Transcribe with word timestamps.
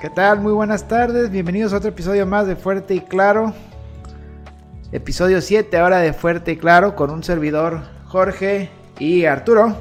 ¿Qué 0.00 0.10
tal? 0.10 0.40
Muy 0.40 0.52
buenas 0.52 0.86
tardes. 0.86 1.28
Bienvenidos 1.28 1.72
a 1.72 1.78
otro 1.78 1.88
episodio 1.88 2.24
más 2.24 2.46
de 2.46 2.54
Fuerte 2.54 2.94
y 2.94 3.00
Claro. 3.00 3.52
Episodio 4.92 5.40
7 5.40 5.76
ahora 5.76 5.98
de 5.98 6.12
Fuerte 6.12 6.52
y 6.52 6.56
Claro 6.56 6.94
con 6.94 7.10
un 7.10 7.24
servidor 7.24 7.82
Jorge 8.04 8.70
y 9.00 9.24
Arturo. 9.24 9.76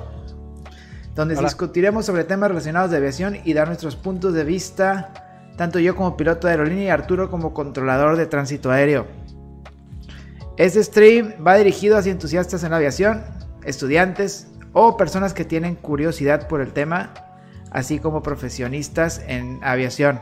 Donde 1.13 1.35
discutiremos 1.35 2.07
sobre 2.07 2.23
temas 2.23 2.49
relacionados 2.49 2.89
de 2.89 2.97
aviación 2.97 3.37
y 3.43 3.53
dar 3.53 3.67
nuestros 3.67 3.95
puntos 3.95 4.33
de 4.33 4.43
vista. 4.43 5.13
Tanto 5.55 5.77
yo 5.77 5.95
como 5.95 6.17
piloto 6.17 6.47
de 6.47 6.53
aerolínea 6.53 6.85
y 6.85 6.89
Arturo 6.89 7.29
como 7.29 7.53
controlador 7.53 8.17
de 8.17 8.25
tránsito 8.25 8.71
aéreo. 8.71 9.05
Este 10.57 10.83
stream 10.83 11.33
va 11.45 11.57
dirigido 11.57 11.95
hacia 11.95 12.11
entusiastas 12.11 12.63
en 12.63 12.71
la 12.71 12.77
aviación, 12.77 13.23
estudiantes 13.63 14.47
o 14.73 14.97
personas 14.97 15.35
que 15.35 15.45
tienen 15.45 15.75
curiosidad 15.75 16.47
por 16.47 16.61
el 16.61 16.73
tema 16.73 17.13
así 17.77 17.99
como 17.99 18.23
profesionistas 18.23 19.21
en 19.27 19.59
aviación. 19.61 20.19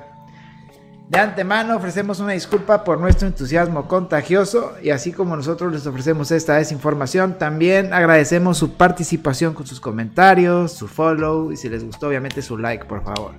De 1.07 1.19
antemano 1.19 1.77
ofrecemos 1.77 2.19
una 2.19 2.33
disculpa 2.33 2.83
por 2.83 2.99
nuestro 2.99 3.27
entusiasmo 3.27 3.87
contagioso 3.87 4.73
y 4.83 4.89
así 4.89 5.13
como 5.13 5.37
nosotros 5.37 5.71
les 5.71 5.87
ofrecemos 5.87 6.31
esta 6.31 6.57
desinformación, 6.57 7.37
también 7.37 7.93
agradecemos 7.93 8.57
su 8.57 8.73
participación 8.73 9.53
con 9.53 9.65
sus 9.65 9.79
comentarios, 9.79 10.73
su 10.73 10.89
follow 10.89 11.53
y 11.53 11.57
si 11.57 11.69
les 11.69 11.85
gustó 11.85 12.09
obviamente 12.09 12.41
su 12.41 12.57
like 12.57 12.83
por 12.85 13.03
favor. 13.03 13.35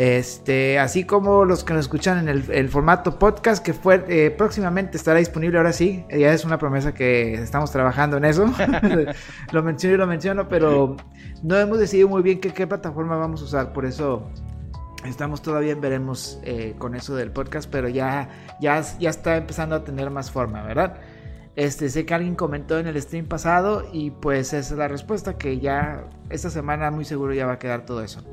Este, 0.00 0.78
así 0.78 1.04
como 1.04 1.44
los 1.44 1.62
que 1.62 1.74
nos 1.74 1.80
escuchan 1.80 2.26
en 2.26 2.42
el, 2.50 2.68
formato 2.70 3.18
podcast 3.18 3.62
que 3.62 3.74
fue, 3.74 4.02
eh, 4.08 4.30
próximamente 4.30 4.96
estará 4.96 5.18
disponible 5.18 5.58
ahora 5.58 5.74
sí, 5.74 6.06
ya 6.08 6.32
es 6.32 6.46
una 6.46 6.56
promesa 6.56 6.94
que 6.94 7.34
estamos 7.34 7.70
trabajando 7.70 8.16
en 8.16 8.24
eso, 8.24 8.46
lo 9.52 9.62
menciono 9.62 9.96
y 9.96 9.98
lo 9.98 10.06
menciono, 10.06 10.48
pero 10.48 10.96
no 11.42 11.58
hemos 11.58 11.78
decidido 11.78 12.08
muy 12.08 12.22
bien 12.22 12.40
qué, 12.40 12.66
plataforma 12.66 13.18
vamos 13.18 13.42
a 13.42 13.44
usar, 13.44 13.72
por 13.74 13.84
eso 13.84 14.26
estamos 15.04 15.42
todavía 15.42 15.74
veremos 15.74 16.40
eh, 16.44 16.74
con 16.78 16.94
eso 16.94 17.14
del 17.14 17.30
podcast, 17.30 17.68
pero 17.70 17.86
ya, 17.86 18.30
ya, 18.58 18.80
ya 18.98 19.10
está 19.10 19.36
empezando 19.36 19.76
a 19.76 19.84
tener 19.84 20.08
más 20.08 20.30
forma, 20.30 20.62
¿verdad? 20.62 20.96
Este, 21.56 21.90
sé 21.90 22.06
que 22.06 22.14
alguien 22.14 22.36
comentó 22.36 22.78
en 22.78 22.86
el 22.86 22.98
stream 23.02 23.26
pasado 23.26 23.86
y 23.92 24.12
pues 24.12 24.54
es 24.54 24.70
la 24.70 24.88
respuesta 24.88 25.36
que 25.36 25.58
ya 25.58 26.06
esta 26.30 26.48
semana 26.48 26.90
muy 26.90 27.04
seguro 27.04 27.34
ya 27.34 27.44
va 27.44 27.52
a 27.52 27.58
quedar 27.58 27.84
todo 27.84 28.02
eso. 28.02 28.24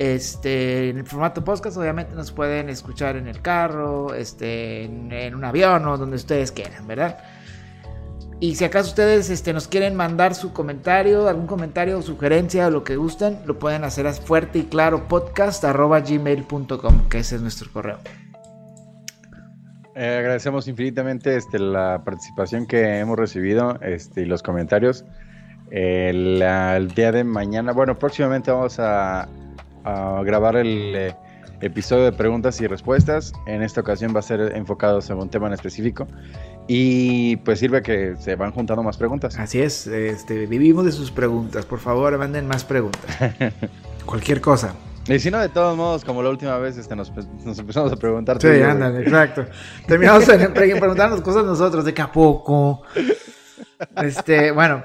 Este, 0.00 0.88
en 0.88 0.96
el 0.96 1.04
formato 1.04 1.44
podcast 1.44 1.76
obviamente 1.76 2.14
nos 2.14 2.32
pueden 2.32 2.70
escuchar 2.70 3.16
en 3.16 3.28
el 3.28 3.42
carro, 3.42 4.14
este, 4.14 4.84
en, 4.84 5.34
un 5.34 5.44
avión 5.44 5.86
o 5.86 5.98
donde 5.98 6.16
ustedes 6.16 6.52
quieran, 6.52 6.86
¿verdad? 6.86 7.18
Y 8.40 8.54
si 8.54 8.64
acaso 8.64 8.88
ustedes 8.88 9.28
este, 9.28 9.52
nos 9.52 9.68
quieren 9.68 9.94
mandar 9.94 10.34
su 10.34 10.54
comentario, 10.54 11.28
algún 11.28 11.46
comentario 11.46 11.98
o 11.98 12.02
sugerencia 12.02 12.68
o 12.68 12.70
lo 12.70 12.82
que 12.82 12.96
gusten, 12.96 13.40
lo 13.44 13.58
pueden 13.58 13.84
hacer 13.84 14.06
a 14.06 14.14
fuerte 14.14 14.60
y 14.60 14.62
claro 14.62 15.06
podcast 15.06 15.62
gmail.com, 15.62 17.08
que 17.10 17.18
ese 17.18 17.36
es 17.36 17.42
nuestro 17.42 17.70
correo. 17.70 17.98
Eh, 19.94 20.16
agradecemos 20.18 20.66
infinitamente 20.66 21.36
este, 21.36 21.58
la 21.58 22.00
participación 22.06 22.66
que 22.66 23.00
hemos 23.00 23.18
recibido 23.18 23.78
y 24.16 24.24
los 24.24 24.42
comentarios. 24.42 25.04
El, 25.70 26.38
día 26.96 27.12
de 27.12 27.22
mañana, 27.22 27.72
bueno, 27.72 27.98
próximamente 27.98 28.50
vamos 28.50 28.80
a, 28.80 29.28
a 29.84 30.22
grabar 30.24 30.56
el 30.56 30.94
eh, 30.94 31.16
episodio 31.60 32.04
de 32.04 32.12
preguntas 32.12 32.60
y 32.60 32.66
respuestas. 32.66 33.32
En 33.46 33.62
esta 33.62 33.80
ocasión 33.80 34.14
va 34.14 34.20
a 34.20 34.22
ser 34.22 34.56
enfocado 34.56 35.00
sobre 35.00 35.22
un 35.22 35.30
tema 35.30 35.46
en 35.46 35.54
específico. 35.54 36.06
Y 36.68 37.36
pues 37.38 37.58
sirve 37.58 37.82
que 37.82 38.14
se 38.18 38.36
van 38.36 38.52
juntando 38.52 38.82
más 38.82 38.96
preguntas. 38.96 39.38
Así 39.38 39.60
es, 39.60 39.86
este, 39.86 40.46
vivimos 40.46 40.84
de 40.84 40.92
sus 40.92 41.10
preguntas. 41.10 41.66
Por 41.66 41.80
favor, 41.80 42.16
manden 42.16 42.46
más 42.46 42.64
preguntas. 42.64 43.02
Cualquier 44.06 44.40
cosa. 44.40 44.74
Y 45.08 45.18
si 45.18 45.30
no, 45.30 45.40
de 45.40 45.48
todos 45.48 45.76
modos, 45.76 46.04
como 46.04 46.22
la 46.22 46.30
última 46.30 46.56
vez 46.58 46.76
este, 46.76 46.94
nos, 46.94 47.10
empezamos 47.58 47.92
a 47.92 47.96
preguntar. 47.96 48.40
Sí, 48.40 48.62
andan, 48.62 48.96
exacto. 48.98 49.46
Terminamos 49.86 50.24
preguntarnos 50.26 51.20
cosas 51.22 51.44
nosotros, 51.44 51.84
de 51.84 51.94
que 51.94 52.02
a 52.02 52.10
poco. 52.10 52.82
Este, 53.96 54.50
bueno, 54.50 54.82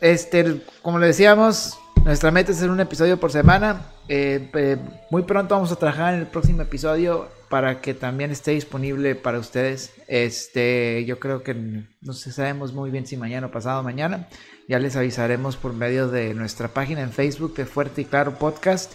este, 0.00 0.62
como 0.82 0.98
le 0.98 1.06
decíamos, 1.06 1.78
nuestra 2.08 2.30
meta 2.30 2.52
es 2.52 2.56
hacer 2.56 2.70
un 2.70 2.80
episodio 2.80 3.20
por 3.20 3.30
semana. 3.30 3.82
Eh, 4.08 4.78
muy 5.10 5.24
pronto 5.24 5.54
vamos 5.54 5.70
a 5.72 5.76
trabajar 5.76 6.14
en 6.14 6.20
el 6.20 6.26
próximo 6.26 6.62
episodio 6.62 7.28
para 7.50 7.82
que 7.82 7.92
también 7.92 8.30
esté 8.30 8.52
disponible 8.52 9.14
para 9.14 9.38
ustedes. 9.38 9.92
Este, 10.06 11.04
yo 11.04 11.18
creo 11.18 11.42
que 11.42 11.52
no 11.52 12.14
sé, 12.14 12.32
sabemos 12.32 12.72
muy 12.72 12.90
bien 12.90 13.06
si 13.06 13.18
mañana 13.18 13.48
o 13.48 13.50
pasado 13.50 13.82
mañana. 13.82 14.26
Ya 14.68 14.78
les 14.78 14.96
avisaremos 14.96 15.58
por 15.58 15.74
medio 15.74 16.08
de 16.08 16.32
nuestra 16.32 16.68
página 16.68 17.02
en 17.02 17.12
Facebook 17.12 17.54
de 17.54 17.66
Fuerte 17.66 18.00
y 18.00 18.04
Claro 18.06 18.38
Podcast, 18.38 18.94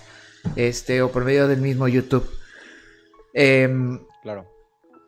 este, 0.56 1.04
o 1.04 1.12
por 1.12 1.24
medio 1.24 1.48
del 1.48 1.62
mismo 1.62 1.88
YouTube. 1.88 2.28
Em, 3.36 4.00
claro. 4.24 4.48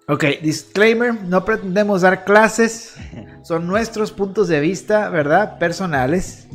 Ok, 0.07 0.25
disclaimer, 0.43 1.23
no 1.23 1.43
pretendemos 1.43 2.03
dar 2.03 2.23
clases, 2.23 2.97
son 3.43 3.66
nuestros 3.66 4.11
puntos 4.11 4.47
de 4.47 4.59
vista, 4.59 5.09
¿verdad? 5.09 5.57
Personales 5.57 6.45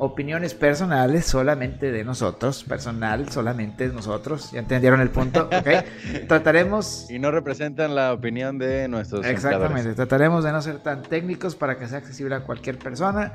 opiniones 0.00 0.54
personales 0.54 1.26
solamente 1.26 1.92
de 1.92 2.04
nosotros, 2.04 2.64
personal 2.64 3.28
solamente 3.30 3.86
de 3.86 3.94
nosotros, 3.94 4.50
ya 4.50 4.60
entendieron 4.60 5.00
el 5.00 5.10
punto, 5.10 5.44
¿ok? 5.44 5.68
Trataremos... 6.28 7.06
Y 7.10 7.18
no 7.18 7.30
representan 7.30 7.94
la 7.94 8.14
opinión 8.14 8.58
de 8.58 8.88
nuestros... 8.88 9.26
Exactamente, 9.26 9.92
trataremos 9.94 10.42
de 10.42 10.52
no 10.52 10.62
ser 10.62 10.78
tan 10.78 11.02
técnicos 11.02 11.54
para 11.54 11.78
que 11.78 11.86
sea 11.86 11.98
accesible 11.98 12.34
a 12.34 12.40
cualquier 12.40 12.78
persona 12.78 13.32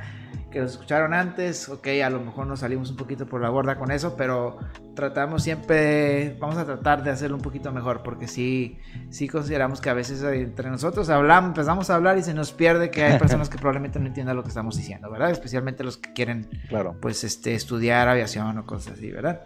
que 0.56 0.62
nos 0.62 0.72
escucharon 0.72 1.14
antes, 1.14 1.68
ok, 1.68 1.86
a 2.02 2.10
lo 2.10 2.22
mejor 2.22 2.48
nos 2.48 2.62
salimos 2.62 2.90
un 2.90 2.96
poquito 2.96 3.26
por 3.26 3.42
la 3.42 3.50
borda 3.50 3.78
con 3.78 3.92
eso, 3.92 4.16
pero 4.16 4.58
tratamos 4.96 5.44
siempre, 5.44 6.38
vamos 6.40 6.56
a 6.56 6.64
tratar 6.64 7.04
de 7.04 7.12
hacerlo 7.12 7.36
un 7.36 7.42
poquito 7.42 7.74
mejor, 7.74 8.04
porque 8.04 8.26
sí, 8.30 8.78
sí 9.10 9.28
consideramos 9.28 9.82
que 9.82 9.90
a 9.90 9.94
veces 9.94 10.24
entre 10.24 10.70
nosotros 10.70 11.10
hablamos, 11.10 11.50
empezamos 11.50 11.90
a 11.90 11.96
hablar 11.96 12.18
y 12.18 12.24
se 12.24 12.34
nos 12.34 12.54
pierde 12.54 12.90
que 12.90 13.04
hay 13.04 13.20
personas 13.20 13.50
que 13.50 13.58
probablemente 13.58 14.00
no 14.00 14.08
entiendan 14.08 14.38
lo 14.38 14.44
que 14.44 14.48
estamos 14.48 14.78
diciendo, 14.78 15.12
¿verdad? 15.12 15.30
Especialmente 15.30 15.84
los 15.84 15.98
que 15.98 16.14
quieren, 16.14 16.48
claro. 16.70 16.96
pues, 17.02 17.26
este, 17.26 17.54
estudiar 17.54 18.08
aviación 18.08 18.58
o 18.58 18.66
cosas 18.66 18.94
así, 18.94 19.12
¿verdad? 19.12 19.42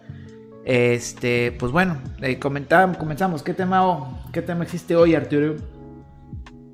Este, 0.63 1.55
pues 1.57 1.71
bueno, 1.71 1.97
eh, 2.21 2.37
comenzamos. 2.37 3.41
¿Qué 3.41 3.55
tema, 3.55 4.21
¿Qué 4.31 4.43
tema 4.43 4.63
existe 4.63 4.95
hoy, 4.95 5.15
Arturo? 5.15 5.55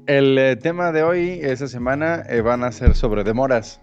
El 0.07 0.37
eh, 0.37 0.57
tema 0.57 0.91
de 0.91 1.03
hoy, 1.03 1.39
esta 1.41 1.69
semana, 1.69 2.23
eh, 2.27 2.41
van 2.41 2.65
a 2.65 2.73
ser 2.73 2.95
sobre 2.95 3.23
demoras. 3.23 3.79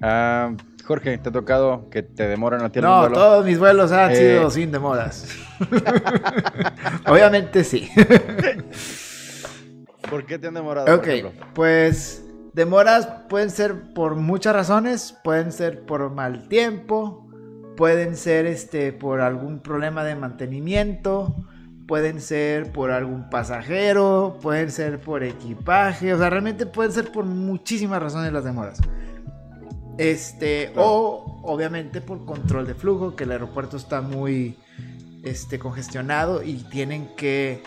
Ah, 0.00 0.52
Jorge, 0.84 1.18
¿te 1.18 1.28
ha 1.28 1.32
tocado 1.32 1.88
que 1.90 2.02
te 2.02 2.26
demoran 2.28 2.62
a 2.62 2.70
ti 2.70 2.80
No, 2.80 3.10
todos 3.10 3.44
mis 3.44 3.58
vuelos 3.58 3.92
han 3.92 4.14
sido 4.14 4.48
eh. 4.48 4.50
sin 4.50 4.72
demoras. 4.72 5.28
Obviamente 7.06 7.62
sí. 7.64 7.90
¿Por 10.10 10.26
qué 10.26 10.38
te 10.38 10.48
han 10.48 10.54
demorado? 10.54 10.94
Ok, 10.94 11.08
pues 11.54 12.24
demoras 12.52 13.06
pueden 13.28 13.50
ser 13.50 13.94
por 13.94 14.16
muchas 14.16 14.54
razones, 14.54 15.16
pueden 15.22 15.52
ser 15.52 15.86
por 15.86 16.10
mal 16.10 16.48
tiempo, 16.48 17.28
pueden 17.76 18.16
ser 18.16 18.46
este 18.46 18.92
por 18.92 19.20
algún 19.20 19.60
problema 19.60 20.04
de 20.04 20.16
mantenimiento, 20.16 21.34
pueden 21.86 22.20
ser 22.20 22.72
por 22.72 22.90
algún 22.90 23.30
pasajero, 23.30 24.38
pueden 24.42 24.70
ser 24.70 25.00
por 25.00 25.22
equipaje, 25.22 26.12
o 26.12 26.18
sea, 26.18 26.28
realmente 26.28 26.66
pueden 26.66 26.92
ser 26.92 27.12
por 27.12 27.24
muchísimas 27.24 28.02
razones 28.02 28.32
las 28.32 28.44
demoras. 28.44 28.80
Este, 29.98 30.72
o 30.76 31.40
obviamente 31.42 32.00
por 32.00 32.24
control 32.24 32.66
de 32.66 32.74
flujo, 32.74 33.14
que 33.14 33.24
el 33.24 33.32
aeropuerto 33.32 33.76
está 33.76 34.00
muy 34.00 34.56
este, 35.22 35.58
congestionado 35.58 36.42
y 36.42 36.54
tienen 36.54 37.14
que 37.16 37.62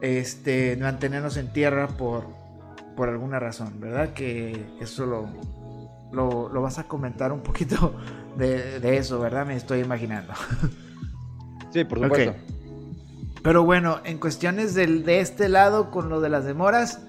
este, 0.00 0.76
mantenernos 0.76 1.36
en 1.36 1.52
tierra 1.52 1.88
por, 1.88 2.26
por 2.96 3.08
alguna 3.08 3.38
razón, 3.38 3.80
¿verdad? 3.80 4.14
Que 4.14 4.66
eso 4.80 5.06
lo, 5.06 5.28
lo, 6.12 6.60
vas 6.60 6.78
a 6.78 6.84
comentar 6.84 7.32
un 7.32 7.40
poquito 7.40 7.94
de, 8.36 8.96
eso, 8.96 9.18
¿verdad? 9.20 9.46
Me 9.46 9.56
estoy 9.56 9.80
imaginando. 9.80 10.32
Sí, 11.72 11.84
por 11.84 12.00
supuesto. 12.00 12.34
Pero 13.42 13.64
bueno, 13.64 14.00
en 14.04 14.18
cuestiones 14.18 14.74
del, 14.74 15.04
de 15.04 15.20
este 15.20 15.48
lado, 15.48 15.90
con 15.90 16.08
lo 16.08 16.20
de 16.20 16.28
las 16.28 16.44
demoras, 16.44 17.00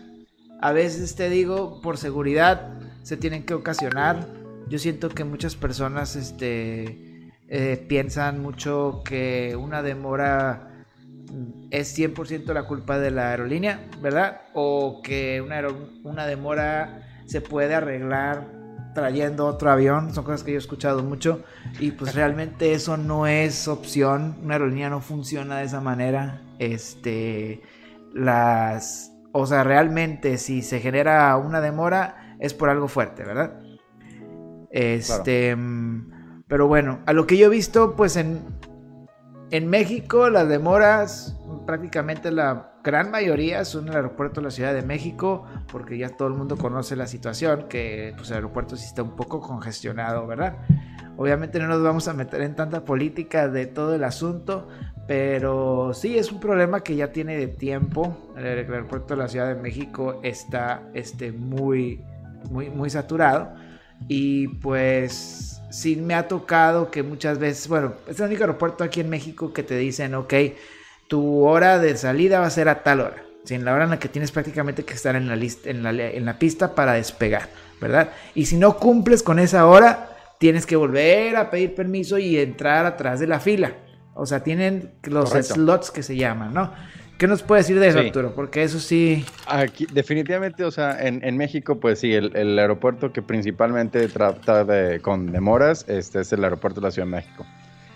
a 0.61 0.71
veces 0.71 1.15
te 1.15 1.29
digo, 1.29 1.81
por 1.81 1.97
seguridad, 1.97 2.79
se 3.03 3.17
tienen 3.17 3.43
que 3.43 3.53
ocasionar. 3.53 4.27
Yo 4.67 4.79
siento 4.79 5.09
que 5.09 5.23
muchas 5.23 5.55
personas 5.55 6.15
este, 6.15 7.31
eh, 7.47 7.85
piensan 7.87 8.41
mucho 8.41 9.03
que 9.05 9.55
una 9.55 9.83
demora 9.83 10.69
es 11.69 11.97
100% 11.97 12.53
la 12.53 12.63
culpa 12.63 12.97
de 12.97 13.11
la 13.11 13.31
aerolínea, 13.31 13.87
¿verdad? 14.01 14.41
O 14.53 15.01
que 15.03 15.41
una, 15.41 15.61
una 16.03 16.25
demora 16.25 17.03
se 17.25 17.41
puede 17.41 17.75
arreglar 17.75 18.47
trayendo 18.93 19.47
otro 19.47 19.71
avión, 19.71 20.13
son 20.13 20.23
cosas 20.23 20.43
que 20.43 20.51
yo 20.51 20.57
he 20.57 20.59
escuchado 20.59 21.03
mucho 21.03 21.43
y 21.79 21.91
pues 21.91 22.13
realmente 22.15 22.73
eso 22.73 22.95
no 22.97 23.27
es 23.27 23.67
opción, 23.67 24.37
una 24.43 24.55
aerolínea 24.55 24.89
no 24.89 25.01
funciona 25.01 25.57
de 25.57 25.65
esa 25.65 25.81
manera, 25.81 26.41
este, 26.59 27.61
las, 28.13 29.11
o 29.31 29.47
sea, 29.47 29.63
realmente 29.63 30.37
si 30.37 30.61
se 30.61 30.79
genera 30.79 31.35
una 31.37 31.59
demora, 31.59 32.22
es 32.43 32.53
por 32.53 32.69
algo 32.69 32.87
fuerte, 32.87 33.23
¿verdad? 33.23 33.59
Este, 34.69 35.57
pero 36.47 36.67
bueno, 36.67 36.99
a 37.07 37.13
lo 37.13 37.25
que 37.25 37.37
yo 37.37 37.47
he 37.47 37.49
visto, 37.49 37.95
pues 37.95 38.17
en, 38.17 38.41
En 39.53 39.69
México 39.69 40.31
las 40.31 40.49
demoras, 40.49 41.37
prácticamente 41.67 42.31
la 42.31 42.73
gran 42.83 43.11
mayoría 43.11 43.63
son 43.65 43.83
en 43.83 43.89
el 43.91 43.97
aeropuerto 43.97 44.41
de 44.41 44.45
la 44.45 44.51
Ciudad 44.51 44.73
de 44.73 44.81
México, 44.81 45.45
porque 45.71 45.95
ya 45.95 46.09
todo 46.09 46.27
el 46.27 46.33
mundo 46.33 46.57
conoce 46.57 46.95
la 46.95 47.05
situación, 47.05 47.67
que 47.69 48.13
pues, 48.17 48.29
el 48.31 48.37
aeropuerto 48.37 48.75
sí 48.75 48.85
está 48.85 49.03
un 49.03 49.15
poco 49.15 49.41
congestionado, 49.41 50.25
¿verdad? 50.25 50.57
Obviamente 51.17 51.59
no 51.59 51.67
nos 51.67 51.83
vamos 51.83 52.07
a 52.07 52.13
meter 52.13 52.41
en 52.41 52.55
tanta 52.55 52.83
política 52.83 53.47
de 53.47 53.67
todo 53.67 53.93
el 53.93 54.03
asunto, 54.03 54.67
pero 55.07 55.93
sí 55.93 56.17
es 56.17 56.31
un 56.31 56.39
problema 56.39 56.81
que 56.81 56.95
ya 56.95 57.11
tiene 57.11 57.37
de 57.37 57.47
tiempo. 57.47 58.33
El 58.35 58.45
aeropuerto 58.45 59.13
de 59.13 59.21
la 59.21 59.27
Ciudad 59.27 59.47
de 59.53 59.61
México 59.61 60.19
está 60.23 60.89
este, 60.95 61.31
muy, 61.31 62.03
muy, 62.49 62.69
muy 62.69 62.89
saturado. 62.89 63.53
Y 64.07 64.47
pues 64.47 65.61
sí 65.69 65.95
me 65.95 66.13
ha 66.13 66.27
tocado 66.27 66.91
que 66.91 67.03
muchas 67.03 67.39
veces, 67.39 67.67
bueno, 67.67 67.93
es 68.07 68.19
el 68.19 68.27
único 68.27 68.43
aeropuerto 68.43 68.83
aquí 68.83 68.99
en 68.99 69.09
México 69.09 69.53
que 69.53 69.63
te 69.63 69.77
dicen, 69.77 70.13
ok, 70.15 70.33
tu 71.07 71.45
hora 71.45 71.79
de 71.79 71.97
salida 71.97 72.39
va 72.39 72.47
a 72.47 72.51
ser 72.51 72.69
a 72.69 72.83
tal 72.83 73.01
hora. 73.01 73.23
Sin 73.43 73.65
la 73.65 73.73
hora 73.73 73.83
en 73.83 73.89
la 73.89 73.99
que 73.99 74.07
tienes 74.07 74.31
prácticamente 74.31 74.85
que 74.85 74.93
estar 74.93 75.15
en 75.15 75.27
la, 75.27 75.35
lista, 75.35 75.69
en, 75.69 75.83
la, 75.83 75.89
en 75.91 76.25
la 76.25 76.39
pista 76.39 76.75
para 76.75 76.93
despegar, 76.93 77.49
¿verdad? 77.81 78.11
Y 78.35 78.45
si 78.45 78.55
no 78.55 78.77
cumples 78.77 79.21
con 79.21 79.37
esa 79.37 79.65
hora, 79.65 80.09
tienes 80.37 80.65
que 80.65 80.75
volver 80.75 81.35
a 81.35 81.49
pedir 81.49 81.75
permiso 81.75 82.17
y 82.17 82.37
entrar 82.37 82.85
atrás 82.85 83.19
de 83.19 83.27
la 83.27 83.39
fila. 83.39 83.73
O 84.13 84.25
sea, 84.25 84.43
tienen 84.43 84.93
los 85.03 85.31
slots 85.31 85.91
que 85.91 86.03
se 86.03 86.15
llaman, 86.15 86.53
¿no? 86.53 86.71
¿Qué 87.17 87.27
nos 87.27 87.43
puede 87.43 87.61
decir 87.61 87.79
de 87.79 87.87
eso, 87.87 87.99
Arturo? 87.99 88.33
Porque 88.35 88.63
eso 88.63 88.79
sí. 88.79 89.25
Aquí, 89.47 89.85
definitivamente, 89.91 90.63
o 90.63 90.71
sea, 90.71 90.97
en, 90.99 91.37
México, 91.37 91.79
pues 91.79 91.99
sí, 91.99 92.13
el, 92.13 92.59
aeropuerto 92.59 93.13
que 93.13 93.21
principalmente 93.21 94.07
trata 94.07 94.65
de, 94.65 94.99
con 94.99 95.31
demoras 95.31 95.85
este 95.87 96.21
es 96.21 96.33
el 96.33 96.43
aeropuerto 96.43 96.81
de 96.81 96.87
la 96.87 96.91
Ciudad 96.91 97.07
de 97.07 97.11
México. 97.11 97.45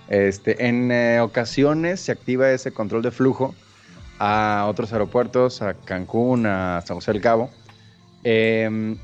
Este, 0.07 0.67
en 0.67 0.91
eh, 0.91 1.19
ocasiones 1.19 1.99
se 1.99 2.13
activa 2.13 2.49
ese 2.51 2.71
control 2.71 3.01
de 3.01 3.11
flujo 3.11 3.53
a 4.19 4.65
otros 4.69 4.93
aeropuertos, 4.93 5.61
a 5.61 5.73
Cancún, 5.73 6.45
a 6.45 6.81
San 6.85 6.95
José 6.95 7.11
del 7.11 7.21
Cabo. 7.21 7.49
Em, 8.23 8.97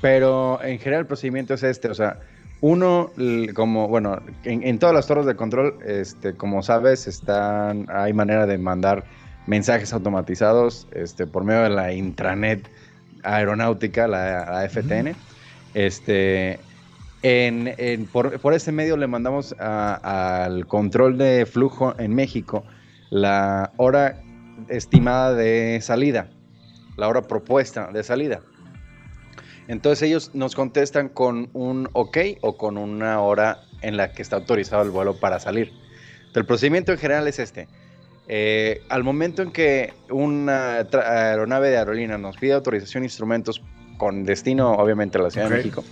pero 0.00 0.62
en 0.62 0.78
general 0.78 1.00
el 1.00 1.06
procedimiento 1.06 1.54
es 1.54 1.62
este, 1.62 1.88
o 1.88 1.94
sea, 1.94 2.20
uno, 2.60 3.10
como, 3.54 3.88
bueno, 3.88 4.20
en, 4.44 4.78
todas 4.78 4.94
las 4.94 5.06
torres 5.06 5.26
de 5.26 5.36
control, 5.36 5.78
este, 5.86 6.34
como 6.34 6.62
sabes, 6.62 7.06
están, 7.06 7.86
hay 7.88 8.12
manera 8.12 8.46
de 8.46 8.58
mandar 8.58 9.04
mensajes 9.46 9.92
automatizados 9.92 10.88
este, 10.92 11.26
por 11.26 11.44
medio 11.44 11.62
de 11.62 11.70
la 11.70 11.92
intranet 11.92 12.68
aeronáutica, 13.22 14.08
la, 14.08 14.68
FTN. 14.68 15.14
Este, 15.74 16.58
en, 17.22 18.06
por, 18.06 18.40
por, 18.40 18.54
ese 18.54 18.72
medio 18.72 18.96
le 18.96 19.06
mandamos 19.06 19.54
al 19.58 20.66
control 20.66 21.16
de 21.16 21.46
flujo 21.46 21.94
en 21.98 22.14
México 22.14 22.64
la 23.10 23.72
hora 23.76 24.20
estimada 24.68 25.34
de 25.34 25.78
salida, 25.80 26.28
la 26.96 27.08
hora 27.08 27.22
propuesta 27.22 27.90
de 27.92 28.02
salida. 28.02 28.40
Entonces 29.68 30.02
ellos 30.08 30.30
nos 30.34 30.54
contestan 30.54 31.10
con 31.10 31.50
un 31.52 31.88
ok 31.92 32.18
o 32.40 32.56
con 32.56 32.78
una 32.78 33.20
hora 33.20 33.60
en 33.82 33.96
la 33.96 34.12
que 34.12 34.22
está 34.22 34.36
autorizado 34.36 34.82
el 34.82 34.90
vuelo 34.90 35.20
para 35.20 35.38
salir. 35.38 35.72
el 36.34 36.46
procedimiento 36.46 36.92
en 36.92 36.98
general 36.98 37.28
es 37.28 37.38
este. 37.38 37.68
Eh, 38.28 38.82
al 38.88 39.04
momento 39.04 39.42
en 39.42 39.52
que 39.52 39.92
una 40.10 40.76
aeronave 40.76 41.70
de 41.70 41.78
aerolínea 41.78 42.18
nos 42.18 42.36
pide 42.36 42.52
autorización 42.52 43.02
de 43.02 43.06
instrumentos 43.06 43.62
con 43.96 44.24
destino, 44.24 44.72
obviamente, 44.72 45.18
a 45.18 45.22
la 45.22 45.30
Ciudad 45.30 45.48
de 45.48 45.56
México, 45.56 45.84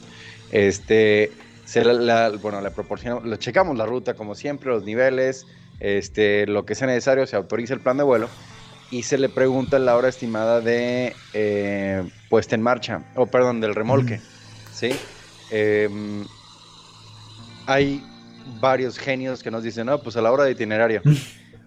este, 0.52 1.32
se 1.64 1.84
la, 1.84 2.30
bueno, 2.30 2.60
le 2.60 2.70
proporcionamos, 2.70 3.26
le 3.26 3.38
checamos 3.38 3.76
la 3.76 3.86
ruta 3.86 4.14
como 4.14 4.34
siempre, 4.34 4.70
los 4.70 4.84
niveles, 4.84 5.46
este, 5.80 6.46
lo 6.46 6.64
que 6.64 6.74
sea 6.74 6.86
necesario, 6.86 7.26
se 7.26 7.36
autoriza 7.36 7.74
el 7.74 7.80
plan 7.80 7.96
de 7.96 8.04
vuelo 8.04 8.28
y 8.90 9.02
se 9.02 9.18
le 9.18 9.28
pregunta 9.28 9.78
la 9.78 9.96
hora 9.96 10.08
estimada 10.08 10.60
de 10.60 11.14
eh, 11.32 12.08
puesta 12.28 12.54
en 12.54 12.62
marcha, 12.62 13.02
o 13.14 13.26
perdón, 13.26 13.60
del 13.60 13.74
remolque, 13.74 14.20
¿sí? 14.72 14.90
Em, 15.50 16.24
hay 17.66 18.02
varios 18.60 18.98
genios 18.98 19.42
que 19.42 19.50
nos 19.50 19.62
dicen, 19.62 19.86
no, 19.86 20.00
pues 20.00 20.16
a 20.16 20.22
la 20.22 20.30
hora 20.30 20.44
de 20.44 20.52
itinerario. 20.52 21.02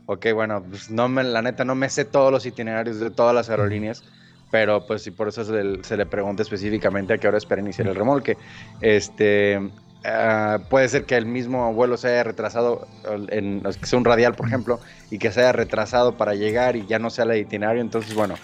ok, 0.06 0.28
bueno, 0.34 0.64
pues 0.68 0.90
no 0.90 1.10
me, 1.10 1.24
la 1.24 1.42
neta 1.42 1.66
no 1.66 1.76
me 1.76 1.90
sé 1.90 2.06
todos 2.06 2.32
los 2.32 2.46
itinerarios 2.46 3.00
de 3.00 3.12
todas 3.12 3.36
las 3.36 3.50
aerolíneas, 3.50 4.04
pero 4.50 4.86
pues 4.88 5.04
sí, 5.04 5.12
por 5.12 5.28
eso 5.28 5.44
se 5.44 5.64
le, 5.64 5.84
se 5.84 5.98
le 5.98 6.06
pregunta 6.06 6.42
específicamente 6.42 7.14
a 7.14 7.18
qué 7.18 7.28
hora 7.28 7.38
espera 7.38 7.62
iniciar 7.62 7.88
el 7.88 7.96
remolque. 7.96 8.38
Este, 8.82 9.60
Ah, 10.06 10.60
puede 10.70 10.88
ser 10.88 11.06
que 11.06 11.18
el 11.18 11.26
mismo 11.26 11.74
vuelo 11.74 11.98
se 11.98 12.08
haya 12.08 12.24
retrasado, 12.24 12.88
en, 13.30 13.62
que 13.62 13.86
sea 13.86 14.00
un 14.00 14.06
radial, 14.06 14.34
por 14.34 14.48
ejemplo, 14.48 14.80
y 15.12 15.18
que 15.18 15.32
se 15.32 15.42
haya 15.42 15.52
retrasado 15.52 16.16
para 16.16 16.36
llegar 16.36 16.76
y 16.76 16.86
ya 16.86 17.00
no 17.00 17.10
sea 17.10 17.26
el 17.26 17.38
itinerario. 17.38 17.82
Entonces, 17.82 18.16
bueno, 18.16 18.36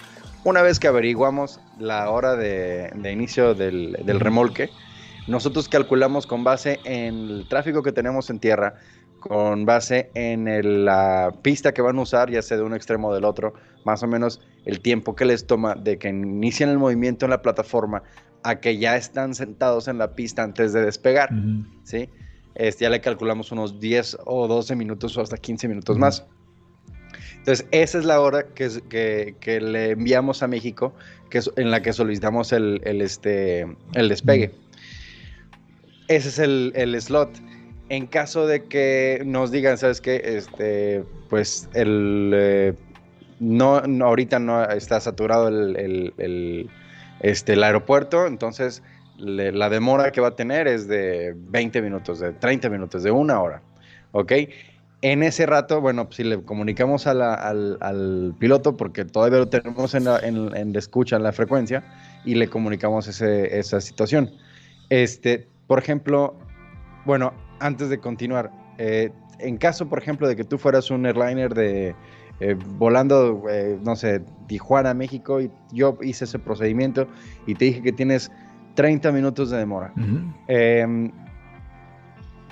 una 0.44 0.62
vez 0.62 0.78
que 0.78 0.88
averiguamos 0.88 1.60
la 1.78 2.10
hora 2.10 2.36
de, 2.36 2.92
inicio 3.10 3.54
del, 3.54 3.96
remolque, 4.20 4.68
nosotros 5.26 5.68
calculamos 5.68 6.26
con 6.26 6.44
base 6.44 6.78
en 6.84 7.14
el 7.14 7.46
tráfico 7.48 7.82
que 7.82 7.92
tenemos 7.92 8.28
en 8.28 8.38
tierra, 8.38 8.74
con 9.18 9.64
base 9.64 10.10
en 10.14 10.84
la 10.84 11.32
pista 11.42 11.72
que 11.72 11.80
van 11.80 11.98
a 11.98 12.02
usar, 12.02 12.30
ya 12.30 12.42
sea 12.42 12.58
de 12.58 12.62
un 12.64 12.74
extremo 12.74 13.08
o 13.08 13.14
del 13.14 13.24
otro, 13.24 13.54
más 13.84 14.02
o 14.02 14.06
menos 14.06 14.40
el 14.66 14.80
tiempo 14.80 15.16
que 15.16 15.24
les 15.24 15.46
toma 15.46 15.74
de 15.74 15.98
que 15.98 16.10
inicien 16.10 16.68
el 16.68 16.78
movimiento 16.78 17.24
en 17.24 17.30
la 17.30 17.40
plataforma 17.40 18.02
a 18.48 18.60
que 18.60 18.78
ya 18.78 18.96
están 18.96 19.34
sentados 19.34 19.88
en 19.88 19.98
la 19.98 20.14
pista 20.14 20.42
antes 20.42 20.72
de 20.72 20.82
despegar, 20.82 21.30
¿sí? 21.82 22.08
Este, 22.54 22.84
ya 22.84 22.90
le 22.90 23.00
calculamos 23.00 23.52
unos 23.52 23.80
10 23.80 24.18
o 24.24 24.46
12 24.46 24.76
minutos 24.76 25.16
o 25.18 25.20
hasta 25.20 25.36
15 25.36 25.68
minutos 25.68 25.98
más. 25.98 26.24
Entonces, 27.38 27.66
esa 27.70 27.98
es 27.98 28.04
la 28.04 28.20
hora 28.20 28.46
que, 28.54 29.34
que, 29.40 29.60
le 29.60 29.90
enviamos 29.90 30.42
a 30.42 30.48
México, 30.48 30.94
que 31.28 31.38
es 31.38 31.50
en 31.56 31.70
la 31.70 31.82
que 31.82 31.92
solicitamos 31.92 32.52
el, 32.52 32.80
el 32.84 33.02
este, 33.02 33.66
el 33.94 34.08
despegue. 34.08 34.52
Ese 36.08 36.28
es 36.28 36.38
el, 36.38 36.72
el, 36.76 37.00
slot. 37.00 37.30
En 37.88 38.06
caso 38.06 38.46
de 38.46 38.64
que 38.64 39.22
nos 39.24 39.50
digan, 39.50 39.76
¿sabes 39.76 40.00
qué? 40.00 40.22
Este, 40.24 41.04
pues 41.28 41.68
el... 41.74 42.32
Eh, 42.34 42.74
no, 43.38 43.82
ahorita 44.04 44.38
no 44.38 44.64
está 44.64 45.00
saturado 45.00 45.48
el, 45.48 46.70
este, 47.20 47.54
el 47.54 47.64
aeropuerto, 47.64 48.26
entonces 48.26 48.82
la 49.18 49.70
demora 49.70 50.12
que 50.12 50.20
va 50.20 50.28
a 50.28 50.36
tener 50.36 50.68
es 50.68 50.88
de 50.88 51.34
20 51.36 51.80
minutos, 51.82 52.20
de 52.20 52.32
30 52.32 52.68
minutos, 52.68 53.02
de 53.02 53.10
una 53.10 53.40
hora, 53.40 53.62
¿ok? 54.12 54.32
En 55.02 55.22
ese 55.22 55.46
rato, 55.46 55.80
bueno, 55.80 56.06
pues 56.06 56.16
si 56.16 56.24
le 56.24 56.42
comunicamos 56.42 57.06
al, 57.06 58.34
piloto, 58.38 58.76
porque 58.76 59.04
todavía 59.04 59.38
lo 59.38 59.48
tenemos 59.48 59.94
en 59.94 60.04
la, 60.04 60.18
en, 60.18 60.74
escucha, 60.74 61.16
en 61.16 61.22
la 61.22 61.32
frecuencia, 61.32 61.84
y 62.24 62.34
le 62.34 62.48
comunicamos 62.48 63.06
esa 63.08 63.80
situación. 63.80 64.30
Este, 64.88 65.46
por 65.66 65.78
ejemplo, 65.78 66.34
bueno, 67.04 67.32
antes 67.60 67.88
de 67.88 67.98
continuar, 67.98 68.50
eh, 68.78 69.10
en 69.38 69.58
caso, 69.58 69.88
por 69.88 69.98
ejemplo, 69.98 70.26
de 70.28 70.34
que 70.34 70.44
tú 70.44 70.58
fueras 70.58 70.90
un 70.90 71.04
airliner 71.06 71.54
de, 71.54 71.94
eh, 72.40 72.56
volando, 72.78 73.44
eh, 73.50 73.78
no 73.82 73.96
sé, 73.96 74.22
Tijuana, 74.46 74.94
México, 74.94 75.40
y 75.40 75.50
yo 75.72 75.98
hice 76.02 76.24
ese 76.24 76.38
procedimiento 76.38 77.06
y 77.46 77.54
te 77.54 77.66
dije 77.66 77.82
que 77.82 77.92
tienes 77.92 78.30
30 78.74 79.10
minutos 79.12 79.50
de 79.50 79.58
demora. 79.58 79.92
Em, 80.46 81.10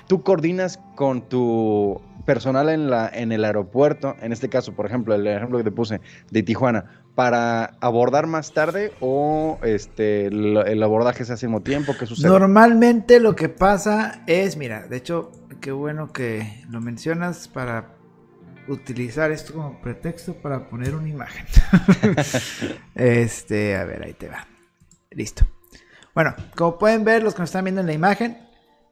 tú 0.07 0.23
coordinas 0.23 0.79
con 0.95 1.21
tu 1.29 2.01
personal 2.25 2.69
en, 2.69 2.89
la, 2.89 3.09
en 3.13 3.31
el 3.31 3.45
aeropuerto, 3.45 4.15
en 4.21 4.33
este 4.33 4.49
caso, 4.49 4.73
por 4.73 4.87
ejemplo, 4.87 5.13
el 5.13 5.25
ejemplo 5.27 5.59
que 5.59 5.63
te 5.63 5.71
puse 5.71 6.01
de 6.31 6.43
Tijuana, 6.43 6.85
para 7.13 7.77
abordar 7.79 8.27
más 8.27 8.51
tarde 8.51 8.91
o 8.99 9.57
este 9.63 10.27
el, 10.27 10.83
abordaje 10.83 11.23
se 11.23 11.33
hace 11.33 11.47
mismo 11.47 11.61
tiempo? 11.61 11.93
¿Qué 11.97 12.05
sucede? 12.05 12.29
Normalmente 12.29 13.19
lo 13.19 13.35
que 13.35 13.47
pasa 13.47 14.23
es, 14.27 14.57
mira, 14.57 14.87
de 14.87 14.97
hecho, 14.97 15.31
qué 15.61 15.71
bueno 15.71 16.11
que 16.11 16.63
lo 16.69 16.81
mencionas 16.81 17.47
para 17.47 17.94
utilizar 18.67 19.31
esto 19.31 19.53
como 19.53 19.81
pretexto 19.81 20.33
para 20.33 20.67
poner 20.67 20.95
una 20.95 21.09
imagen. 21.09 21.45
este, 22.95 23.75
a 23.75 23.85
ver, 23.85 24.03
ahí 24.03 24.13
te 24.13 24.29
va. 24.29 24.47
Listo. 25.11 25.45
Bueno, 26.13 26.33
como 26.55 26.77
pueden 26.77 27.03
ver 27.03 27.23
los 27.23 27.33
que 27.33 27.41
nos 27.41 27.49
están 27.49 27.65
viendo 27.65 27.81
en 27.81 27.87
la 27.87 27.93
imagen, 27.93 28.37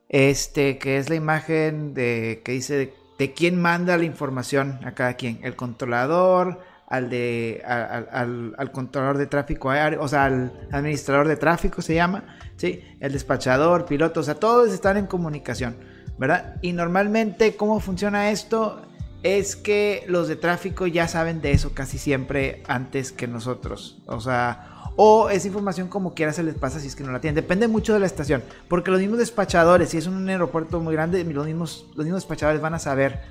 este, 0.09 0.77
que 0.77 0.97
es 0.97 1.09
la 1.09 1.15
imagen 1.15 1.93
de 1.93 2.41
que 2.43 2.51
dice 2.51 2.93
de, 3.17 3.33
quién 3.33 3.61
manda 3.61 3.97
la 3.97 4.03
información 4.03 4.79
a 4.83 4.91
cada 4.93 5.13
quien, 5.13 5.39
el 5.43 5.55
controlador, 5.55 6.59
al 6.89 7.09
de 7.09 7.63
al, 7.65 8.53
al, 8.57 8.71
controlador 8.71 9.17
de 9.17 9.27
tráfico 9.27 9.69
aéreo, 9.69 10.01
o 10.01 10.07
sea, 10.09 10.25
al 10.25 10.67
administrador 10.71 11.29
de 11.29 11.37
tráfico 11.37 11.81
se 11.81 11.95
llama, 11.95 12.37
sí, 12.57 12.83
el 12.99 13.13
despachador, 13.13 13.85
piloto, 13.85 14.19
o 14.19 14.23
sea, 14.23 14.35
todos 14.35 14.73
están 14.73 14.97
en 14.97 15.07
comunicación, 15.07 15.77
¿verdad? 16.17 16.57
Y 16.61 16.73
normalmente 16.73 17.55
cómo 17.55 17.79
funciona 17.79 18.29
esto 18.29 18.85
es 19.23 19.55
que 19.55 20.03
los 20.07 20.27
de 20.27 20.35
tráfico 20.35 20.85
ya 20.85 21.07
saben 21.07 21.41
de 21.41 21.51
eso 21.51 21.73
casi 21.73 21.97
siempre 21.97 22.61
antes 22.67 23.11
que 23.13 23.27
nosotros. 23.27 24.01
O 24.05 24.19
sea, 24.19 24.91
o 24.97 25.29
esa 25.29 25.47
información 25.47 25.87
como 25.87 26.13
quiera 26.13 26.33
se 26.33 26.43
les 26.43 26.55
pasa 26.55 26.79
si 26.79 26.87
es 26.87 26.95
que 26.95 27.03
no 27.03 27.11
la 27.11 27.21
tienen. 27.21 27.35
Depende 27.35 27.67
mucho 27.69 27.93
de 27.93 28.01
la 28.01 28.05
estación. 28.05 28.43
Porque 28.67 28.91
los 28.91 28.99
mismos 28.99 29.19
despachadores, 29.19 29.89
si 29.89 29.97
es 29.97 30.07
un 30.07 30.27
aeropuerto 30.27 30.79
muy 30.81 30.93
grande, 30.93 31.23
los 31.23 31.45
mismos, 31.45 31.85
los 31.95 32.05
mismos 32.05 32.23
despachadores 32.23 32.61
van 32.61 32.73
a 32.73 32.79
saber 32.79 33.21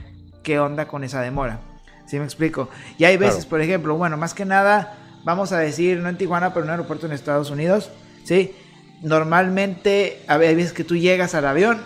qué 0.42 0.58
onda 0.58 0.88
con 0.88 1.04
esa 1.04 1.20
demora. 1.20 1.61
¿Sí 2.06 2.18
me 2.18 2.25
explico? 2.25 2.68
Y 2.99 3.04
hay 3.04 3.16
veces, 3.16 3.46
por 3.46 3.61
ejemplo, 3.61 3.94
bueno, 3.96 4.16
más 4.16 4.34
que 4.34 4.44
nada, 4.44 4.99
vamos 5.25 5.52
a 5.52 5.58
decir, 5.58 5.99
no 5.99 6.08
en 6.08 6.16
Tijuana, 6.18 6.52
pero 6.52 6.64
en 6.64 6.68
un 6.68 6.70
aeropuerto 6.72 7.06
en 7.06 7.12
Estados 7.12 7.50
Unidos, 7.50 7.90
¿sí? 8.25 8.54
Normalmente 9.02 10.22
hay 10.26 10.54
veces 10.54 10.72
que 10.72 10.84
tú 10.84 10.96
llegas 10.96 11.34
al 11.34 11.46
avión 11.46 11.80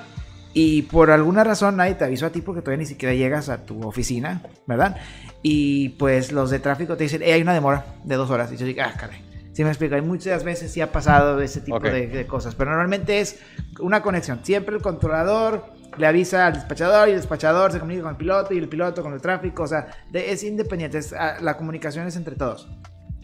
y 0.59 0.81
por 0.85 1.11
alguna 1.11 1.45
razón 1.45 1.77
nadie 1.77 1.97
te 1.97 2.05
avisó 2.07 2.25
a 2.25 2.31
ti 2.31 2.41
porque 2.41 2.63
todavía 2.63 2.79
ni 2.79 2.87
siquiera 2.87 3.15
llegas 3.15 3.51
a 3.51 3.67
tu 3.67 3.87
oficina, 3.87 4.41
¿verdad? 4.67 4.97
Y 5.43 5.91
pues 5.91 6.33
los 6.33 6.49
de 6.49 6.61
tráfico 6.61 6.97
te 6.97 7.05
dicen, 7.05 7.23
hay 7.23 7.43
una 7.43 7.53
demora 7.53 7.85
de 8.05 8.15
dos 8.15 8.31
horas. 8.31 8.51
Y 8.51 8.57
yo 8.57 8.65
digo, 8.65 8.81
ah, 8.83 8.95
caray. 8.99 9.23
Sí 9.53 9.65
me 9.65 9.69
explico, 9.69 9.97
hay 9.97 10.01
muchas 10.01 10.45
veces 10.45 10.73
sí 10.73 10.81
ha 10.81 10.91
pasado 10.91 11.43
ese 11.43 11.61
tipo 11.61 11.79
de, 11.79 12.27
cosas, 12.27 12.55
pero 12.55 12.71
normalmente 12.71 13.21
es 13.21 13.39
una 13.81 14.01
conexión. 14.01 14.41
Siempre 14.45 14.77
el 14.77 14.81
controlador 14.81 15.75
le 15.99 16.07
avisa 16.07 16.47
al 16.47 16.55
despachador 16.55 17.09
y 17.09 17.11
el 17.11 17.19
despachador 17.19 17.71
se 17.71 17.79
comunica 17.79 18.05
con 18.05 18.13
el 18.13 18.17
piloto 18.17 18.55
y 18.55 18.57
el 18.57 18.71
piloto 18.71 19.03
con 19.03 19.13
el 19.13 19.21
tráfico, 19.21 19.65
o 19.65 19.69
sea, 19.69 19.89
es 20.11 20.43
independiente, 20.43 21.01
ah, 21.19 21.37
la 21.39 21.59
comunicación 21.59 22.07
es 22.07 22.17
entre 22.17 22.35
todos, 22.35 22.67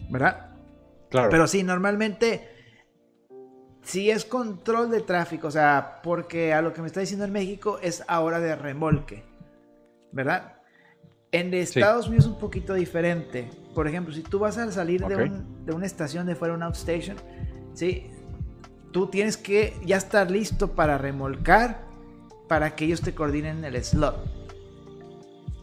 ¿verdad? 0.07 0.51
Claro. 1.09 1.29
Pero 1.31 1.47
sí, 1.47 1.63
normalmente 1.63 2.47
sí 3.83 4.09
es 4.09 4.25
control 4.25 4.89
de 4.91 5.01
tráfico, 5.01 5.47
o 5.47 5.51
sea, 5.51 5.99
porque 6.03 6.53
a 6.53 6.61
lo 6.61 6.73
que 6.73 6.81
me 6.81 6.87
está 6.87 6.99
diciendo 6.99 7.25
en 7.25 7.31
México 7.31 7.79
es 7.81 8.03
ahora 8.07 8.39
de 8.39 8.55
remolque, 8.55 9.23
¿verdad? 10.11 10.53
En 11.31 11.53
Estados 11.53 12.07
Unidos 12.07 12.25
es 12.25 12.31
un 12.31 12.39
poquito 12.39 12.73
diferente. 12.75 13.49
Por 13.73 13.87
ejemplo, 13.87 14.13
si 14.13 14.21
tú 14.21 14.39
vas 14.39 14.57
a 14.57 14.71
salir 14.71 15.03
de, 15.05 15.73
una 15.73 15.85
estación 15.85 16.27
de 16.27 16.35
fuera, 16.35 16.53
una 16.53 16.67
outstation, 16.67 17.17
¿sí? 17.73 18.11
Tú 18.91 19.07
tienes 19.07 19.37
que 19.37 19.75
ya 19.83 19.97
estar 19.97 20.29
listo 20.29 20.75
para 20.75 20.99
remolcar 20.99 21.81
para 22.47 22.75
que 22.75 22.85
ellos 22.85 23.01
te 23.01 23.15
coordinen 23.15 23.65
el 23.65 23.83
slot. 23.83 24.15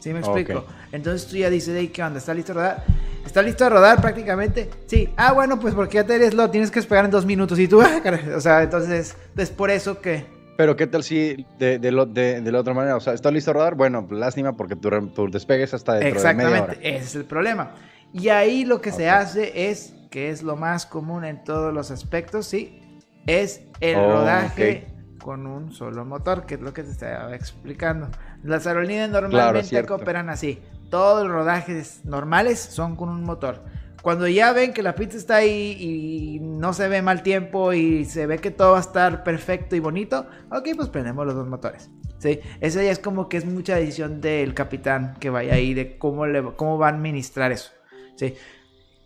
¿Sí 0.00 0.12
me 0.12 0.18
explico? 0.18 0.64
Entonces 0.90 1.28
tú 1.28 1.36
ya 1.36 1.48
dices, 1.48 1.76
hey, 1.78 1.88
¿qué 1.94 2.02
onda? 2.02 2.18
¿Está 2.18 2.34
listo 2.34 2.52
rodar? 2.52 2.84
¿Está 3.24 3.42
listo 3.42 3.64
a 3.64 3.68
rodar 3.68 4.00
prácticamente? 4.00 4.70
Sí. 4.86 5.08
Ah, 5.16 5.32
bueno, 5.32 5.60
pues 5.60 5.74
porque 5.74 5.96
ya 5.96 6.04
te 6.04 6.14
eres 6.14 6.30
slot, 6.30 6.50
tienes 6.50 6.70
que 6.70 6.78
esperar 6.78 7.04
en 7.04 7.10
dos 7.10 7.26
minutos. 7.26 7.58
Y 7.58 7.68
tú, 7.68 7.80
o 8.36 8.40
sea, 8.40 8.62
entonces 8.62 9.16
es 9.36 9.50
por 9.50 9.70
eso 9.70 10.00
que 10.00 10.40
pero 10.60 10.76
¿qué 10.76 10.86
tal 10.86 11.02
si 11.02 11.46
de, 11.58 11.78
de, 11.78 12.40
de, 12.42 12.52
la 12.52 12.60
otra 12.60 12.74
manera? 12.74 12.94
O 12.94 13.00
sea, 13.00 13.14
¿está 13.14 13.30
listo 13.30 13.50
a 13.50 13.54
rodar? 13.54 13.76
Bueno, 13.76 14.06
lástima 14.10 14.58
porque 14.58 14.76
tu, 14.76 14.90
tu 15.08 15.30
despegue 15.30 15.62
es 15.62 15.72
hasta 15.72 15.94
dentro 15.94 16.20
de 16.20 16.34
media 16.34 16.62
hora. 16.64 16.72
ese 16.82 16.98
es 16.98 17.14
el 17.14 17.24
problema. 17.24 17.70
Y 18.12 18.28
ahí 18.28 18.66
lo 18.66 18.82
que 18.82 18.92
se 18.92 19.08
hace 19.08 19.70
es, 19.70 19.94
que 20.10 20.28
es 20.28 20.42
lo 20.42 20.56
más 20.56 20.84
común 20.84 21.24
en 21.24 21.42
todos 21.44 21.72
los 21.72 21.90
aspectos, 21.90 22.44
¿sí? 22.44 23.00
Es 23.26 23.62
el 23.80 23.96
oh, 23.96 24.12
rodaje 24.12 24.86
con 25.24 25.46
un 25.46 25.72
solo 25.72 26.04
motor, 26.04 26.44
que 26.44 26.56
es 26.56 26.60
lo 26.60 26.74
que 26.74 26.82
te 26.82 26.90
estaba 26.90 27.34
explicando. 27.34 28.08
Las 28.42 28.66
aerolíneas 28.66 29.08
normalmente 29.08 29.86
cooperan 29.86 30.28
así. 30.28 30.58
Todos 30.90 31.24
los 31.24 31.32
rodajes 31.32 32.04
normales 32.04 32.58
son 32.58 32.96
con 32.96 33.08
un 33.08 33.24
motor. 33.24 33.62
Cuando 34.02 34.26
ya 34.28 34.52
ven 34.52 34.72
que 34.72 34.82
la 34.82 34.94
pizza 34.94 35.16
está 35.16 35.36
ahí 35.36 35.76
y 35.78 36.40
no 36.40 36.72
se 36.72 36.88
ve 36.88 37.02
mal 37.02 37.22
tiempo 37.22 37.72
y 37.72 38.04
se 38.06 38.26
ve 38.26 38.38
que 38.38 38.50
todo 38.50 38.72
va 38.72 38.78
a 38.78 38.80
estar 38.80 39.22
perfecto 39.24 39.76
y 39.76 39.80
bonito, 39.80 40.26
ok, 40.50 40.68
pues 40.74 40.88
prendemos 40.88 41.26
los 41.26 41.34
dos 41.34 41.46
motores. 41.46 41.90
Sí, 42.18 42.40
esa 42.60 42.82
ya 42.82 42.90
es 42.90 42.98
como 42.98 43.28
que 43.28 43.36
es 43.36 43.46
mucha 43.46 43.76
decisión 43.76 44.20
del 44.20 44.52
capitán 44.52 45.16
que 45.20 45.30
vaya 45.30 45.54
ahí 45.54 45.74
de 45.74 45.96
cómo, 45.98 46.26
le, 46.26 46.42
cómo 46.54 46.78
va 46.78 46.88
a 46.88 46.90
administrar 46.90 47.52
eso. 47.52 47.70
Sí. 48.16 48.34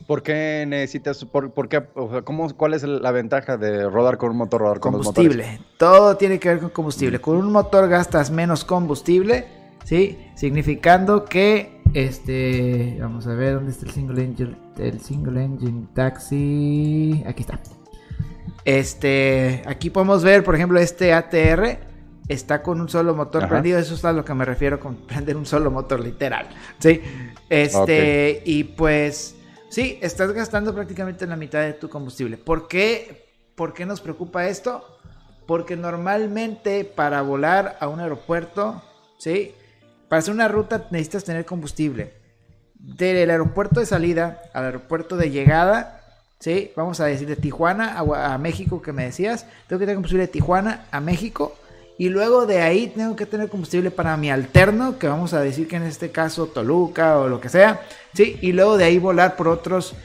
¿Por 0.06 0.22
qué 0.22 0.64
necesitas, 0.68 1.24
por, 1.24 1.68
qué, 1.68 1.82
¿cómo, 2.24 2.54
cuál 2.56 2.74
es 2.74 2.82
la 2.82 3.10
ventaja 3.10 3.56
de 3.56 3.88
rodar 3.88 4.18
con 4.18 4.30
un 4.30 4.36
motor, 4.36 4.60
rodar 4.60 4.80
con 4.80 4.92
combustible? 4.92 5.60
Todo 5.78 6.16
tiene 6.16 6.38
que 6.38 6.50
ver 6.50 6.58
con 6.58 6.70
combustible. 6.70 7.20
Con 7.20 7.36
un 7.36 7.50
motor 7.50 7.88
gastas 7.88 8.30
menos 8.30 8.64
combustible, 8.64 9.46
¿sí? 9.84 10.18
Significando 10.34 11.24
que, 11.24 11.73
este, 11.94 12.98
vamos 13.00 13.26
a 13.28 13.34
ver 13.34 13.54
dónde 13.54 13.70
está 13.70 13.86
el 13.86 13.92
single 13.92 14.22
engine, 14.22 14.56
el 14.78 15.00
single 15.00 15.44
engine 15.44 15.86
taxi, 15.94 17.22
aquí 17.24 17.42
está. 17.42 17.60
Este, 18.64 19.62
aquí 19.64 19.90
podemos 19.90 20.24
ver, 20.24 20.42
por 20.42 20.56
ejemplo, 20.56 20.80
este 20.80 21.12
ATR 21.12 21.78
está 22.28 22.62
con 22.62 22.80
un 22.80 22.88
solo 22.88 23.14
motor 23.14 23.48
prendido. 23.48 23.78
Eso 23.78 23.94
es 23.94 24.04
a 24.04 24.12
lo 24.12 24.24
que 24.24 24.34
me 24.34 24.44
refiero 24.44 24.80
con 24.80 24.96
prender 25.06 25.36
un 25.36 25.46
solo 25.46 25.70
motor, 25.70 26.00
literal. 26.00 26.48
Sí. 26.80 27.00
Este, 27.48 28.42
y 28.44 28.64
pues, 28.64 29.36
sí, 29.68 29.98
estás 30.02 30.32
gastando 30.32 30.74
prácticamente 30.74 31.26
la 31.26 31.36
mitad 31.36 31.60
de 31.60 31.74
tu 31.74 31.88
combustible. 31.88 32.38
¿Por 32.38 32.66
qué, 32.66 33.28
¿Por 33.54 33.72
qué 33.72 33.86
nos 33.86 34.00
preocupa 34.00 34.48
esto? 34.48 34.98
Porque 35.46 35.76
normalmente 35.76 36.84
para 36.84 37.22
volar 37.22 37.76
a 37.78 37.86
un 37.86 38.00
aeropuerto, 38.00 38.82
¿sí? 39.18 39.54
Para 40.14 40.20
hacer 40.20 40.34
una 40.34 40.46
ruta 40.46 40.86
necesitas 40.92 41.24
tener 41.24 41.44
combustible. 41.44 42.12
Del 42.76 43.30
aeropuerto 43.30 43.80
de 43.80 43.86
salida 43.86 44.42
al 44.52 44.66
aeropuerto 44.66 45.16
de 45.16 45.32
llegada, 45.32 46.02
¿sí? 46.38 46.70
Vamos 46.76 47.00
a 47.00 47.06
decir 47.06 47.26
de 47.26 47.34
Tijuana 47.34 47.98
a, 47.98 48.34
a 48.34 48.38
México 48.38 48.80
que 48.80 48.92
me 48.92 49.06
decías. 49.06 49.44
Tengo 49.66 49.80
que 49.80 49.86
tener 49.86 49.96
combustible 49.96 50.26
de 50.26 50.32
Tijuana 50.32 50.86
a 50.92 51.00
México. 51.00 51.56
Y 51.98 52.10
luego 52.10 52.46
de 52.46 52.60
ahí 52.60 52.92
tengo 52.94 53.16
que 53.16 53.26
tener 53.26 53.48
combustible 53.48 53.90
para 53.90 54.16
mi 54.16 54.30
alterno, 54.30 55.00
que 55.00 55.08
vamos 55.08 55.34
a 55.34 55.40
decir 55.40 55.66
que 55.66 55.74
en 55.74 55.82
este 55.82 56.12
caso 56.12 56.46
Toluca 56.46 57.18
o 57.18 57.28
lo 57.28 57.40
que 57.40 57.48
sea. 57.48 57.80
Sí, 58.12 58.38
y 58.40 58.52
luego 58.52 58.76
de 58.76 58.84
ahí 58.84 59.00
volar 59.00 59.34
por 59.34 59.48
otros, 59.48 59.96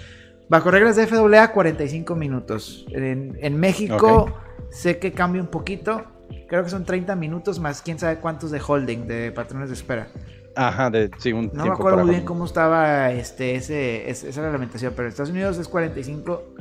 bajo 0.49 0.71
reglas 0.71 0.95
de 0.95 1.05
FAA, 1.05 1.51
45 1.51 2.15
minutos. 2.15 2.87
En, 2.89 3.59
México 3.59 4.33
sé 4.71 4.97
que 4.97 5.11
cambia 5.11 5.39
un 5.39 5.49
poquito. 5.49 6.03
Creo 6.49 6.63
que 6.63 6.69
son 6.69 6.83
30 6.83 7.15
minutos 7.15 7.59
más 7.59 7.81
quién 7.81 7.99
sabe 7.99 8.17
cuántos 8.17 8.51
de 8.51 8.59
holding, 8.65 9.07
de 9.07 9.31
patrones 9.31 9.69
de 9.69 9.75
espera. 9.75 10.07
Ajá, 10.55 10.89
de, 10.89 11.11
sí, 11.19 11.31
un 11.31 11.51
No 11.53 11.65
me 11.65 11.71
acuerdo 11.71 11.99
muy 11.99 12.09
bien 12.09 12.25
cómo 12.25 12.45
estaba 12.45 13.11
este, 13.11 13.55
ese, 13.55 14.09
esa 14.09 14.41
reglamentación, 14.41 14.93
pero 14.95 15.07
en 15.07 15.11
Estados 15.11 15.29
Unidos 15.29 15.57
es 15.57 15.67
45 15.67 16.55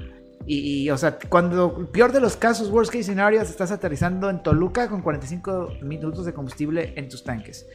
y, 0.50 0.88
o 0.88 0.96
sea, 0.96 1.18
cuando 1.28 1.90
peor 1.92 2.10
de 2.10 2.20
los 2.20 2.36
casos, 2.36 2.70
worst 2.70 2.90
case 2.90 3.04
scenarios, 3.04 3.50
estás 3.50 3.70
aterrizando 3.70 4.30
en 4.30 4.42
Toluca 4.42 4.88
con 4.88 5.02
45 5.02 5.74
minutos 5.82 6.24
de 6.24 6.32
combustible 6.32 6.94
en 6.96 7.10
tus 7.10 7.22
tanques. 7.22 7.66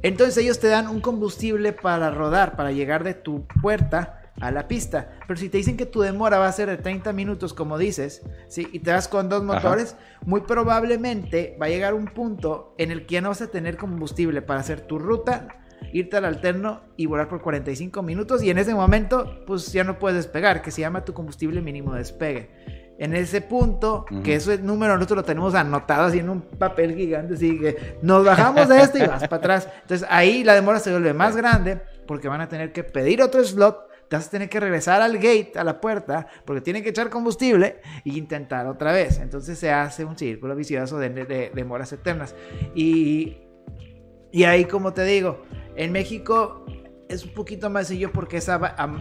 Entonces 0.00 0.38
ellos 0.38 0.58
te 0.58 0.68
dan 0.68 0.88
un 0.88 1.02
combustible 1.02 1.74
para 1.74 2.10
rodar, 2.10 2.56
para 2.56 2.72
llegar 2.72 3.04
de 3.04 3.12
tu 3.12 3.46
puerta 3.60 4.21
a 4.40 4.50
la 4.50 4.68
pista. 4.68 5.12
Pero 5.26 5.38
si 5.38 5.48
te 5.48 5.58
dicen 5.58 5.76
que 5.76 5.86
tu 5.86 6.00
demora 6.00 6.38
va 6.38 6.46
a 6.46 6.52
ser 6.52 6.68
de 6.68 6.76
30 6.76 7.12
minutos, 7.12 7.54
como 7.54 7.78
dices, 7.78 8.22
¿sí? 8.48 8.68
y 8.72 8.80
te 8.80 8.90
vas 8.90 9.08
con 9.08 9.28
dos 9.28 9.42
motores, 9.44 9.96
muy 10.24 10.42
probablemente 10.42 11.56
va 11.60 11.66
a 11.66 11.68
llegar 11.68 11.94
un 11.94 12.06
punto 12.06 12.74
en 12.78 12.90
el 12.90 13.06
que 13.06 13.14
ya 13.14 13.20
no 13.20 13.28
vas 13.28 13.42
a 13.42 13.50
tener 13.50 13.76
combustible 13.76 14.42
para 14.42 14.60
hacer 14.60 14.80
tu 14.82 14.98
ruta 14.98 15.48
irte 15.92 16.16
al 16.16 16.24
alterno 16.24 16.82
y 16.96 17.06
volar 17.06 17.28
por 17.28 17.42
45 17.42 18.02
minutos 18.02 18.42
y 18.42 18.50
en 18.50 18.58
ese 18.58 18.74
momento 18.74 19.42
pues 19.46 19.72
ya 19.72 19.84
no 19.84 19.98
puedes 19.98 20.16
despegar, 20.16 20.62
que 20.62 20.70
se 20.70 20.80
llama 20.80 21.04
tu 21.04 21.12
combustible 21.12 21.60
mínimo 21.60 21.92
de 21.92 21.98
despegue. 21.98 22.50
En 22.98 23.16
ese 23.16 23.40
punto, 23.40 24.04
que 24.22 24.36
ese 24.36 24.58
número 24.58 24.94
nosotros 24.94 25.16
lo 25.16 25.24
tenemos 25.24 25.54
anotado 25.56 26.04
así 26.04 26.20
en 26.20 26.28
un 26.28 26.42
papel 26.42 26.94
gigante, 26.94 27.34
así 27.34 27.58
que 27.58 27.98
nos 28.00 28.24
bajamos 28.24 28.68
de 28.68 28.80
este 28.80 28.98
y 29.02 29.06
vas 29.06 29.22
para 29.22 29.36
atrás. 29.36 29.68
Entonces 29.82 30.06
ahí 30.08 30.44
la 30.44 30.54
demora 30.54 30.78
se 30.78 30.92
vuelve 30.92 31.12
más 31.12 31.34
grande 31.34 31.80
porque 32.06 32.28
van 32.28 32.42
a 32.42 32.48
tener 32.48 32.72
que 32.72 32.84
pedir 32.84 33.20
otro 33.20 33.42
slot 33.42 33.91
te 34.12 34.16
vas 34.16 34.26
a 34.26 34.30
tener 34.30 34.50
que 34.50 34.60
regresar 34.60 35.00
al 35.00 35.14
gate, 35.14 35.52
a 35.56 35.64
la 35.64 35.80
puerta, 35.80 36.26
porque 36.44 36.60
tienen 36.60 36.82
que 36.82 36.90
echar 36.90 37.08
combustible 37.08 37.80
e 38.04 38.10
intentar 38.10 38.66
otra 38.66 38.92
vez. 38.92 39.18
Entonces 39.18 39.58
se 39.58 39.72
hace 39.72 40.04
un 40.04 40.18
círculo 40.18 40.54
vicioso 40.54 40.98
de, 40.98 41.08
de 41.08 41.50
demoras 41.54 41.94
eternas. 41.94 42.34
Y, 42.74 43.38
y 44.30 44.44
ahí, 44.44 44.66
como 44.66 44.92
te 44.92 45.06
digo, 45.06 45.40
en 45.76 45.92
México 45.92 46.66
es 47.08 47.24
un 47.24 47.32
poquito 47.32 47.70
más 47.70 47.86
sencillo 47.86 48.12
porque 48.12 48.36
es 48.36 48.50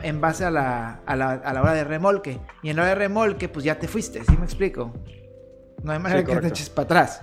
en 0.01 0.21
base 0.21 0.45
a 0.45 0.49
la, 0.49 1.01
a, 1.05 1.15
la, 1.17 1.31
a 1.31 1.53
la, 1.55 1.61
hora 1.61 1.73
de 1.73 1.83
remolque. 1.83 2.39
Y 2.63 2.69
en 2.69 2.77
la 2.77 2.83
hora 2.83 2.89
de 2.91 2.95
remolque, 2.95 3.49
pues 3.49 3.65
ya 3.65 3.77
te 3.77 3.89
fuiste, 3.89 4.23
¿sí 4.23 4.37
me 4.37 4.45
explico? 4.45 4.93
No 5.83 5.91
hay 5.91 5.99
manera 5.99 6.23
que 6.23 6.37
te 6.37 6.47
eches 6.47 6.69
para 6.69 6.85
atrás. 6.85 7.21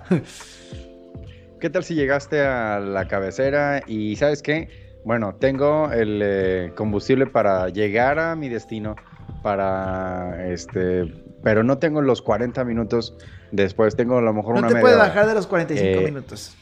¿Qué 1.59 1.71
tal 1.71 1.85
si 1.85 1.95
llegaste 1.95 2.42
a 2.42 2.80
la 2.80 3.09
cabecera 3.09 3.83
y 3.87 4.14
sabes 4.16 4.42
qué? 4.42 4.88
Bueno, 5.08 5.36
tengo 5.36 5.90
el 5.90 6.20
eh, 6.22 6.72
combustible 6.76 7.26
para 7.26 7.70
llegar 7.70 8.18
a 8.18 8.36
mi 8.36 8.50
destino, 8.50 8.94
para 9.42 10.52
este, 10.52 11.24
pero 11.42 11.64
no 11.64 11.78
tengo 11.78 12.02
los 12.02 12.20
40 12.20 12.62
minutos 12.64 13.16
después, 13.50 13.96
tengo 13.96 14.18
a 14.18 14.20
lo 14.20 14.34
mejor 14.34 14.56
una 14.56 14.68
media. 14.68 14.74
No 14.74 14.76
te 14.76 14.82
puedes 14.82 14.98
bajar 14.98 15.26
de 15.26 15.32
los 15.32 15.46
45 15.46 15.88
eh, 15.88 16.04
minutos. 16.04 16.54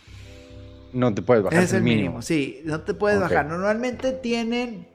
No 0.92 1.12
te 1.12 1.22
puedes 1.22 1.42
bajar. 1.42 1.60
Es 1.60 1.72
el 1.72 1.82
mínimo. 1.82 2.22
sí, 2.22 2.62
no 2.64 2.82
te 2.82 2.94
puedes 2.94 3.18
bajar. 3.18 3.46
Normalmente 3.46 4.12
tienen, 4.12 4.86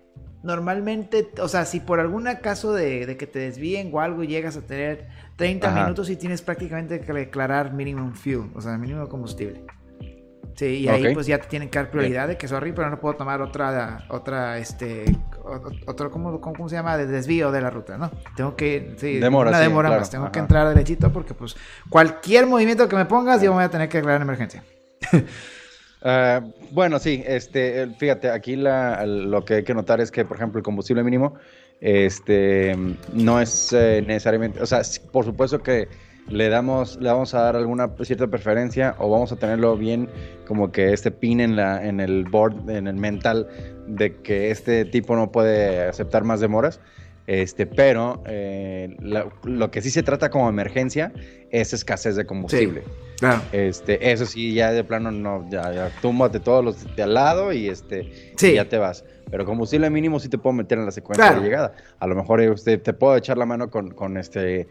normalmente, 0.43 1.29
o 1.41 1.50
sea, 1.50 1.65
si 1.65 1.81
por 1.81 2.00
algún 2.00 2.29
caso 2.41 2.72
de, 2.72 3.17
que 3.17 3.27
te 3.27 3.39
desvíen 3.39 3.89
o 3.93 4.00
algo 4.00 4.24
llegas 4.24 4.55
a 4.55 4.62
tener 4.62 5.10
30 5.36 5.72
minutos 5.72 6.10
y 6.10 6.15
tienes 6.15 6.41
prácticamente 6.41 7.01
que 7.01 7.12
declarar 7.12 7.74
minimum 7.74 8.13
fuel, 8.13 8.50
o 8.55 8.62
sea, 8.62 8.77
mínimo 8.77 9.10
combustible. 9.10 9.65
Sí, 10.55 10.65
y 10.65 10.88
ahí 10.88 11.13
pues 11.13 11.27
ya 11.27 11.39
te 11.39 11.48
tienen 11.48 11.70
que 11.70 11.79
dar 11.79 11.89
prioridad 11.89 12.27
de 12.27 12.38
que 12.38 12.48
sorry, 12.48 12.72
pero 12.72 12.89
no 12.89 13.00
puedo 13.00 13.15
tomar 13.15 13.41
otra, 13.41 14.05
otra, 14.10 14.58
este, 14.58 15.05
otro, 15.86 16.12
¿cómo, 16.12 16.39
cómo, 16.39 16.70
se 16.70 16.75
llama? 16.75 16.98
De 16.98 17.08
desvío 17.08 17.51
de 17.51 17.62
la 17.62 17.70
ruta, 17.70 17.98
¿no? 17.98 18.12
Tengo 18.36 18.55
que, 18.55 18.96
sí, 18.98 19.17
una 19.17 19.60
demora 19.60 19.89
más, 19.89 20.10
tengo 20.10 20.31
que 20.31 20.39
entrar 20.39 20.67
derechito 20.67 21.12
porque 21.12 21.34
pues 21.34 21.55
cualquier 21.89 22.48
movimiento 22.48 22.88
que 22.88 22.96
me 22.96 23.05
pongas 23.05 23.41
yo 23.41 23.53
voy 23.53 23.63
a 23.63 23.70
tener 23.70 23.89
que 23.89 23.98
declarar 23.98 24.22
emergencia. 24.22 24.63
Ah, 26.03 26.41
bueno, 26.72 26.98
sí, 26.98 27.24
este, 27.27 27.88
fíjate, 28.00 28.31
aquí 28.31 28.55
la, 28.55 29.05
lo 29.05 29.46
que 29.46 29.55
hay 29.55 29.63
que 29.63 29.75
notar 29.75 30.01
es 30.01 30.10
que, 30.10 30.25
por 30.25 30.38
ejemplo, 30.38 30.58
el 30.58 30.63
combustible 30.63 31.03
mínimo, 31.03 31.36
este, 31.79 32.75
no 33.13 33.39
es 33.39 33.72
eh, 33.74 34.03
necesariamente, 34.05 34.62
o 34.62 34.65
sea, 34.65 34.81
por 35.12 35.25
supuesto 35.25 35.62
que 35.62 35.88
le 36.28 36.50
damos, 36.50 36.98
le 37.01 37.10
vamos 37.10 37.34
a 37.34 37.42
dar 37.42 37.56
alguna 37.56 37.92
cierta 38.01 38.28
preferencia 38.28 38.96
o 39.00 39.10
vamos 39.10 39.32
a 39.32 39.36
tenerlo 39.36 39.75
bien 39.78 40.10
como 40.46 40.72
que 40.72 40.94
este 40.94 41.12
pin 41.12 41.40
en 41.40 41.56
la, 41.56 41.86
en 41.86 42.00
el 42.00 42.25
board, 42.25 42.70
en 42.70 42.88
el 42.88 42.96
mental 42.96 43.48
de 43.88 44.16
que 44.22 44.51
este 44.51 44.86
tipo 44.86 45.16
no 45.16 45.32
puede 45.32 45.88
aceptar 45.88 46.24
más 46.24 46.40
demoras. 46.40 46.80
Este, 47.28 47.66
pero 47.66 48.24
eh, 48.25 48.98
lo 49.44 49.72
que 49.72 49.82
sí 49.82 49.90
se 49.90 50.04
trata 50.04 50.30
como 50.30 50.50
emergencia 50.50 51.13
es 51.51 51.72
escasez 51.72 52.16
de 52.16 52.25
combustible. 52.25 52.84
claro. 53.20 53.42
Este, 53.51 54.12
eso 54.12 54.25
sí, 54.25 54.54
ya 54.54 54.72
de 54.72 54.84
plano 54.84 55.12
no, 55.12 55.48
ya, 55.50 55.72
ya 55.72 55.92
túmbate 56.01 56.40
todos 56.40 56.66
los 56.66 56.96
de 56.96 57.04
al 57.04 57.13
lado 57.13 57.54
y 57.54 57.70
este, 57.70 58.34
ya 58.38 58.68
te 58.68 58.78
vas. 58.78 59.06
Pero 59.30 59.46
combustible 59.46 59.90
mínimo 59.90 60.20
sí 60.20 60.28
te 60.28 60.38
puedo 60.38 60.54
meter 60.54 60.80
en 60.80 60.86
la 60.86 60.92
secuencia 60.92 61.34
de 61.34 61.42
llegada. 61.42 61.74
A 62.00 62.08
lo 62.08 62.16
mejor 62.16 62.42
usted 62.42 62.82
te 62.82 62.92
puedo 62.92 63.16
echar 63.16 63.38
la 63.38 63.46
mano 63.46 63.70
con, 63.70 63.92
con 63.92 64.18
este, 64.18 64.68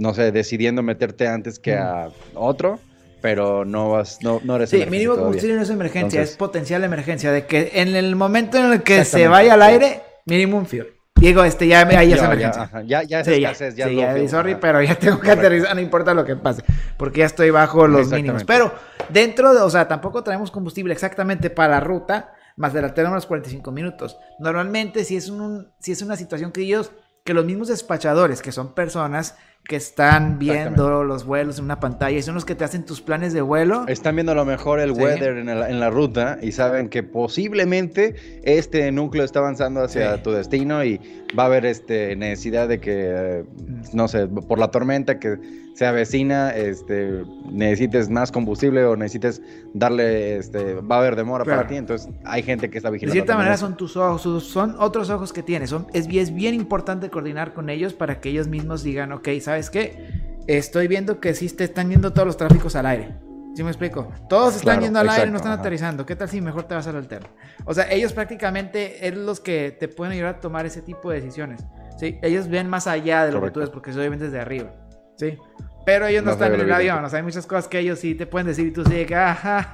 no 0.00 0.14
sé, 0.14 0.32
decidiendo 0.32 0.82
meterte 0.82 1.28
antes 1.28 1.58
que 1.58 1.74
a 1.74 2.08
otro 2.34 2.80
pero 3.20 3.64
no 3.64 3.90
vas, 3.90 4.18
no, 4.22 4.40
no 4.44 4.56
eres 4.56 4.70
Sí, 4.70 4.84
mínimo 4.86 5.16
combustible 5.16 5.56
no 5.56 5.62
es 5.62 5.70
emergencia, 5.70 6.22
es 6.22 6.36
potencial 6.36 6.84
emergencia, 6.84 7.32
de 7.32 7.46
que 7.46 7.72
en 7.74 7.94
el 7.94 8.16
momento 8.16 8.58
en 8.58 8.72
el 8.72 8.82
que 8.82 9.04
se 9.04 9.28
vaya 9.28 9.54
al 9.54 9.62
aire, 9.62 10.02
mínimo 10.26 10.58
un 10.58 10.66
fuel. 10.66 10.88
Diego, 11.16 11.44
este, 11.44 11.66
ya, 11.66 11.88
ya, 11.90 12.02
ya 12.02 12.16
es 12.16 12.22
emergencia. 12.22 12.70
Ya, 12.86 13.02
ya, 13.02 13.20
es 13.20 13.26
sí, 13.26 13.34
escasez, 13.34 13.76
ya, 13.76 13.88
sí, 13.88 13.96
ya 13.96 14.28
sorry, 14.28 14.54
pero 14.54 14.80
ya 14.80 14.94
tengo 14.94 15.20
que 15.20 15.30
aterrizar, 15.30 15.74
no 15.74 15.82
importa 15.82 16.14
lo 16.14 16.24
que 16.24 16.34
pase, 16.34 16.64
porque 16.96 17.20
ya 17.20 17.26
estoy 17.26 17.50
bajo 17.50 17.86
los 17.86 18.10
mínimos. 18.10 18.44
Pero 18.44 18.72
dentro 19.10 19.52
de, 19.52 19.60
o 19.60 19.68
sea, 19.68 19.86
tampoco 19.86 20.24
traemos 20.24 20.50
combustible 20.50 20.94
exactamente 20.94 21.50
para 21.50 21.74
la 21.74 21.80
ruta, 21.80 22.32
más 22.56 22.72
de 22.72 22.80
la 22.80 22.94
tenemos 22.94 23.16
los 23.16 23.26
45 23.26 23.70
minutos. 23.70 24.18
Normalmente, 24.38 25.04
si 25.04 25.16
es, 25.16 25.28
un, 25.28 25.70
si 25.78 25.92
es 25.92 26.00
una 26.00 26.16
situación 26.16 26.52
que 26.52 26.62
ellos, 26.62 26.90
que 27.22 27.34
los 27.34 27.44
mismos 27.44 27.68
despachadores, 27.68 28.40
que 28.40 28.50
son 28.50 28.74
personas 28.74 29.36
que 29.64 29.76
están 29.76 30.38
viendo 30.38 31.04
los 31.04 31.24
vuelos 31.24 31.58
en 31.58 31.66
una 31.66 31.78
pantalla 31.78 32.18
y 32.18 32.22
son 32.22 32.34
los 32.34 32.44
que 32.44 32.56
te 32.56 32.64
hacen 32.64 32.84
tus 32.84 33.00
planes 33.00 33.32
de 33.32 33.40
vuelo. 33.40 33.86
Están 33.86 34.16
viendo 34.16 34.32
a 34.32 34.34
lo 34.34 34.44
mejor 34.44 34.80
el 34.80 34.90
weather 34.90 35.36
en, 35.36 35.80
la 35.80 35.90
ruta 35.90 36.38
y 36.42 36.52
saben 36.52 36.88
que 36.88 37.02
posiblemente 37.02 38.16
este 38.42 38.90
núcleo 38.90 39.24
está 39.24 39.38
avanzando 39.38 39.82
hacia 39.82 40.22
tu 40.22 40.32
destino 40.32 40.84
y 40.84 41.00
va 41.38 41.44
a 41.44 41.46
haber 41.46 41.66
este, 41.66 42.16
necesidad 42.16 42.66
de 42.66 42.80
que, 42.80 43.44
no 43.92 44.08
sé, 44.08 44.26
por 44.26 44.58
la 44.58 44.72
tormenta 44.72 45.20
que 45.20 45.38
se 45.80 45.86
avecina, 45.86 46.50
este, 46.50 47.24
necesites 47.50 48.10
más 48.10 48.30
combustible 48.30 48.84
o 48.84 48.96
necesites 48.96 49.40
darle, 49.72 50.36
este, 50.36 50.74
va 50.74 50.96
a 50.96 50.98
haber 50.98 51.16
demora 51.16 51.42
para 51.42 51.66
ti, 51.66 51.76
entonces 51.76 52.12
hay 52.26 52.42
gente 52.42 52.68
que 52.68 52.76
está 52.76 52.90
vigilando. 52.90 53.14
De 53.14 53.20
cierta 53.20 53.34
manera 53.34 53.56
son 53.56 53.78
tus 53.78 53.96
ojos, 53.96 54.44
son 54.44 54.76
otros 54.78 55.08
ojos 55.08 55.32
que 55.32 55.42
tienes, 55.42 55.70
son, 55.70 55.86
es, 55.94 56.06
es 56.06 56.34
bien 56.34 56.52
importante 56.54 57.08
coordinar 57.08 57.54
con 57.54 57.70
ellos 57.70 57.94
para 57.94 58.20
que 58.20 58.28
ellos 58.28 58.46
mismos 58.46 58.82
digan, 58.82 59.10
ok, 59.12 59.28
¿sabes 59.40 59.70
qué? 59.70 60.36
Estoy 60.46 60.86
viendo 60.86 61.18
que 61.18 61.32
sí 61.32 61.48
te 61.48 61.64
están 61.64 61.88
yendo 61.88 62.12
todos 62.12 62.26
los 62.26 62.36
tráficos 62.36 62.76
al 62.76 62.84
aire. 62.84 63.14
¿Sí 63.54 63.62
me 63.62 63.70
explico? 63.70 64.12
Todos 64.28 64.56
están 64.56 64.82
yendo 64.82 64.98
al 64.98 65.08
aire 65.08 65.28
y 65.28 65.30
no 65.30 65.38
están 65.38 65.52
aterrizando. 65.52 66.04
¿Qué 66.04 66.14
tal 66.14 66.28
si 66.28 66.42
mejor 66.42 66.64
te 66.64 66.74
vas 66.74 66.86
al 66.88 66.96
alterno? 66.96 67.30
O 67.64 67.72
sea, 67.72 67.90
ellos 67.90 68.12
prácticamente 68.12 69.08
es 69.08 69.16
los 69.16 69.40
que 69.40 69.74
te 69.80 69.88
pueden 69.88 70.12
ayudar 70.12 70.34
a 70.34 70.40
tomar 70.40 70.66
ese 70.66 70.82
tipo 70.82 71.10
de 71.10 71.22
decisiones. 71.22 71.64
¿sí? 71.96 72.18
Ellos 72.20 72.48
ven 72.48 72.68
más 72.68 72.86
allá 72.86 73.24
de 73.24 73.32
lo 73.32 73.40
que 73.40 73.50
tú 73.50 73.60
ves 73.60 73.70
porque 73.70 73.92
obviamente 73.92 74.26
desde 74.26 74.40
arriba. 74.40 74.74
¿sí? 75.16 75.38
Pero 75.84 76.06
ellos 76.06 76.24
no, 76.24 76.32
están 76.32 76.54
en 76.54 76.60
el 76.60 76.72
avión, 76.72 77.04
o 77.04 77.08
sea, 77.08 77.18
hay 77.18 77.22
muchas 77.22 77.46
cosas 77.46 77.66
que 77.66 77.78
ellos 77.78 77.98
sí 77.98 78.14
te 78.14 78.26
pueden 78.26 78.46
decir 78.46 78.66
y 78.66 78.70
tú 78.70 78.84
sí 78.84 79.04
que, 79.06 79.14
ajá, 79.14 79.72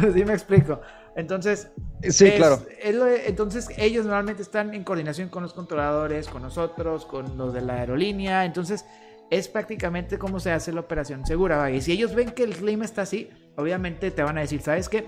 sí 0.14 0.24
me 0.24 0.34
explico. 0.34 0.80
Entonces, 1.16 1.70
sí, 2.02 2.30
claro. 2.36 2.64
entonces 2.80 3.68
ellos 3.76 4.04
normalmente 4.04 4.42
están 4.42 4.72
en 4.72 4.84
coordinación 4.84 5.28
con 5.30 5.42
los 5.42 5.52
controladores, 5.52 6.28
con 6.28 6.42
nosotros, 6.42 7.06
con 7.06 7.36
los 7.36 7.52
de 7.52 7.60
la 7.60 7.74
aerolínea, 7.74 8.44
entonces 8.44 8.84
es 9.30 9.48
prácticamente 9.48 10.18
cómo 10.18 10.38
se 10.40 10.52
hace 10.52 10.72
la 10.72 10.80
operación 10.80 11.26
segura. 11.26 11.70
Y 11.70 11.80
si 11.80 11.92
ellos 11.92 12.14
ven 12.14 12.30
que 12.30 12.44
el 12.44 12.54
clima 12.54 12.84
está 12.84 13.02
así, 13.02 13.30
obviamente 13.56 14.10
te 14.10 14.22
van 14.22 14.38
a 14.38 14.42
decir, 14.42 14.62
¿sabes 14.62 14.88
qué? 14.88 15.06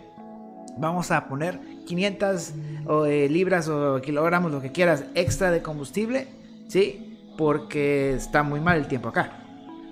Vamos 0.78 1.10
a 1.10 1.28
poner 1.28 1.60
500 1.86 2.54
eh, 3.06 3.28
libras 3.30 3.68
o 3.68 4.00
kilogramos, 4.00 4.50
lo 4.50 4.60
que 4.60 4.72
quieras, 4.72 5.04
extra 5.14 5.50
de 5.50 5.62
combustible, 5.62 6.28
¿sí? 6.68 7.34
Porque 7.38 8.14
está 8.14 8.42
muy 8.42 8.60
mal 8.60 8.78
el 8.78 8.88
tiempo 8.88 9.08
acá. 9.08 9.39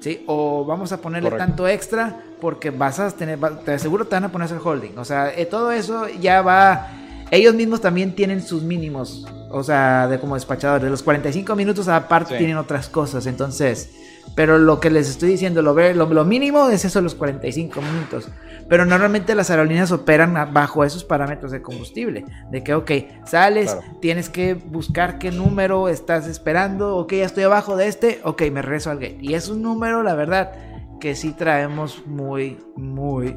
¿Sí? 0.01 0.25
O 0.27 0.65
vamos 0.65 0.93
a 0.93 1.01
ponerle 1.01 1.31
tanto 1.33 1.67
extra 1.67 2.21
porque 2.41 2.71
vas 2.71 2.99
a 3.01 3.11
tener, 3.11 3.39
te 3.65 3.73
aseguro 3.73 4.07
te 4.07 4.17
van 4.17 4.25
a 4.25 4.33
poner 4.33 4.51
el 4.51 4.59
holding. 4.63 4.97
O 4.99 5.05
sea, 5.05 5.33
eh, 5.35 5.47
todo 5.47 5.73
eso 5.73 6.09
ya 6.09 6.43
va. 6.43 6.89
Ellos 7.31 7.55
mismos 7.55 7.81
también 7.81 8.15
tienen 8.15 8.43
sus 8.43 8.63
mínimos, 8.63 9.27
o 9.51 9.63
sea, 9.63 10.09
de 10.09 10.19
como 10.19 10.35
despachadores. 10.35 10.83
De 10.83 10.91
los 10.91 11.03
45 11.03 11.55
minutos 11.57 11.89
aparte 11.89 12.39
tienen 12.39 12.57
otras 12.57 12.89
cosas, 12.89 13.27
entonces. 13.27 13.91
Pero 14.39 14.57
lo 14.57 14.79
que 14.79 14.89
les 14.89 15.11
estoy 15.11 15.31
diciendo, 15.31 15.63
lo, 15.63 15.75
lo, 15.75 16.07
lo 16.07 16.25
mínimo 16.25 16.69
es 16.69 16.85
eso, 16.85 17.01
los 17.01 17.17
45 17.17 17.83
minutos. 17.83 18.29
Pero 18.69 18.85
normalmente 18.85 19.35
las 19.35 19.51
aerolíneas 19.51 19.91
operan 19.91 20.53
bajo 20.53 20.85
esos 20.85 21.03
parámetros 21.03 21.51
de 21.51 21.61
combustible. 21.61 22.25
De 22.49 22.63
que, 22.63 22.73
ok, 22.75 22.91
sales, 23.27 23.77
tienes 24.01 24.29
que 24.29 24.55
buscar 24.55 25.19
qué 25.19 25.33
número 25.33 25.89
estás 25.89 26.29
esperando. 26.29 26.99
Ok, 26.99 27.15
ya 27.15 27.25
estoy 27.27 27.43
abajo 27.43 27.77
de 27.77 27.89
este. 27.89 28.21
Ok, 28.23 28.43
me 28.53 28.63
regreso 28.63 28.93
al 28.93 29.01
gate. 29.01 29.19
Y 29.21 29.35
es 29.35 29.49
un 29.49 29.61
número, 29.61 30.05
la 30.05 30.15
verdad, 30.15 30.53
que 31.01 31.17
sí 31.17 31.33
traemos 31.33 32.07
muy, 32.07 32.59
muy, 32.77 33.37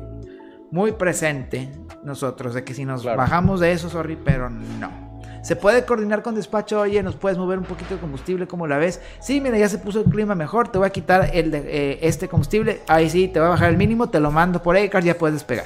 muy 0.69 0.91
presente 0.91 1.71
nosotros. 2.03 2.53
De 2.53 2.63
que 2.63 2.75
si 2.75 2.85
nos 2.85 3.03
bajamos 3.03 3.59
de 3.59 3.71
eso, 3.71 3.89
sorry, 3.89 4.19
pero 4.23 4.51
no. 4.51 5.10
Se 5.41 5.55
puede 5.55 5.85
coordinar 5.85 6.21
con 6.21 6.35
despacho, 6.35 6.81
oye, 6.81 7.01
nos 7.01 7.15
puedes 7.15 7.37
mover 7.37 7.57
un 7.57 7.65
poquito 7.65 7.95
de 7.95 7.99
combustible, 7.99 8.47
como 8.47 8.67
la 8.67 8.77
ves? 8.77 9.01
Sí, 9.19 9.41
mira, 9.41 9.57
ya 9.57 9.69
se 9.69 9.79
puso 9.79 10.01
el 10.01 10.05
clima 10.05 10.35
mejor, 10.35 10.67
te 10.67 10.77
voy 10.77 10.87
a 10.87 10.91
quitar 10.91 11.31
el 11.33 11.51
de, 11.51 11.59
eh, 11.67 11.99
este 12.01 12.27
combustible, 12.27 12.81
ahí 12.87 13.09
sí, 13.09 13.27
te 13.27 13.39
voy 13.39 13.47
a 13.47 13.51
bajar 13.51 13.69
el 13.69 13.77
mínimo, 13.77 14.09
te 14.09 14.19
lo 14.19 14.31
mando 14.31 14.61
por 14.61 14.77
ACAR, 14.77 15.03
ya 15.03 15.17
puedes 15.17 15.35
despegar. 15.35 15.65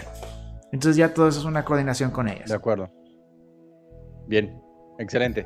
Entonces 0.72 0.98
ya 0.98 1.14
todo 1.14 1.28
eso 1.28 1.40
es 1.40 1.46
una 1.46 1.64
coordinación 1.66 2.12
con 2.12 2.28
ellos. 2.28 2.50
De 2.50 2.56
acuerdo. 2.56 2.90
Bien, 4.28 4.62
excelente. 4.98 5.46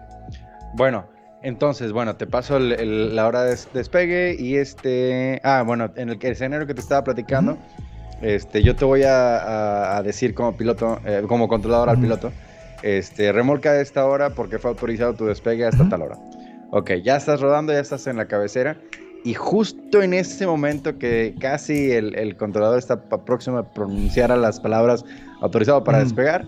Bueno, 0.75 1.09
entonces, 1.41 1.91
bueno, 1.91 2.15
te 2.15 2.27
paso 2.27 2.59
la 2.59 3.27
hora 3.27 3.43
de 3.43 3.57
despegue 3.73 4.35
y 4.37 4.57
este... 4.57 5.41
Ah, 5.43 5.63
bueno, 5.65 5.91
en 5.95 6.09
el 6.09 6.19
escenario 6.21 6.67
que 6.67 6.73
te 6.73 6.81
estaba 6.81 7.03
platicando, 7.03 7.57
este, 8.21 8.61
yo 8.61 8.75
te 8.75 8.85
voy 8.85 9.03
a, 9.05 10.01
decir 10.03 10.33
como 10.33 10.55
piloto, 10.57 10.99
eh, 11.05 11.23
como 11.27 11.47
controlador 11.47 11.89
al 11.89 11.99
piloto, 11.99 12.31
este, 12.83 13.31
remolca 13.31 13.71
a 13.71 13.81
esta 13.81 14.05
hora 14.05 14.31
porque 14.31 14.59
fue 14.59 14.71
autorizado 14.71 15.13
tu 15.13 15.25
despegue 15.25 15.65
hasta 15.65 15.87
tal 15.89 16.03
hora. 16.03 16.17
Ok, 16.71 16.91
ya 17.03 17.17
estás 17.17 17.41
rodando, 17.41 17.73
ya 17.73 17.79
estás 17.79 18.07
en 18.07 18.17
la 18.17 18.27
cabecera. 18.27 18.77
Y 19.23 19.33
justo 19.33 20.01
en 20.01 20.13
ese 20.13 20.47
momento 20.47 20.97
que 20.97 21.35
casi 21.39 21.91
el, 21.91 22.37
controlador 22.37 22.79
está 22.79 23.01
próximo 23.01 23.57
a 23.57 23.73
pronunciar 23.73 24.35
las 24.37 24.59
palabras 24.59 25.03
autorizado 25.41 25.83
para 25.83 25.99
despegar, 25.99 26.45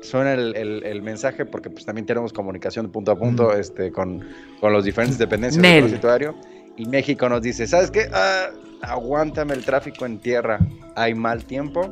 suena 0.00 0.32
el, 0.32 1.02
mensaje 1.02 1.44
porque 1.44 1.68
pues 1.68 1.84
también 1.84 2.06
tenemos 2.06 2.32
comunicación 2.32 2.90
punto 2.90 3.12
a 3.12 3.16
punto 3.16 3.52
este, 3.54 3.92
con, 3.92 4.24
con 4.60 4.72
los 4.72 4.84
diferentes 4.84 5.18
dependencias 5.18 5.62
del 5.62 5.80
transitorio. 5.80 6.34
Y 6.76 6.86
México 6.86 7.28
nos 7.28 7.42
dice, 7.42 7.66
¿sabes 7.66 7.90
qué? 7.90 8.08
Ah, 8.12 8.48
aguántame 8.82 9.54
el 9.54 9.64
tráfico 9.64 10.06
en 10.06 10.18
tierra, 10.18 10.58
hay 10.96 11.14
mal 11.14 11.44
tiempo 11.44 11.90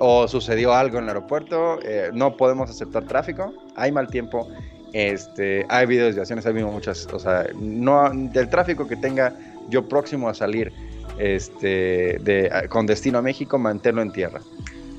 o 0.00 0.26
sucedió 0.26 0.74
algo 0.74 0.98
en 0.98 1.04
el 1.04 1.10
aeropuerto, 1.10 1.78
eh, 1.84 2.10
no 2.12 2.36
podemos 2.36 2.70
aceptar 2.70 3.04
tráfico, 3.04 3.52
hay 3.76 3.92
mal 3.92 4.08
tiempo, 4.08 4.48
este, 4.92 5.66
ha 5.68 5.78
habido 5.78 6.06
desviaciones, 6.06 6.46
ha 6.46 6.48
habido 6.48 6.68
muchas, 6.68 7.06
o 7.12 7.18
sea, 7.18 7.46
no, 7.54 8.10
del 8.10 8.48
tráfico 8.48 8.88
que 8.88 8.96
tenga 8.96 9.34
yo 9.68 9.88
próximo 9.88 10.28
a 10.28 10.34
salir 10.34 10.72
este, 11.18 12.18
de, 12.20 12.66
con 12.70 12.86
destino 12.86 13.18
a 13.18 13.22
México, 13.22 13.58
manténlo 13.58 14.00
en 14.02 14.10
tierra. 14.10 14.40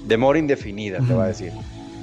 Demora 0.05 0.37
indefinida, 0.39 0.99
te 1.05 1.13
va 1.13 1.25
a 1.25 1.27
decir. 1.27 1.51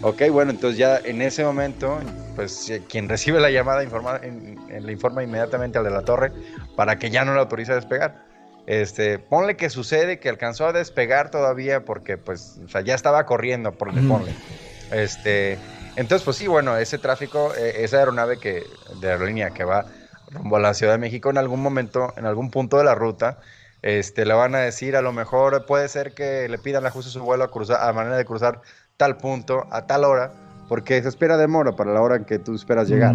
Ok, 0.03 0.23
bueno, 0.31 0.51
entonces 0.51 0.79
ya 0.79 0.99
en 0.99 1.23
ese 1.23 1.45
momento, 1.45 1.99
pues 2.37 2.73
quien 2.89 3.09
recibe 3.09 3.41
la 3.41 3.51
llamada 3.51 3.83
informa, 3.83 4.21
le 4.21 4.93
informa 4.93 5.25
inmediatamente 5.25 5.79
al 5.79 5.85
de 5.85 5.91
la 5.91 6.03
torre 6.03 6.33
para 6.77 6.99
que 6.99 7.11
ya 7.11 7.25
no 7.25 7.35
le 7.35 7.41
autorice 7.41 7.73
a 7.73 7.75
despegar. 7.77 8.28
Este, 8.69 9.19
ponle 9.19 9.57
que 9.57 9.71
sucede 9.71 10.21
que 10.21 10.29
alcanzó 10.29 10.67
a 10.67 10.75
despegar 10.75 11.31
todavía 11.31 11.87
porque 11.87 12.19
pues, 12.19 12.61
o 12.63 12.69
sea, 12.69 12.83
ya 12.83 12.95
estaba 12.95 13.25
corriendo, 13.25 13.73
por 13.73 13.95
le 13.95 14.07
ponle. 14.07 14.35
Este, 14.91 15.59
entonces, 15.97 16.23
pues 16.23 16.37
sí, 16.37 16.49
bueno, 16.49 16.77
ese 16.77 16.99
tráfico, 16.99 17.55
e, 17.55 17.83
esa 17.83 17.97
aeronave 17.97 18.37
que, 18.37 18.65
de 19.01 19.11
aerolínea 19.11 19.53
que 19.53 19.65
va 19.65 19.87
rumbo 20.31 20.57
a 20.57 20.61
la 20.61 20.75
Ciudad 20.75 20.93
de 20.93 20.99
México 20.99 21.31
en 21.31 21.39
algún 21.39 21.63
momento, 21.63 22.13
en 22.19 22.27
algún 22.27 22.51
punto 22.51 22.77
de 22.77 22.85
la 22.85 22.95
ruta, 22.95 23.39
este, 23.81 24.27
le 24.27 24.35
van 24.35 24.55
a 24.55 24.59
decir, 24.59 24.97
a 24.97 25.01
lo 25.01 25.15
mejor 25.15 25.65
puede 25.65 25.89
ser 25.89 26.13
que 26.13 26.47
le 26.47 26.59
pidan 26.59 26.85
ajuste 26.85 27.11
su 27.11 27.23
vuelo 27.23 27.45
a, 27.45 27.51
cruzar, 27.51 27.89
a 27.89 27.91
manera 27.95 28.19
de 28.19 28.27
cruzar 28.27 28.61
tal 28.99 29.17
punto 29.17 29.67
a 29.71 29.87
tal 29.87 30.05
hora, 30.05 30.35
porque 30.69 31.01
se 31.01 31.09
espera 31.09 31.39
demora 31.39 31.73
para 31.73 31.95
la 31.95 32.03
hora 32.03 32.17
en 32.17 32.27
que 32.27 32.39
tú 32.39 32.55
esperas 32.55 32.91
llegar. 32.91 33.15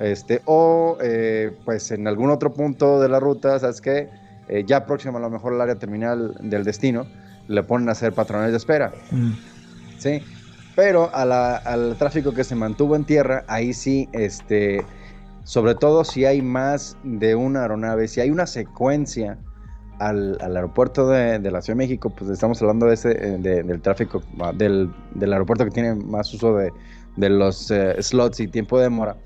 Este, 0.00 0.42
o 0.44 0.98
eh, 1.00 1.56
pues 1.64 1.92
en 1.92 2.08
algún 2.08 2.30
otro 2.30 2.52
punto 2.52 3.00
de 3.00 3.08
la 3.08 3.20
ruta, 3.20 3.60
¿sabes 3.60 3.80
qué? 3.80 4.10
Eh, 4.48 4.64
ya 4.66 4.86
próximo 4.86 5.18
a 5.18 5.20
lo 5.20 5.30
mejor 5.30 5.54
al 5.54 5.60
área 5.60 5.74
terminal 5.76 6.34
del 6.40 6.64
destino, 6.64 7.06
le 7.48 7.62
ponen 7.62 7.88
a 7.88 7.92
hacer 7.92 8.12
patrones 8.12 8.50
de 8.50 8.56
espera. 8.56 8.92
Mm. 9.10 9.32
¿Sí? 9.98 10.22
Pero 10.76 11.10
al 11.12 11.96
tráfico 11.98 12.32
que 12.32 12.44
se 12.44 12.54
mantuvo 12.54 12.94
en 12.94 13.04
tierra, 13.04 13.44
ahí 13.48 13.72
sí, 13.72 14.08
este, 14.12 14.84
sobre 15.42 15.74
todo 15.74 16.04
si 16.04 16.24
hay 16.24 16.40
más 16.40 16.96
de 17.02 17.34
una 17.34 17.62
aeronave, 17.62 18.06
si 18.06 18.20
hay 18.20 18.30
una 18.30 18.46
secuencia 18.46 19.38
al, 19.98 20.38
aeropuerto 20.40 21.08
de, 21.08 21.40
la 21.50 21.60
Ciudad 21.62 21.76
de 21.76 21.84
México, 21.84 22.10
pues 22.10 22.30
estamos 22.30 22.60
hablando 22.62 22.86
de 22.86 22.94
ese, 22.94 23.10
eh, 23.10 23.38
del 23.38 23.80
tráfico, 23.80 24.22
ah, 24.40 24.52
del, 24.54 24.92
aeropuerto 25.20 25.64
que 25.64 25.70
tiene 25.70 25.94
más 25.94 26.32
uso 26.32 26.56
de, 26.56 26.70
los 27.16 27.70
eh, 27.70 28.00
slots 28.00 28.38
y 28.40 28.46
tiempo 28.46 28.78
de 28.78 28.84
demora. 28.84 29.16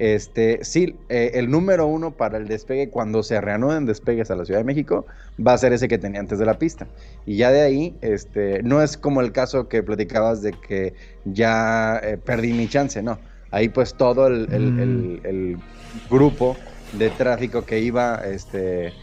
Este, 0.00 0.64
sí, 0.64 0.96
eh, 1.10 1.32
el 1.34 1.50
número 1.50 1.86
uno 1.86 2.12
para 2.12 2.38
el 2.38 2.48
despegue, 2.48 2.88
cuando 2.88 3.22
se 3.22 3.38
reanuden 3.38 3.84
despegues 3.84 4.30
a 4.30 4.34
la 4.34 4.46
Ciudad 4.46 4.60
de 4.60 4.64
México, 4.64 5.04
va 5.46 5.52
a 5.52 5.58
ser 5.58 5.74
ese 5.74 5.88
que 5.88 5.98
tenía 5.98 6.20
antes 6.20 6.38
de 6.38 6.46
la 6.46 6.58
pista. 6.58 6.86
Y 7.26 7.36
ya 7.36 7.50
de 7.50 7.60
ahí, 7.60 7.94
este, 8.00 8.62
no 8.62 8.80
es 8.80 8.96
como 8.96 9.20
el 9.20 9.30
caso 9.30 9.68
que 9.68 9.82
platicabas 9.82 10.40
de 10.40 10.52
que 10.52 10.94
ya 11.26 12.00
perdí 12.24 12.54
mi 12.54 12.66
chance, 12.66 13.02
no. 13.02 13.18
Ahí 13.50 13.68
pues 13.68 13.92
todo 13.92 14.26
el, 14.26 14.48
el, 14.50 15.20
el, 15.22 15.56
mm. 15.56 15.60
grupo 16.08 16.56
de 16.94 17.10
tráfico 17.10 17.66
que 17.66 17.80
iba 17.80 18.22
este, 18.24 18.94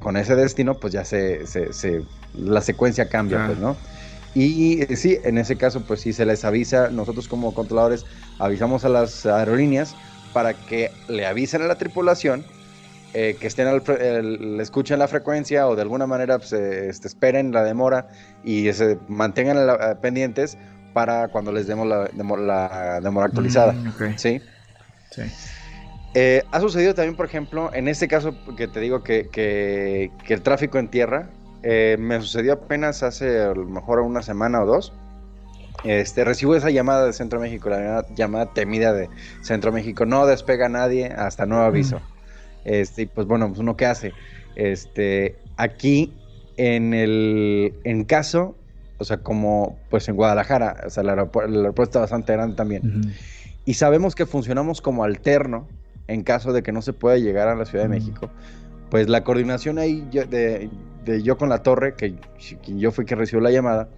con 0.00 0.16
ese 0.16 0.34
destino, 0.34 0.80
pues 0.80 0.94
ya 0.94 1.04
se, 1.04 1.46
se, 1.46 2.02
la 2.32 2.62
secuencia 2.62 3.10
cambia, 3.10 3.44
pues, 3.44 3.58
¿no? 3.58 3.76
Y 4.34 4.82
sí, 4.94 5.18
en 5.24 5.38
ese 5.38 5.56
caso, 5.56 5.82
pues 5.82 6.00
sí 6.00 6.12
se 6.12 6.24
les 6.24 6.44
avisa, 6.44 6.88
nosotros 6.90 7.28
como 7.28 7.54
controladores 7.54 8.04
avisamos 8.38 8.84
a 8.84 8.88
las 8.88 9.26
aerolíneas 9.26 9.94
para 10.32 10.54
que 10.54 10.90
le 11.08 11.26
avisen 11.26 11.62
a 11.62 11.66
la 11.66 11.76
tripulación 11.76 12.44
eh, 13.14 13.36
que 13.40 13.46
estén 13.46 13.66
al, 13.66 13.82
le 14.56 14.62
escuchen 14.62 14.98
la 14.98 15.08
frecuencia 15.08 15.66
o 15.66 15.74
de 15.74 15.82
alguna 15.82 16.06
manera 16.06 16.38
pues, 16.38 16.52
este, 16.52 17.08
esperen 17.08 17.52
la 17.52 17.64
demora 17.64 18.08
y 18.44 18.70
se 18.74 18.98
mantengan 19.08 19.56
pendientes 20.02 20.58
para 20.92 21.28
cuando 21.28 21.50
les 21.50 21.66
demos 21.66 21.86
la, 21.86 22.04
demora, 22.12 23.00
la 23.00 23.24
actualizada. 23.24 23.72
Mm, 23.72 24.18
¿sí? 24.18 24.42
sí. 25.10 25.22
Eh, 26.14 26.42
ha 26.50 26.60
sucedido 26.60 26.94
también, 26.94 27.16
por 27.16 27.26
ejemplo, 27.26 27.70
en 27.72 27.88
este 27.88 28.08
caso 28.08 28.34
que 28.56 28.66
te 28.66 28.80
digo 28.80 29.02
que, 29.02 30.10
el 30.26 30.42
tráfico 30.42 30.78
en 30.78 30.88
tierra, 30.88 31.30
eh, 31.62 31.96
me 31.98 32.20
sucedió 32.20 32.54
apenas 32.54 33.02
hace 33.02 33.40
a 33.40 33.54
lo 33.54 33.64
mejor 33.64 34.00
una 34.00 34.22
semana 34.22 34.62
o 34.62 34.66
dos. 34.66 34.92
Este, 35.84 36.24
recibo 36.24 36.56
esa 36.56 36.70
llamada 36.70 37.06
de 37.06 37.12
Centro 37.12 37.38
México, 37.38 37.70
la 37.70 38.04
llamada 38.14 38.52
temida 38.52 38.92
de 38.92 39.08
Centro 39.42 39.70
México, 39.70 40.06
no 40.06 40.26
despega 40.26 40.68
nadie 40.68 41.06
hasta 41.06 41.46
nuevo 41.46 41.64
aviso. 41.64 42.00
Este, 42.64 43.02
y 43.02 43.06
pues 43.06 43.26
bueno, 43.26 43.48
pues 43.48 43.60
uno 43.60 43.76
qué 43.76 43.86
hace. 43.86 44.12
Este, 44.56 45.36
aquí 45.56 46.12
en 46.56 46.94
el 46.94 47.74
en 47.84 48.04
caso, 48.04 48.56
o 48.98 49.04
sea, 49.04 49.18
como 49.18 49.78
pues 49.88 50.08
en 50.08 50.16
Guadalajara, 50.16 50.82
o 50.86 50.90
sea, 50.90 51.02
el 51.02 51.10
aeropuerto, 51.10 51.82
está 51.82 52.00
bastante 52.00 52.32
grande 52.32 52.56
también. 52.56 53.14
Y 53.64 53.74
sabemos 53.74 54.14
que 54.14 54.26
funcionamos 54.26 54.80
como 54.80 55.04
alterno 55.04 55.68
en 56.08 56.22
caso 56.22 56.52
de 56.52 56.62
que 56.62 56.72
no 56.72 56.82
se 56.82 56.92
pueda 56.92 57.18
llegar 57.18 57.48
a 57.48 57.54
la 57.54 57.64
Ciudad 57.64 57.84
de 57.84 57.90
México, 57.90 58.30
pues 58.90 59.08
la 59.08 59.24
coordinación 59.24 59.78
ahí 59.78 60.06
de, 60.10 60.70
yo 61.22 61.36
con 61.36 61.48
la 61.48 61.62
torre, 61.62 61.94
que, 61.94 62.14
yo 62.66 62.92
fui 62.92 63.04
quien 63.04 63.18
recibió 63.18 63.40
la 63.40 63.50
llamada, 63.50 63.88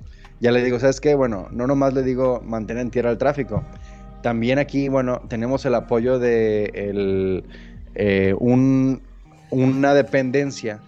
ya 0.41 0.53
le 0.53 0.63
digo, 0.63 0.79
¿sabes 0.79 1.01
qué? 1.01 1.15
Bueno, 1.15 1.49
no 1.51 1.67
nomás 1.67 1.95
le 1.95 2.03
digo 2.03 2.41
mantener 2.45 2.83
en 2.83 2.91
tierra 2.91 3.11
el 3.11 3.19
tráfico, 3.19 3.65
también 4.23 4.59
aquí, 4.59 4.89
bueno, 4.89 5.23
tenemos 5.29 5.65
el 5.65 5.75
apoyo 5.75 6.19
de 6.19 7.43
eh, 7.95 8.35
una 8.39 9.95
dependencia 9.95 10.81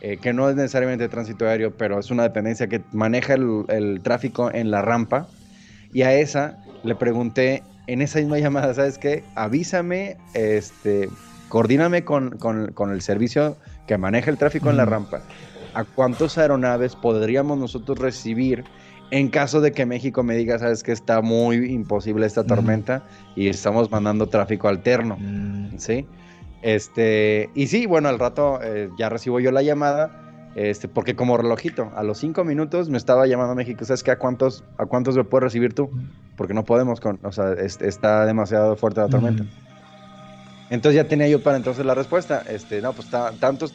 eh, 0.00 0.18
que 0.18 0.32
no 0.32 0.50
es 0.50 0.56
necesariamente 0.56 1.08
tránsito 1.08 1.46
aéreo, 1.46 1.76
pero 1.76 1.98
es 1.98 2.10
una 2.10 2.24
dependencia 2.24 2.68
que 2.68 2.82
maneja 2.92 3.34
el, 3.34 3.64
el 3.68 4.00
tráfico 4.02 4.52
en 4.52 4.70
la 4.70 4.82
rampa, 4.82 5.28
y 5.92 6.02
a 6.02 6.14
esa 6.14 6.58
le 6.82 6.94
pregunté 6.94 7.62
en 7.86 8.02
esa 8.02 8.18
misma 8.18 8.38
llamada, 8.38 8.74
¿sabes 8.74 8.98
qué? 8.98 9.24
Avísame, 9.34 10.16
este, 10.34 11.08
coordíname 11.48 12.04
con, 12.04 12.36
el 12.92 13.00
servicio 13.00 13.56
que 13.86 13.98
maneja 13.98 14.30
el 14.30 14.38
tráfico 14.38 14.70
en 14.70 14.76
la 14.76 14.84
rampa. 14.84 15.20
¿A 15.74 15.84
cuántas 15.84 16.38
aeronaves 16.38 16.96
podríamos 16.96 17.58
nosotros 17.58 17.98
recibir 17.98 18.64
en 19.10 19.28
caso 19.28 19.60
de 19.60 19.72
que 19.72 19.86
México 19.86 20.22
me 20.22 20.36
diga, 20.36 20.58
sabes 20.58 20.82
que 20.82 20.92
está 20.92 21.20
muy 21.20 21.56
imposible 21.72 22.26
esta 22.26 22.44
tormenta 22.44 23.02
y 23.36 23.48
estamos 23.48 23.90
mandando 23.90 24.28
tráfico 24.28 24.68
alterno? 24.68 25.16
Mm. 25.18 25.78
¿Sí? 25.78 26.06
Este, 26.62 27.50
y 27.54 27.66
sí, 27.66 27.86
bueno, 27.86 28.08
al 28.08 28.18
rato 28.18 28.60
eh, 28.62 28.88
ya 28.98 29.08
recibo 29.08 29.40
yo 29.40 29.50
la 29.52 29.62
llamada 29.62 30.24
este, 30.54 30.86
porque 30.86 31.16
como 31.16 31.36
relojito, 31.36 31.90
a 31.96 32.04
los 32.04 32.18
cinco 32.18 32.44
minutos 32.44 32.88
me 32.88 32.96
estaba 32.96 33.26
llamando 33.26 33.54
México, 33.56 33.84
¿sabes 33.84 34.04
qué? 34.04 34.12
¿A 34.12 34.18
cuántos, 34.18 34.62
a 34.78 34.86
cuántos 34.86 35.16
me 35.16 35.24
puedes 35.24 35.42
recibir 35.42 35.74
tú? 35.74 35.90
Porque 36.36 36.54
no 36.54 36.64
podemos, 36.64 37.00
con, 37.00 37.18
o 37.24 37.32
sea, 37.32 37.54
está 37.54 38.24
demasiado 38.24 38.76
fuerte 38.76 39.00
la 39.00 39.08
tormenta. 39.08 39.44
Entonces 40.70 40.96
ya 40.96 41.08
tenía 41.08 41.28
yo 41.28 41.42
para 41.42 41.56
entonces 41.56 41.84
la 41.84 41.94
respuesta. 41.94 42.42
Este, 42.46 42.80
no, 42.80 42.94
pues 42.94 43.08
tantos 43.10 43.72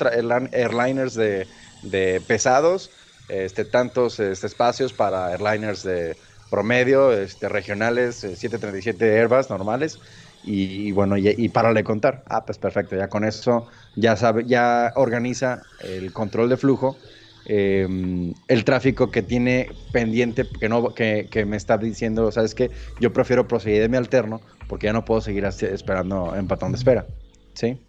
airliners 0.51 1.13
de, 1.15 1.47
de, 1.83 2.21
pesados, 2.21 2.91
este, 3.27 3.65
tantos 3.65 4.19
este, 4.19 4.47
espacios 4.47 4.93
para 4.93 5.27
airliners 5.27 5.83
de 5.83 6.17
promedio, 6.49 7.11
este, 7.13 7.47
regionales, 7.47 8.17
737 8.17 9.05
eh, 9.05 9.19
Airbus 9.19 9.49
normales. 9.49 9.99
Y, 10.41 10.91
bueno, 10.93 11.17
y, 11.17 11.29
y 11.37 11.49
para 11.49 11.71
le 11.73 11.83
contar. 11.83 12.23
Ah, 12.27 12.45
pues 12.45 12.57
perfecto, 12.57 12.95
ya 12.95 13.09
con 13.09 13.25
eso 13.25 13.67
ya 13.95 14.15
sabe, 14.15 14.45
ya 14.45 14.91
organiza 14.95 15.67
el 15.79 16.13
control 16.13 16.49
de 16.49 16.57
flujo, 16.57 17.01
em, 17.45 18.33
el 18.47 18.63
tráfico 18.63 19.11
que 19.11 19.21
tiene 19.21 19.69
pendiente, 19.91 20.45
que 20.59 20.69
no, 20.69 20.93
que, 20.93 21.45
me 21.47 21.57
está 21.57 21.77
diciendo, 21.77 22.31
sabes 22.31 22.55
que 22.55 22.71
yo 22.99 23.13
prefiero 23.13 23.47
procederme 23.47 23.97
alterno 23.97 24.41
porque 24.67 24.87
ya 24.87 24.93
no 24.93 25.05
puedo 25.05 25.21
seguir 25.21 25.45
esperando 25.45 26.35
en 26.35 26.47
patrón 26.47 26.71
de 26.71 26.77
espera, 26.77 27.07
¿sí? 27.53 27.79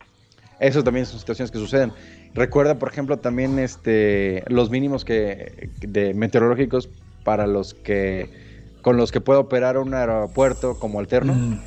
Eso 0.60 0.84
también 0.84 1.06
son 1.06 1.18
situaciones 1.18 1.50
que 1.50 1.58
suceden. 1.58 1.92
Recuerda, 2.34 2.78
por 2.78 2.90
ejemplo, 2.90 3.18
también 3.18 3.58
este, 3.58 4.44
los 4.46 4.70
mínimos 4.70 5.04
que, 5.04 5.70
de 5.80 6.14
meteorológicos 6.14 6.88
para 7.24 7.46
los 7.46 7.74
que 7.74 8.50
con 8.82 8.96
los 8.96 9.12
que 9.12 9.20
puede 9.20 9.38
operar 9.38 9.76
un 9.76 9.92
aeropuerto 9.92 10.78
como 10.78 11.00
alterno, 11.00 11.34
mm. 11.34 11.60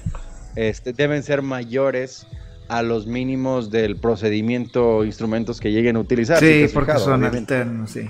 este, 0.56 0.94
deben 0.94 1.22
ser 1.22 1.42
mayores 1.42 2.26
a 2.68 2.82
los 2.82 3.08
mínimos 3.08 3.72
del 3.72 3.98
procedimiento 3.98 5.04
instrumentos 5.06 5.60
que 5.60 5.72
lleguen 5.72 5.96
a 5.96 6.00
utilizar. 6.00 6.40
Sí, 6.40 6.66
porque 6.74 6.98
son 6.98 7.24
alternos, 7.24 7.92
sí. 7.92 8.10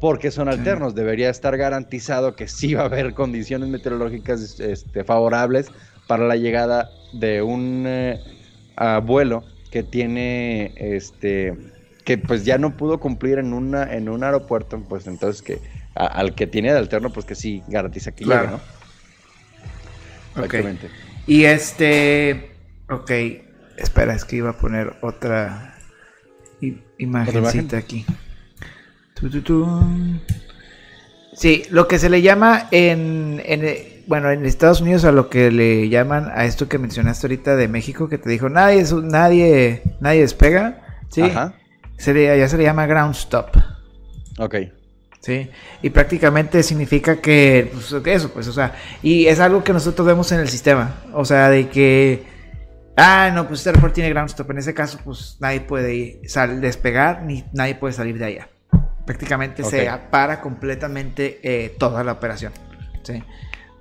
Porque 0.00 0.30
son 0.30 0.48
alternos, 0.48 0.94
debería 0.94 1.30
estar 1.30 1.56
garantizado 1.56 2.36
que 2.36 2.48
sí 2.48 2.74
va 2.74 2.82
a 2.82 2.86
haber 2.86 3.14
condiciones 3.14 3.68
meteorológicas 3.68 4.60
este, 4.60 5.04
favorables 5.04 5.70
para 6.06 6.26
la 6.26 6.36
llegada 6.36 6.90
de 7.12 7.42
un 7.42 7.84
eh, 7.86 8.20
vuelo 9.02 9.44
que 9.70 9.82
tiene 9.82 10.72
este 10.76 11.56
que 12.04 12.18
pues 12.18 12.44
ya 12.44 12.56
no 12.56 12.76
pudo 12.76 13.00
cumplir 13.00 13.38
en 13.38 13.52
una 13.52 13.92
en 13.92 14.08
un 14.08 14.22
aeropuerto, 14.22 14.80
pues 14.88 15.06
entonces 15.06 15.42
que 15.42 15.58
al 15.94 16.34
que 16.34 16.46
tiene 16.46 16.72
de 16.72 16.78
alterno 16.78 17.12
pues 17.12 17.26
que 17.26 17.34
sí 17.34 17.62
garantiza 17.66 18.12
que 18.12 18.24
llegue, 18.24 18.46
¿no? 18.46 18.60
Exactamente. 20.36 20.88
Y 21.26 21.44
este, 21.44 22.50
ok, 22.88 23.10
Espera, 23.76 24.14
es 24.14 24.24
que 24.24 24.36
iba 24.36 24.50
a 24.50 24.56
poner 24.56 24.94
otra 25.02 25.76
imagencita 26.98 27.76
aquí. 27.76 28.04
Sí, 31.34 31.64
lo 31.70 31.86
que 31.86 31.98
se 31.98 32.08
le 32.08 32.22
llama 32.22 32.68
en, 32.70 33.42
en, 33.44 34.04
bueno, 34.06 34.30
en 34.30 34.46
Estados 34.46 34.80
Unidos 34.80 35.04
a 35.04 35.12
lo 35.12 35.28
que 35.28 35.50
le 35.50 35.88
llaman 35.88 36.30
a 36.34 36.46
esto 36.46 36.68
que 36.68 36.78
mencionaste 36.78 37.26
ahorita 37.26 37.56
de 37.56 37.68
México, 37.68 38.08
que 38.08 38.16
te 38.16 38.30
dijo 38.30 38.48
nadie, 38.48 38.84
nadie, 39.02 39.82
nadie 40.00 40.20
despega, 40.22 40.82
sí, 41.10 41.22
Se 41.98 42.14
le, 42.14 42.38
ya 42.38 42.48
se 42.48 42.56
le 42.56 42.64
llama 42.64 42.86
ground 42.86 43.14
stop. 43.14 43.56
Ok. 44.38 44.56
Sí, 45.20 45.50
y 45.82 45.90
prácticamente 45.90 46.62
significa 46.62 47.20
que, 47.20 47.70
pues, 47.72 47.92
eso, 48.06 48.30
pues, 48.32 48.46
o 48.48 48.52
sea, 48.52 48.74
y 49.02 49.26
es 49.26 49.40
algo 49.40 49.64
que 49.64 49.72
nosotros 49.72 50.06
vemos 50.06 50.30
en 50.32 50.40
el 50.40 50.48
sistema, 50.48 51.02
o 51.12 51.24
sea, 51.24 51.50
de 51.50 51.68
que 51.68 52.35
Ah, 52.96 53.30
no, 53.32 53.46
pues 53.46 53.60
este 53.60 53.70
aeropuerto 53.70 53.96
tiene 53.96 54.10
ground 54.10 54.30
stop. 54.30 54.50
En 54.50 54.58
ese 54.58 54.72
caso, 54.72 54.98
pues 55.04 55.36
nadie 55.38 55.60
puede 55.60 56.20
despegar 56.60 57.22
ni 57.22 57.44
nadie 57.52 57.74
puede 57.74 57.92
salir 57.92 58.18
de 58.18 58.24
allá. 58.24 58.48
Prácticamente 59.04 59.62
se 59.62 59.88
para 60.10 60.40
completamente 60.40 61.38
eh, 61.42 61.76
toda 61.78 62.02
la 62.02 62.12
operación. 62.12 62.52
¿sí? 63.02 63.22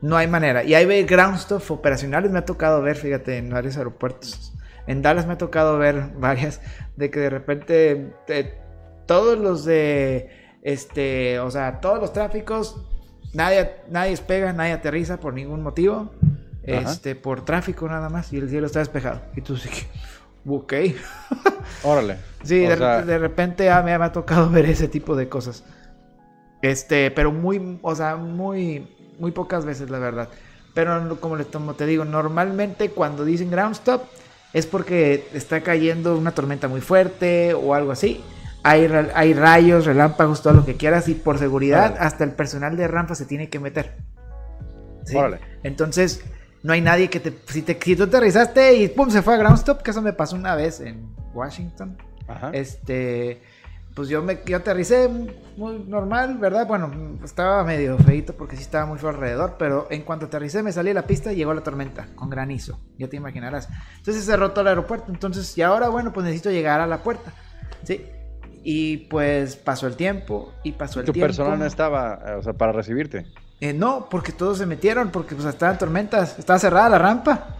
No 0.01 0.17
hay 0.17 0.28
manera. 0.28 0.63
Y 0.63 0.75
hay 0.75 1.04
ground 1.06 1.38
stop 1.38 1.63
operacionales, 1.71 2.30
me 2.30 2.39
ha 2.39 2.45
tocado 2.45 2.82
ver, 2.82 2.97
fíjate, 2.97 3.38
en 3.38 3.49
varios 3.49 3.78
aeropuertos. 3.78 4.54
En 4.86 5.01
Dallas 5.01 5.25
me 5.25 5.34
ha 5.34 5.38
tocado 5.38 5.78
ver 5.78 6.10
varias 6.17 6.62
de 6.97 7.10
que 7.10 7.21
de 7.21 7.30
repente 7.30 8.12
todos 9.06 9.39
los 9.39 9.63
de, 9.63 10.30
este, 10.62 11.39
o 11.39 11.49
sea, 11.49 11.80
todos 11.80 11.99
los 11.99 12.12
tráficos, 12.12 12.86
nadie, 13.34 13.71
nadie 13.89 14.12
despega, 14.12 14.51
nadie 14.51 14.73
aterriza 14.73 15.21
por 15.21 15.34
ningún 15.34 15.63
motivo 15.63 16.12
este, 16.65 17.15
por 17.15 17.45
tráfico 17.45 17.88
nada 17.88 18.10
más, 18.10 18.34
y 18.34 18.38
el 18.38 18.49
cielo 18.49 18.67
está 18.67 18.80
despejado. 18.80 19.21
Y 19.36 19.41
tú 19.41 19.58
sí 19.58 19.69
ok. 20.47 20.73
Órale. 21.84 22.17
sí, 22.43 22.60
de, 22.60 23.17
repente 23.17 23.69
ah, 23.69 23.82
me, 23.82 23.93
ha 23.93 24.12
tocado 24.12 24.49
ver 24.51 24.65
ese 24.65 24.88
tipo 24.88 25.15
de 25.15 25.28
cosas. 25.30 25.63
Este, 26.62 27.12
pero 27.12 27.32
muy, 27.32 27.80
o 27.82 27.95
sea, 27.95 28.15
muy, 28.15 28.88
muy 29.19 29.32
pocas 29.32 29.65
veces, 29.65 29.89
la 29.89 29.99
verdad. 29.99 30.30
Pero 30.73 31.19
como, 31.19 31.36
le, 31.36 31.45
como 31.45 31.73
te 31.75 31.86
digo, 31.86 32.06
normalmente 32.06 32.89
cuando 32.89 33.23
dicen 33.23 33.49
ground 33.49 33.75
stop 33.75 34.04
es 34.54 34.65
porque 34.65 35.28
está 35.34 35.62
cayendo 35.62 36.17
una 36.17 36.32
tormenta 36.32 36.67
muy 36.67 36.82
fuerte 36.82 37.54
o 37.54 37.73
algo 37.73 37.91
así. 37.91 38.23
Hay, 38.63 38.89
hay 39.13 39.34
rayos, 39.34 39.86
relámpagos, 39.86 40.41
todo 40.41 40.54
lo 40.54 40.65
que 40.65 40.75
quieras 40.75 41.08
y 41.08 41.13
por 41.13 41.38
seguridad 41.38 41.95
hasta 41.99 42.23
el 42.23 42.32
personal 42.32 42.75
de 42.75 42.88
rampa 42.88 43.13
se 43.13 43.25
tiene 43.25 43.49
que 43.49 43.60
meter. 43.60 43.95
¿Sí? 45.06 45.15
Entonces, 45.62 46.23
no 46.65 46.73
hay 46.73 46.82
nadie 46.82 47.12
que 47.12 47.19
te 47.19 47.32
si, 47.45 47.62
te. 47.62 47.78
si 47.80 47.95
tú 47.95 48.04
aterrizaste 48.04 48.73
y 48.73 48.88
pum, 48.88 49.12
se 49.12 49.21
fue 49.21 49.36
a 49.36 49.38
ground 49.38 49.60
stop, 49.60 49.84
que 49.84 49.91
eso 49.91 50.01
me 50.01 50.13
pasó 50.13 50.36
una 50.36 50.56
vez 50.56 50.80
en 50.80 51.15
Washington. 51.32 51.95
Ajá. 52.28 52.49
Este 52.54 53.43
pues 53.93 54.10
yo 54.10 54.23
me 54.23 54.39
yo 54.47 54.58
aterricé 54.58 55.08
muy 55.58 55.78
normal, 55.88 56.39
¿verdad? 56.39 56.65
Bueno, 56.65 56.91
estaba 57.23 57.63
medio 57.63 57.99
feito 57.99 58.34
porque 58.34 58.56
sí 58.56 58.63
estaba 58.63 58.88
muy 58.88 58.97
feo 58.97 59.10
alrededor, 59.10 59.58
pero 59.60 59.86
en 59.91 60.01
cuanto 60.01 60.25
aterricé 60.25 60.63
me 60.63 60.71
salí 60.71 60.89
a 60.89 60.95
la 60.95 61.06
pista 61.06 61.32
y 61.32 61.36
llegó 61.36 61.54
la 61.54 61.62
tormenta 61.62 62.08
con 62.15 62.32
granizo, 62.32 62.80
ya 62.97 63.08
te 63.08 63.15
imaginarás. 63.15 63.69
Entonces 63.97 64.23
se 64.23 64.32
cerró 64.32 64.49
todo 64.49 64.62
el 64.62 64.69
aeropuerto, 64.69 65.12
entonces 65.12 65.56
y 65.56 65.62
ahora 65.62 65.89
bueno, 65.89 66.13
pues 66.13 66.23
necesito 66.23 66.49
llegar 66.49 66.82
a 66.82 66.88
la 66.88 67.04
puerta. 67.04 67.32
Sí. 67.84 68.08
Y 68.63 68.97
pues 69.10 69.56
pasó 69.56 69.86
el 69.86 69.95
tiempo 69.95 70.51
y 70.63 70.71
pasó 70.71 70.99
el 70.99 71.06
tiempo. 71.06 71.19
¿Tu 71.19 71.21
persona 71.21 71.56
no 71.58 71.65
estaba, 71.65 72.38
o 72.39 72.41
sea, 72.41 72.54
para 72.54 72.71
recibirte? 72.71 73.28
Eh, 73.62 73.74
no, 73.74 74.08
porque 74.10 74.32
todos 74.32 74.58
se 74.58 74.65
metieron, 74.65 75.12
porque 75.12 75.36
pues 75.36 75.48
estaban 75.48 75.78
tormentas, 75.78 76.38
estaba 76.38 76.60
cerrada 76.60 76.89
la 76.89 76.98
rampa. 76.98 77.56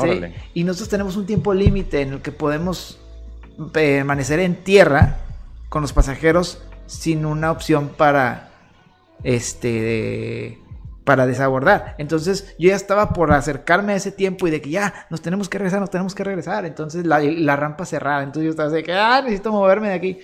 ¿sí? 0.00 0.20
Y 0.54 0.64
nosotros 0.64 0.88
tenemos 0.88 1.16
un 1.16 1.26
tiempo 1.26 1.54
límite 1.54 2.02
en 2.02 2.12
el 2.14 2.22
que 2.22 2.32
podemos 2.32 3.00
permanecer 3.72 4.40
en 4.40 4.56
tierra 4.56 5.18
con 5.68 5.82
los 5.82 5.92
pasajeros 5.92 6.62
sin 6.86 7.24
una 7.24 7.50
opción 7.50 7.88
para 7.88 8.50
este 9.22 10.58
para 11.04 11.26
desabordar. 11.26 11.96
Entonces 11.98 12.54
yo 12.58 12.68
ya 12.68 12.76
estaba 12.76 13.12
por 13.12 13.32
acercarme 13.32 13.94
a 13.94 13.96
ese 13.96 14.12
tiempo 14.12 14.46
y 14.46 14.50
de 14.50 14.60
que 14.60 14.70
ya 14.70 15.06
nos 15.10 15.22
tenemos 15.22 15.48
que 15.48 15.58
regresar, 15.58 15.80
nos 15.80 15.90
tenemos 15.90 16.14
que 16.14 16.22
regresar. 16.22 16.64
Entonces 16.66 17.06
la, 17.06 17.56
rampa 17.56 17.84
cerrada. 17.84 18.22
Entonces 18.22 18.44
yo 18.44 18.50
estaba 18.50 18.68
de 18.68 18.82
que 18.82 18.92
ah, 18.92 19.20
necesito 19.22 19.50
moverme 19.50 19.88
de 19.88 19.94
aquí. 19.94 20.18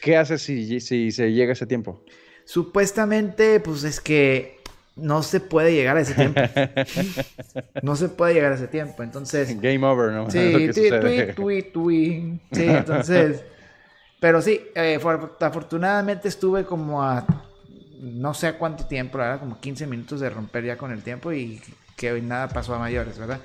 ¿Qué 0.00 0.16
haces 0.16 0.42
si, 0.42 0.80
si 0.80 1.10
se 1.10 1.32
llega 1.32 1.54
ese 1.54 1.66
tiempo? 1.66 2.04
Supuestamente, 2.44 3.60
pues 3.60 3.84
es 3.84 4.00
que 4.00 4.57
no 4.98 5.22
se 5.22 5.40
puede 5.40 5.72
llegar 5.72 5.96
a 5.96 6.00
ese 6.00 6.14
tiempo. 6.14 6.40
no 7.82 7.96
se 7.96 8.08
puede 8.08 8.34
llegar 8.34 8.52
a 8.52 8.54
ese 8.56 8.68
tiempo. 8.68 9.02
Entonces. 9.02 9.60
Game 9.60 9.86
over, 9.86 10.12
¿no? 10.12 10.30
Sí, 10.30 10.70
tweet, 10.72 11.34
tweet, 11.34 11.62
tweet. 11.72 12.40
Sí, 12.52 12.64
entonces. 12.64 13.44
Pero 14.20 14.42
sí, 14.42 14.60
eh, 14.74 14.98
afortunadamente 15.40 16.28
estuve 16.28 16.64
como 16.64 17.02
a 17.02 17.24
no 18.00 18.34
sé 18.34 18.46
a 18.48 18.58
cuánto 18.58 18.86
tiempo, 18.86 19.18
era 19.18 19.38
como 19.38 19.60
15 19.60 19.86
minutos 19.86 20.20
de 20.20 20.30
romper 20.30 20.64
ya 20.64 20.76
con 20.76 20.92
el 20.92 21.02
tiempo 21.02 21.32
y 21.32 21.60
que 21.96 22.12
hoy 22.12 22.22
nada 22.22 22.48
pasó 22.48 22.74
a 22.74 22.78
mayores, 22.78 23.18
¿verdad? 23.18 23.40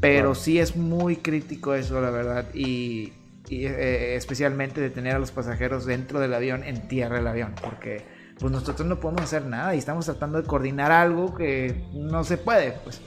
Pero 0.00 0.34
sí 0.34 0.58
es 0.58 0.76
muy 0.76 1.16
crítico 1.16 1.74
eso, 1.74 2.00
la 2.00 2.10
verdad, 2.10 2.46
y, 2.54 3.12
eh, 3.50 4.14
especialmente 4.16 4.80
de 4.80 4.90
tener 4.90 5.14
a 5.14 5.18
los 5.18 5.30
pasajeros 5.30 5.86
dentro 5.86 6.18
del 6.18 6.34
avión, 6.34 6.64
en 6.64 6.88
tierra 6.88 7.16
del 7.16 7.26
avión, 7.28 7.54
porque 7.62 8.02
pues 8.42 8.52
nosotros 8.52 8.86
no 8.86 9.00
podemos 9.00 9.22
hacer 9.22 9.46
nada 9.46 9.74
y 9.74 9.78
estamos 9.78 10.04
tratando 10.04 10.42
de 10.42 10.46
coordinar 10.46 10.92
algo 10.92 11.34
que 11.34 11.82
no 11.94 12.24
se 12.24 12.36
puede, 12.36 12.72
pues. 12.84 13.00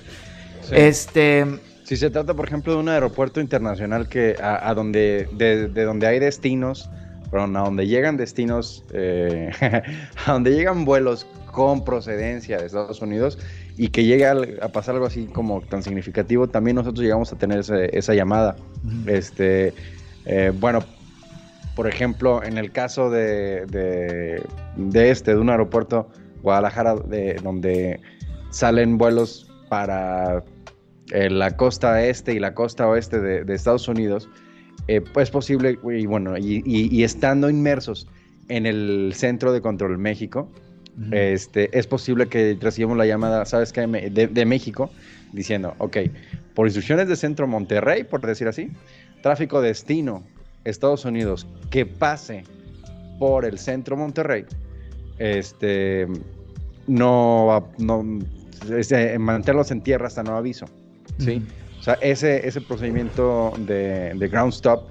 Este... 0.71 1.45
Si 1.83 1.97
se 1.97 2.09
trata, 2.09 2.33
por 2.33 2.47
ejemplo, 2.47 2.73
de 2.73 2.79
un 2.79 2.89
aeropuerto 2.89 3.39
internacional 3.39 4.09
que 4.09 4.35
a, 4.41 4.73
donde 4.73 5.29
de, 5.33 5.67
de 5.67 5.83
donde 5.83 6.07
hay 6.07 6.17
destinos 6.17 6.89
a 7.37 7.47
donde 7.47 7.87
llegan 7.87 8.17
destinos, 8.17 8.83
eh, 8.93 9.51
a 10.25 10.31
donde 10.31 10.51
llegan 10.51 10.85
vuelos 10.85 11.25
con 11.51 11.83
procedencia 11.83 12.57
de 12.57 12.65
Estados 12.65 13.01
Unidos 13.01 13.37
y 13.77 13.89
que 13.89 14.03
llegue 14.03 14.25
a, 14.25 14.67
pasar 14.69 14.95
algo 14.95 15.07
así 15.07 15.25
como 15.25 15.61
tan 15.61 15.83
significativo, 15.83 16.47
también 16.47 16.75
nosotros 16.75 17.03
llegamos 17.03 17.31
a 17.33 17.37
tener 17.37 17.59
esa 17.59 18.13
llamada. 18.13 18.55
Este, 19.05 19.73
eh, 20.25 20.51
bueno, 20.57 20.83
por 21.75 21.87
ejemplo, 21.87 22.43
en 22.43 22.57
el 22.57 22.71
caso 22.71 23.09
de, 23.09 23.65
de, 23.65 25.09
este, 25.09 25.31
de 25.31 25.39
un 25.39 25.49
aeropuerto 25.49 26.09
Guadalajara, 26.41 26.95
de, 26.95 27.35
donde 27.43 27.99
salen 28.49 28.97
vuelos 28.97 29.51
para 29.69 30.43
eh, 31.11 31.29
la 31.29 31.57
costa 31.57 32.03
este 32.05 32.33
y 32.33 32.39
la 32.39 32.53
costa 32.53 32.87
oeste 32.87 33.19
de 33.19 33.53
Estados 33.53 33.87
Unidos, 33.87 34.29
eh, 34.87 35.01
pues 35.01 35.31
posible, 35.31 35.79
y 35.83 36.05
bueno, 36.05 36.37
y, 36.37 37.03
estando 37.03 37.49
inmersos 37.49 38.07
en 38.49 38.67
el 38.67 39.13
Centro 39.15 39.51
de 39.51 39.61
Control 39.61 39.97
México, 39.97 40.47
este, 41.11 41.75
es 41.77 41.87
posible 41.87 42.27
que 42.27 42.57
recibamos 42.61 42.97
la 42.97 43.05
llamada, 43.05 43.45
¿sabes 43.45 43.73
qué? 43.73 43.81
De, 43.87 44.45
México, 44.45 44.91
diciendo, 45.33 45.73
ok, 45.79 45.97
por 46.53 46.67
instrucciones 46.67 47.07
de 47.07 47.15
Centro 47.15 47.47
Monterrey, 47.47 48.03
por 48.03 48.21
decir 48.25 48.47
así, 48.47 48.71
tráfico 49.23 49.59
destino 49.59 50.23
Estados 50.65 51.05
Unidos 51.05 51.47
que 51.69 51.85
pase 51.85 52.43
por 53.19 53.45
el 53.45 53.57
Centro 53.57 53.95
Monterrey, 53.95 54.45
este, 55.17 56.07
no, 56.87 57.69
no 57.77 58.19
este, 58.77 59.17
mantenerlos 59.17 59.71
en 59.71 59.81
tierra 59.81 60.07
hasta 60.07 60.23
nuevo 60.23 60.39
aviso, 60.39 60.65
¿sí? 61.17 61.41
O 61.79 61.83
sea, 61.83 61.95
ese, 62.01 62.47
ese 62.47 62.61
procedimiento 62.61 63.53
de, 63.59 64.27
ground 64.31 64.53
stop 64.53 64.89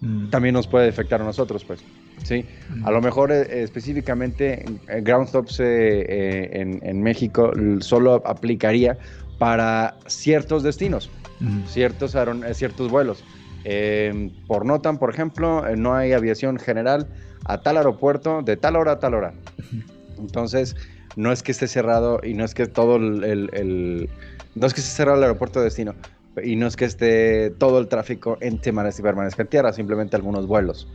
mm. 0.00 0.30
también 0.30 0.54
nos 0.54 0.66
puede 0.66 0.88
afectar 0.88 1.20
a 1.20 1.24
nosotros, 1.24 1.64
pues. 1.64 1.80
Sí, 2.22 2.44
mm. 2.74 2.86
a 2.86 2.90
lo 2.90 3.00
mejor 3.00 3.32
eh, 3.32 3.62
específicamente 3.62 4.64
eh, 4.88 5.00
ground 5.02 5.28
stops 5.28 5.60
eh, 5.60 6.78
en, 6.82 7.02
México 7.02 7.50
solo 7.80 8.22
aplicaría 8.26 8.98
para 9.38 9.96
ciertos 10.06 10.62
destinos, 10.62 11.10
mm. 11.40 11.64
ciertos, 11.66 12.16
ciertos 12.52 12.90
vuelos. 12.90 13.24
Por 14.46 14.64
NOTAM, 14.64 14.98
por 14.98 15.10
ejemplo, 15.10 15.64
no 15.76 15.94
hay 15.94 16.12
aviación 16.12 16.58
general 16.58 17.08
a 17.44 17.60
tal 17.60 17.76
aeropuerto 17.76 18.42
de 18.42 18.56
tal 18.56 18.76
hora 18.76 18.92
a 18.92 18.98
tal 18.98 19.14
hora. 19.14 19.32
Entonces, 20.18 20.76
no 21.16 21.32
es 21.32 21.42
que 21.42 21.52
esté 21.52 21.66
cerrado 21.66 22.20
y 22.22 22.34
no 22.34 22.44
es 22.44 22.54
que 22.54 22.66
todo 22.66 22.96
el, 22.96 23.24
el 23.24 24.10
no 24.54 24.66
es 24.66 24.74
que 24.74 24.80
esté 24.80 24.92
cerrado 24.92 25.18
el 25.18 25.24
aeropuerto 25.24 25.60
de 25.60 25.66
destino, 25.66 25.94
y 26.42 26.56
no 26.56 26.66
es 26.66 26.76
que 26.76 26.84
esté 26.84 27.50
todo 27.50 27.78
el 27.78 27.88
tráfico 27.88 28.38
en 28.40 28.58
Temares 28.58 28.98
y 28.98 29.02
permanezca 29.02 29.42
en 29.42 29.48
tierra, 29.48 29.72
simplemente 29.72 30.16
algunos 30.16 30.46
vuelos. 30.46 30.88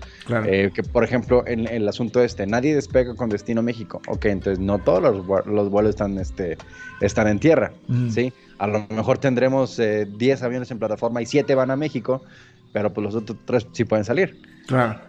Eh, 0.46 0.72
que 0.74 0.84
por 0.84 1.04
ejemplo, 1.04 1.44
en, 1.46 1.68
el 1.68 1.88
asunto 1.88 2.22
este, 2.24 2.48
nadie 2.48 2.74
despega 2.74 3.16
con 3.16 3.30
destino 3.30 3.62
México. 3.62 4.02
Ok, 4.08 4.26
entonces 4.26 4.60
no 4.60 4.80
todos 4.80 5.02
los, 5.02 5.46
los 5.46 5.70
vuelos 5.70 5.92
están, 5.92 6.18
este, 6.18 6.58
están 7.02 7.28
en 7.28 7.40
tierra. 7.40 7.74
Mm. 7.88 8.10
¿sí? 8.10 8.34
A 8.60 8.68
lo 8.68 8.88
mejor 8.90 9.18
tendremos 9.18 9.78
10 9.78 9.82
eh, 9.82 10.46
aviones 10.46 10.72
en 10.72 10.80
plataforma 10.80 11.22
y 11.22 11.26
7 11.26 11.54
van 11.56 11.72
a 11.72 11.76
México, 11.76 12.24
pero 12.76 12.92
pues 12.92 13.06
los 13.06 13.16
otros 13.16 13.38
3 13.46 13.68
sí 13.72 13.86
pueden 13.86 14.04
salir. 14.04 14.42
Claro. 14.68 15.00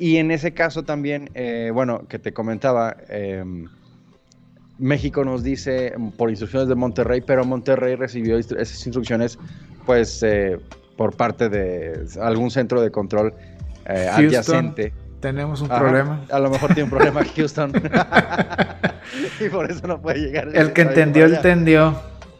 Y 0.00 0.16
en 0.16 0.32
ese 0.32 0.52
caso 0.52 0.82
también, 0.82 1.30
eh, 1.34 1.70
bueno, 1.72 2.08
que 2.08 2.18
te 2.18 2.32
comentaba, 2.32 2.96
em, 3.08 3.68
México 4.80 5.24
nos 5.24 5.44
dice 5.44 5.94
por 6.18 6.30
instrucciones 6.30 6.68
de 6.68 6.74
Monterrey, 6.74 7.20
pero 7.20 7.44
Monterrey 7.44 7.94
recibió 7.94 8.36
esas 8.36 8.84
instrucciones 8.84 9.38
pues 9.86 10.24
eh, 10.24 10.58
por 10.96 11.16
parte 11.16 11.48
de 11.48 12.04
algún 12.20 12.50
centro 12.50 12.82
de 12.82 12.90
control 12.90 13.32
eh, 13.86 14.08
adyacente. 14.10 14.92
Tenemos 15.20 15.62
un 15.62 15.68
problema. 15.68 16.24
A 16.32 16.40
lo 16.40 16.50
mejor 16.50 16.74
tiene 16.74 16.82
un 16.82 16.90
problema 16.90 17.24
Houston. 17.36 17.72
y 19.40 19.48
por 19.50 19.70
eso 19.70 19.86
no 19.86 20.02
puede 20.02 20.18
llegar. 20.18 20.48
El 20.52 20.72
que 20.72 20.82
entendió, 20.82 21.26
entendió. 21.26 21.94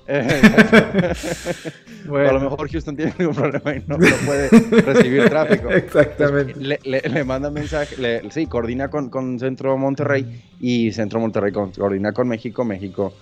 A 2.09 2.33
lo 2.33 2.41
mejor 2.41 2.71
Houston 2.71 2.95
tiene 2.95 3.15
ningún 3.19 3.35
problema 3.35 3.75
y 3.75 3.83
no, 3.87 3.97
puede 4.27 4.49
recibir 4.83 5.25
tráfico. 5.31 5.71
Exactamente. 5.71 6.79
Le, 6.83 7.25
manda 7.25 7.51
mensaje, 7.51 8.23
sí, 8.31 8.47
coordina 8.47 8.89
con, 8.89 9.09
con, 9.09 9.39
Centro 9.39 9.79
Monterrey 9.79 10.43
y 10.61 10.93
Centro 10.93 11.21
Monterrey 11.21 11.53
coordina 11.53 12.13
con 12.13 12.29
México, 12.29 12.65
México 12.65 13.15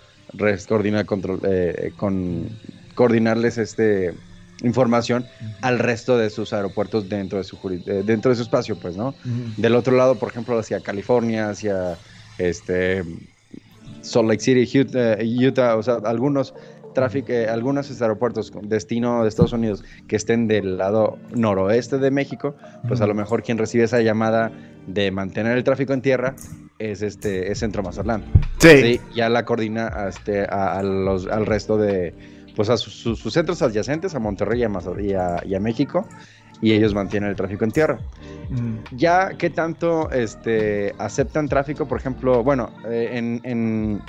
coordina 0.69 1.05
control, 1.05 1.41
eh, 1.45 1.93
con 1.97 2.49
coordinarles 2.95 3.59
este 3.59 4.15
información 4.63 5.27
al 5.61 5.79
resto 5.79 6.17
de 6.17 6.31
sus 6.31 6.53
aeropuertos 6.53 7.09
dentro 7.09 7.39
de 7.39 7.45
su 7.45 7.57
eh, 7.69 8.03
dentro 8.05 8.31
de 8.31 8.37
su 8.37 8.43
espacio, 8.43 8.77
pues, 8.77 8.97
¿no? 8.97 9.15
Del 9.57 9.75
otro 9.75 9.97
lado, 9.97 10.17
por 10.17 10.31
ejemplo, 10.31 10.59
hacia 10.59 10.81
California, 10.81 11.51
hacia 11.51 11.97
este 12.39 13.05
Salt 14.03 14.29
Lake 14.29 14.41
City, 14.41 15.47
Utah, 15.47 15.77
o 15.77 15.83
sea, 15.83 15.95
algunos 16.05 16.55
tráfico, 16.93 17.33
eh, 17.33 17.49
algunos 17.49 18.01
aeropuertos 18.01 18.53
destino 18.63 19.23
de 19.23 19.29
Estados 19.29 19.53
Unidos 19.53 19.85
que 20.07 20.17
estén 20.17 20.49
del 20.49 20.79
lado 20.79 21.19
noroeste 21.35 21.99
de 21.99 22.11
México, 22.11 22.55
pues 22.89 23.01
a 23.01 23.07
lo 23.07 23.15
mejor 23.15 23.43
quien 23.43 23.59
recibe 23.59 23.85
esa 23.85 24.01
llamada 24.01 24.53
de 24.87 25.11
mantener 25.11 25.57
el 25.57 25.65
tráfico 25.65 25.93
en 25.93 26.03
tierra 26.03 26.35
es 26.79 27.03
este 27.03 27.51
es 27.51 27.59
Centro 27.59 27.83
Mazatlán. 27.83 28.25
Sí. 28.59 29.01
Ya 29.15 29.29
la 29.29 29.45
coordina 29.45 29.91
este, 30.09 30.45
a, 30.45 30.83
los, 30.83 31.27
al 31.27 31.47
resto 31.47 31.77
de, 31.77 32.15
pues 32.57 32.69
a 32.71 32.77
sus, 32.77 33.21
centros 33.33 33.63
adyacentes, 33.63 34.15
a 34.15 34.19
Monterrey 34.19 34.61
y 34.61 35.13
a, 35.15 35.43
y 35.45 35.55
a, 35.55 35.61
México, 35.61 36.07
y 36.61 36.73
ellos 36.73 36.95
mantienen 36.95 37.31
el 37.31 37.37
tráfico 37.37 37.65
en 37.65 37.71
tierra. 37.71 37.99
Mm. 38.51 38.97
Ya 38.97 39.31
que 39.31 39.51
tanto 39.51 40.11
este, 40.11 40.95
aceptan 40.99 41.49
tráfico, 41.49 41.87
por 41.87 41.99
ejemplo, 41.99 42.43
bueno, 42.43 42.71
eh, 42.89 43.11
en, 43.13 43.41
en, 43.45 44.03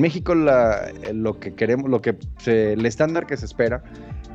México 0.00 0.34
lo 0.34 1.38
que 1.38 1.54
queremos, 1.54 1.88
lo 1.90 2.02
que 2.02 2.16
el 2.46 2.84
estándar 2.86 3.26
que 3.26 3.36
se 3.36 3.46
espera 3.46 3.82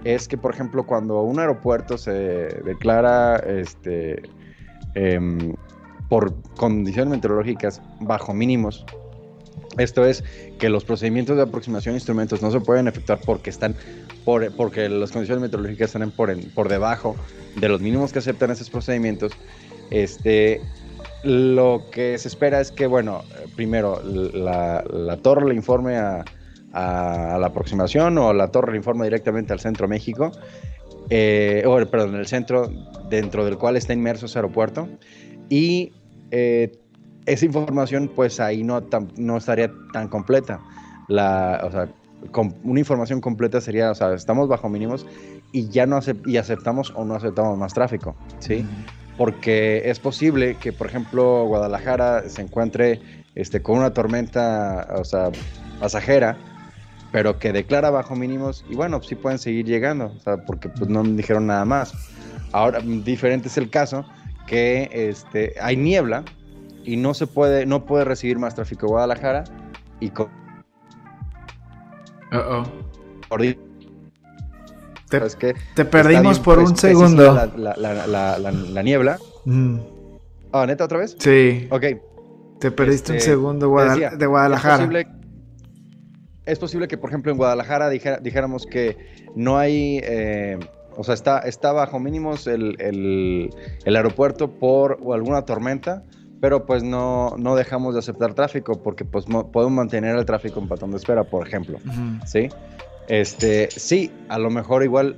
es 0.03 0.27
que, 0.27 0.37
por 0.37 0.53
ejemplo, 0.53 0.85
cuando 0.85 1.21
un 1.21 1.39
aeropuerto 1.39 1.97
se 1.97 2.11
declara 2.65 3.37
este, 3.37 4.21
em, 4.95 5.53
por 6.09 6.33
condiciones 6.55 7.11
meteorológicas 7.11 7.81
bajo 7.99 8.33
mínimos, 8.33 8.85
esto 9.77 10.05
es 10.05 10.23
que 10.59 10.69
los 10.69 10.83
procedimientos 10.83 11.37
de 11.37 11.43
aproximación 11.43 11.93
de 11.93 11.97
instrumentos 11.97 12.41
no 12.41 12.51
se 12.51 12.59
pueden 12.59 12.87
efectuar 12.87 13.19
porque 13.25 13.49
están 13.49 13.75
por, 14.25 14.51
porque 14.55 14.89
las 14.89 15.11
condiciones 15.11 15.41
meteorológicas 15.41 15.93
están 15.95 16.11
por, 16.11 16.35
por 16.53 16.67
debajo 16.67 17.15
de 17.55 17.69
los 17.69 17.79
mínimos 17.81 18.11
que 18.11 18.19
aceptan 18.19 18.51
esos 18.51 18.69
procedimientos. 18.69 19.31
Este, 19.89 20.61
lo 21.23 21.83
que 21.91 22.17
se 22.17 22.27
espera 22.27 22.59
es 22.59 22.71
que, 22.71 22.87
bueno, 22.87 23.23
primero 23.55 24.01
la, 24.03 25.17
torre 25.21 25.47
le 25.47 25.55
informe 25.55 25.97
a, 25.97 26.23
la 26.73 27.45
aproximación 27.45 28.17
o 28.17 28.33
la 28.33 28.49
torre 28.49 28.71
le 28.71 28.77
informe 28.77 29.05
directamente 29.05 29.53
al 29.53 29.59
centro 29.59 29.87
México, 29.87 30.31
eh, 31.09 31.63
o 31.65 31.75
perdón, 31.87 32.15
el 32.15 32.27
centro 32.27 32.71
dentro 33.09 33.43
del 33.45 33.57
cual 33.57 33.77
está 33.77 33.93
inmerso 33.93 34.25
ese 34.25 34.39
aeropuerto. 34.39 34.87
Y 35.49 35.91
eh, 36.31 36.71
esa 37.25 37.45
información 37.45 38.09
pues 38.13 38.39
ahí 38.39 38.63
no, 38.63 38.81
no 39.17 39.37
estaría 39.37 39.71
tan 39.93 40.07
completa. 40.07 40.61
La, 41.07 41.61
o 41.63 41.71
sea, 41.71 41.89
una 42.63 42.79
información 42.79 43.19
completa 43.19 43.61
sería, 43.61 43.91
o 43.91 43.95
sea, 43.95 44.13
estamos 44.13 44.47
bajo 44.47 44.69
mínimos 44.69 45.05
y 45.51 45.69
ya 45.69 45.85
no 45.85 45.99
y 46.25 46.37
aceptamos 46.37 46.93
o 46.95 47.03
no 47.03 47.15
aceptamos 47.15 47.57
más 47.57 47.73
tráfico, 47.73 48.15
¿sí? 48.39 48.65
Porque 49.21 49.83
es 49.85 49.99
posible 49.99 50.55
que, 50.55 50.73
por 50.73 50.87
ejemplo, 50.87 51.45
Guadalajara 51.45 52.27
se 52.27 52.41
encuentre 52.41 52.99
este, 53.35 53.61
con 53.61 53.77
una 53.77 53.93
tormenta, 53.93 54.87
o 54.97 55.03
sea, 55.03 55.29
pasajera, 55.79 56.39
pero 57.11 57.37
que 57.37 57.53
declara 57.53 57.91
bajo 57.91 58.15
mínimos 58.15 58.65
y 58.67 58.73
bueno, 58.73 58.99
sí 59.03 59.13
pueden 59.13 59.37
seguir 59.37 59.67
llegando, 59.67 60.07
o 60.07 60.19
sea, 60.21 60.37
porque 60.37 60.69
pues 60.69 60.89
no 60.89 61.03
dijeron 61.03 61.45
nada 61.45 61.65
más. 61.65 61.93
Ahora, 62.51 62.79
diferente 62.79 63.47
es 63.47 63.57
el 63.59 63.69
caso 63.69 64.07
que 64.47 64.89
este, 64.91 65.53
hay 65.61 65.77
niebla, 65.77 66.23
y 66.83 66.97
no 66.97 67.13
se 67.13 67.27
puede, 67.27 67.67
no 67.67 67.85
puede 67.85 68.05
recibir 68.05 68.39
más 68.39 68.55
tráfico 68.55 68.87
Guadalajara 68.87 69.43
y 69.99 70.09
con... 70.09 70.29
Uh 72.31 72.63
-oh. 73.29 73.70
Te, 75.19 75.55
te 75.75 75.85
perdimos 75.85 76.39
por 76.39 76.59
un 76.59 76.75
segundo. 76.75 77.33
La, 77.55 77.75
la, 77.75 78.37
la, 78.39 78.83
niebla. 78.83 79.19
Mm. 79.45 79.77
Ah, 80.51 80.65
¿neta 80.65 80.85
otra 80.85 80.99
vez? 80.99 81.15
Sí. 81.19 81.67
Ok. 81.69 81.85
Te 82.59 82.71
perdiste 82.71 83.11
un 83.11 83.17
este, 83.17 83.31
segundo 83.31 83.67
de 83.67 84.25
Guadalajara. 84.25 84.75
Es 84.75 84.79
posible, 84.79 85.07
es 86.45 86.59
posible, 86.59 86.87
que, 86.87 86.97
por 86.97 87.09
ejemplo, 87.09 87.31
en 87.31 87.37
Guadalajara 87.37 87.89
dijéramos 87.89 88.65
que 88.65 88.97
no 89.35 89.57
hay... 89.57 89.99
Eh, 90.03 90.59
o 90.97 91.03
sea, 91.03 91.13
está, 91.13 91.39
está 91.39 91.71
bajo 91.71 91.99
mínimos 91.99 92.47
el, 92.47 92.75
el, 92.79 93.49
el 93.85 93.95
aeropuerto 93.95 94.51
por 94.51 94.99
alguna 95.13 95.45
tormenta 95.45 96.03
pero 96.41 96.65
pues 96.65 96.83
no, 96.83 97.35
no 97.37 97.55
dejamos 97.55 97.93
de 97.93 97.99
aceptar 97.99 98.33
tráfico 98.33 98.81
porque 98.81 99.05
pues 99.05 99.25
podemos 99.25 99.71
mantener 99.71 100.15
el 100.15 100.25
tráfico 100.25 100.59
en 100.59 100.67
patrón 100.67 100.89
de 100.91 100.97
espera, 100.97 101.23
por 101.23 101.47
ejemplo, 101.47 101.77
¿sí? 102.25 102.49
Este, 103.11 103.69
sí, 103.69 104.09
a 104.29 104.39
lo 104.39 104.49
mejor 104.49 104.83
igual 104.83 105.17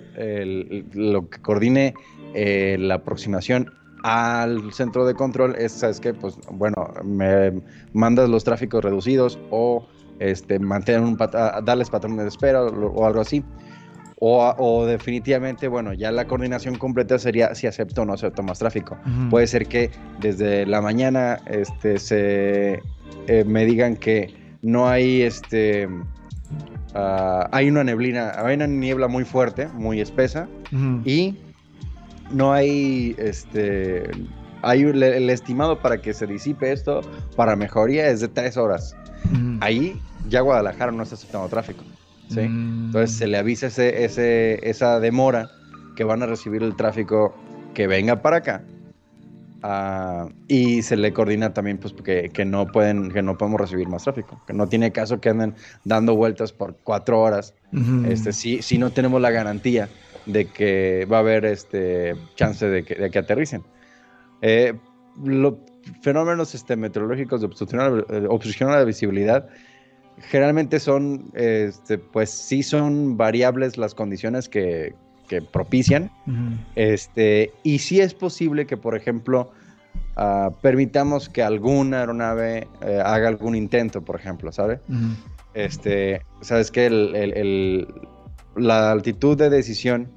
lo 0.94 1.30
que 1.30 1.40
coordine 1.44 1.94
eh, 2.34 2.76
la 2.80 2.96
aproximación 2.96 3.72
al 4.02 4.74
centro 4.74 5.06
de 5.06 5.14
control 5.14 5.56
es, 5.60 5.74
¿sabes 5.74 6.00
qué? 6.00 6.12
Pues 6.12 6.36
bueno, 6.52 6.92
me 7.04 7.62
mandas 7.94 8.30
los 8.30 8.44
tráficos 8.44 8.84
reducidos 8.84 9.38
o 9.52 9.88
este, 10.18 10.58
mantener 10.58 11.02
un 11.02 11.18
darles 11.18 11.92
patrón 11.92 12.18
de 12.18 12.28
espera 12.28 12.64
o 12.64 13.06
algo 13.06 13.22
así. 13.22 13.44
O, 14.26 14.86
definitivamente, 14.88 15.68
bueno, 15.68 15.94
ya 15.94 16.12
la 16.12 16.26
coordinación 16.26 16.80
completa 16.80 17.20
sería 17.20 17.54
si 17.54 17.68
acepto 17.68 18.02
o 18.02 18.06
no 18.06 18.14
acepto 18.14 18.42
más 18.42 18.58
tráfico. 18.58 18.98
Puede 19.30 19.46
ser 19.46 19.68
que 19.68 19.92
desde 20.20 20.66
la 20.66 20.82
mañana 20.82 21.42
este, 21.46 22.00
se, 22.00 22.82
eh, 23.28 23.44
me 23.46 23.66
digan 23.66 23.98
que 23.98 24.34
no 24.64 24.88
hay 24.88 25.22
este 25.22 25.88
ah, 26.94 27.50
hay 27.52 27.70
una 27.70 27.84
neblina, 27.84 28.34
hay 28.38 28.56
una 28.56 28.68
niebla 28.68 29.08
muy 29.08 29.26
fuerte, 29.26 29.68
muy 29.68 30.02
espesa, 30.02 30.48
y 31.06 31.36
no 32.32 32.54
hay 32.54 33.16
este 33.18 34.10
hay 34.64 34.82
el, 34.82 35.30
estimado 35.30 35.80
para 35.80 36.02
que 36.02 36.14
se 36.14 36.26
disipe 36.26 36.72
esto 36.72 37.02
para 37.36 37.56
mejoría 37.56 38.08
es 38.08 38.22
de 38.22 38.30
tres 38.30 38.58
horas. 38.58 38.96
Ahí 39.60 40.00
ya 40.30 40.42
Guadalajara 40.42 40.92
no 40.92 41.04
está 41.04 41.16
aceptando 41.16 41.48
tráfico. 41.50 41.84
Entonces 42.30 43.18
se 43.18 43.28
le 43.28 43.38
avisa 43.38 43.68
ese, 43.68 44.06
ese, 44.06 44.68
esa 44.68 45.00
demora 45.00 45.50
que 45.96 46.04
van 46.04 46.24
a 46.24 46.26
recibir 46.26 46.64
el 46.64 46.76
tráfico 46.76 47.36
que 47.74 47.88
venga 47.88 48.22
para 48.22 48.38
acá. 48.38 48.64
Ah, 49.66 50.28
y 50.50 50.82
se 50.82 50.98
le 50.98 51.14
coordina 51.14 51.54
también 51.54 51.78
pues 51.78 51.94
que, 51.94 52.30
que, 52.34 52.44
no 52.44 52.68
pueden 52.68 53.10
que 53.12 53.22
no 53.22 53.38
podemos 53.38 53.62
recibir 53.62 53.88
más 53.88 54.04
tráfico 54.04 54.42
que 54.46 54.52
no 54.52 54.68
tiene 54.68 54.92
caso 54.92 55.22
que 55.22 55.30
anden 55.30 55.56
dando 55.86 56.18
vueltas 56.18 56.52
por 56.52 56.76
cuatro 56.84 57.22
horas. 57.22 57.54
Este 58.06 58.34
si, 58.34 58.62
si 58.62 58.78
no 58.78 58.92
tenemos 58.92 59.22
la 59.22 59.32
garantía 59.32 59.88
de 60.26 60.48
que 60.48 61.08
va 61.10 61.18
a 61.18 61.20
haber 61.22 61.46
este 61.46 62.16
chance 62.36 62.68
de 62.68 62.84
que, 62.84 62.96
de 62.96 63.10
que 63.10 63.20
aterricen. 63.20 63.64
Eh, 64.42 64.74
los 65.24 65.54
fenómenos 66.02 66.54
este, 66.56 66.76
meteorológicos 66.76 67.40
de 67.40 67.48
obstrucción, 67.48 68.06
obstrucción 68.30 68.70
a 68.70 68.76
la 68.76 68.84
visibilidad 68.84 69.48
generalmente 70.18 70.80
son, 70.80 71.32
este, 71.34 71.98
pues 71.98 72.30
sí 72.30 72.64
son 72.64 73.18
variables 73.18 73.78
las 73.78 73.96
condiciones 73.96 74.50
que, 74.50 74.94
propician. 75.52 76.12
este, 76.76 77.52
y 77.64 77.80
sí 77.80 78.00
es 78.00 78.14
posible 78.14 78.66
que, 78.66 78.78
por 78.78 78.96
ejemplo, 78.96 79.52
ah, 80.16 80.52
permitamos 80.62 81.30
que 81.30 81.44
alguna 81.44 82.02
aeronave 82.02 82.68
eh, 82.82 83.02
haga 83.04 83.28
algún 83.28 83.56
intento, 83.56 84.02
por 84.02 84.16
ejemplo, 84.16 84.52
¿sabe? 84.52 84.80
este, 85.54 86.22
Sabes 86.42 86.72
que 86.72 86.86
el, 86.86 87.88
la 88.56 88.92
altitud 88.92 89.38
de 89.38 89.50
decisión, 89.50 90.12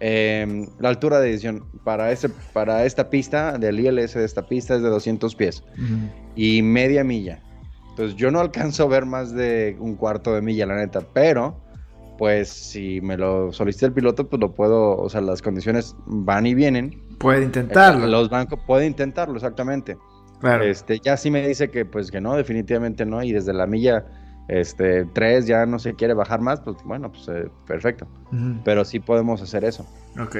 em, 0.00 0.66
la 0.78 0.88
altura 0.88 1.20
de 1.20 1.28
decisión 1.28 1.64
para, 1.84 2.12
ese, 2.12 2.28
para 2.52 2.84
esta 2.84 3.08
pista, 3.10 3.58
del 3.58 3.80
ILS 3.80 4.14
de 4.14 4.24
esta 4.24 4.46
pista 4.46 4.74
es 4.76 4.82
de 4.82 4.88
200 4.88 5.34
pies 5.34 5.62
y 6.36 6.62
media 6.62 7.04
milla. 7.04 7.40
Entonces 7.90 8.16
yo 8.16 8.30
no 8.32 8.40
alcanzo 8.40 8.84
a 8.84 8.88
ver 8.88 9.06
más 9.06 9.32
de 9.32 9.76
un 9.78 9.94
cuarto 9.94 10.34
de 10.34 10.42
milla, 10.42 10.66
la 10.66 10.74
neta, 10.76 11.00
pero 11.00 11.63
pues 12.16 12.48
si 12.48 13.00
me 13.00 13.16
lo 13.16 13.52
solicita 13.52 13.86
el 13.86 13.92
piloto, 13.92 14.28
pues 14.28 14.40
lo 14.40 14.54
puedo, 14.54 14.96
o 14.96 15.08
sea, 15.08 15.20
las 15.20 15.42
condiciones 15.42 15.96
van 16.06 16.46
y 16.46 16.54
vienen. 16.54 17.02
Puede 17.18 17.44
intentarlo. 17.44 18.06
los 18.06 18.30
bancos 18.30 18.60
puede 18.66 18.86
intentarlo, 18.86 19.34
exactamente. 19.36 19.96
Claro. 20.40 20.64
Este, 20.64 20.98
ya 21.00 21.16
sí 21.16 21.30
me 21.30 21.46
dice 21.46 21.70
que 21.70 21.84
pues 21.84 22.10
que 22.10 22.20
no, 22.20 22.36
definitivamente 22.36 23.06
no, 23.06 23.22
y 23.22 23.32
desde 23.32 23.52
la 23.52 23.66
milla 23.66 24.04
este 24.48 25.06
3 25.06 25.46
ya 25.46 25.64
no 25.64 25.78
se 25.78 25.94
quiere 25.94 26.12
bajar 26.12 26.40
más, 26.40 26.60
pues 26.60 26.76
bueno, 26.84 27.10
pues 27.10 27.28
eh, 27.28 27.48
perfecto. 27.66 28.06
Pero 28.64 28.84
sí 28.84 29.00
podemos 29.00 29.40
hacer 29.40 29.64
eso. 29.64 29.86
Ok. 30.20 30.36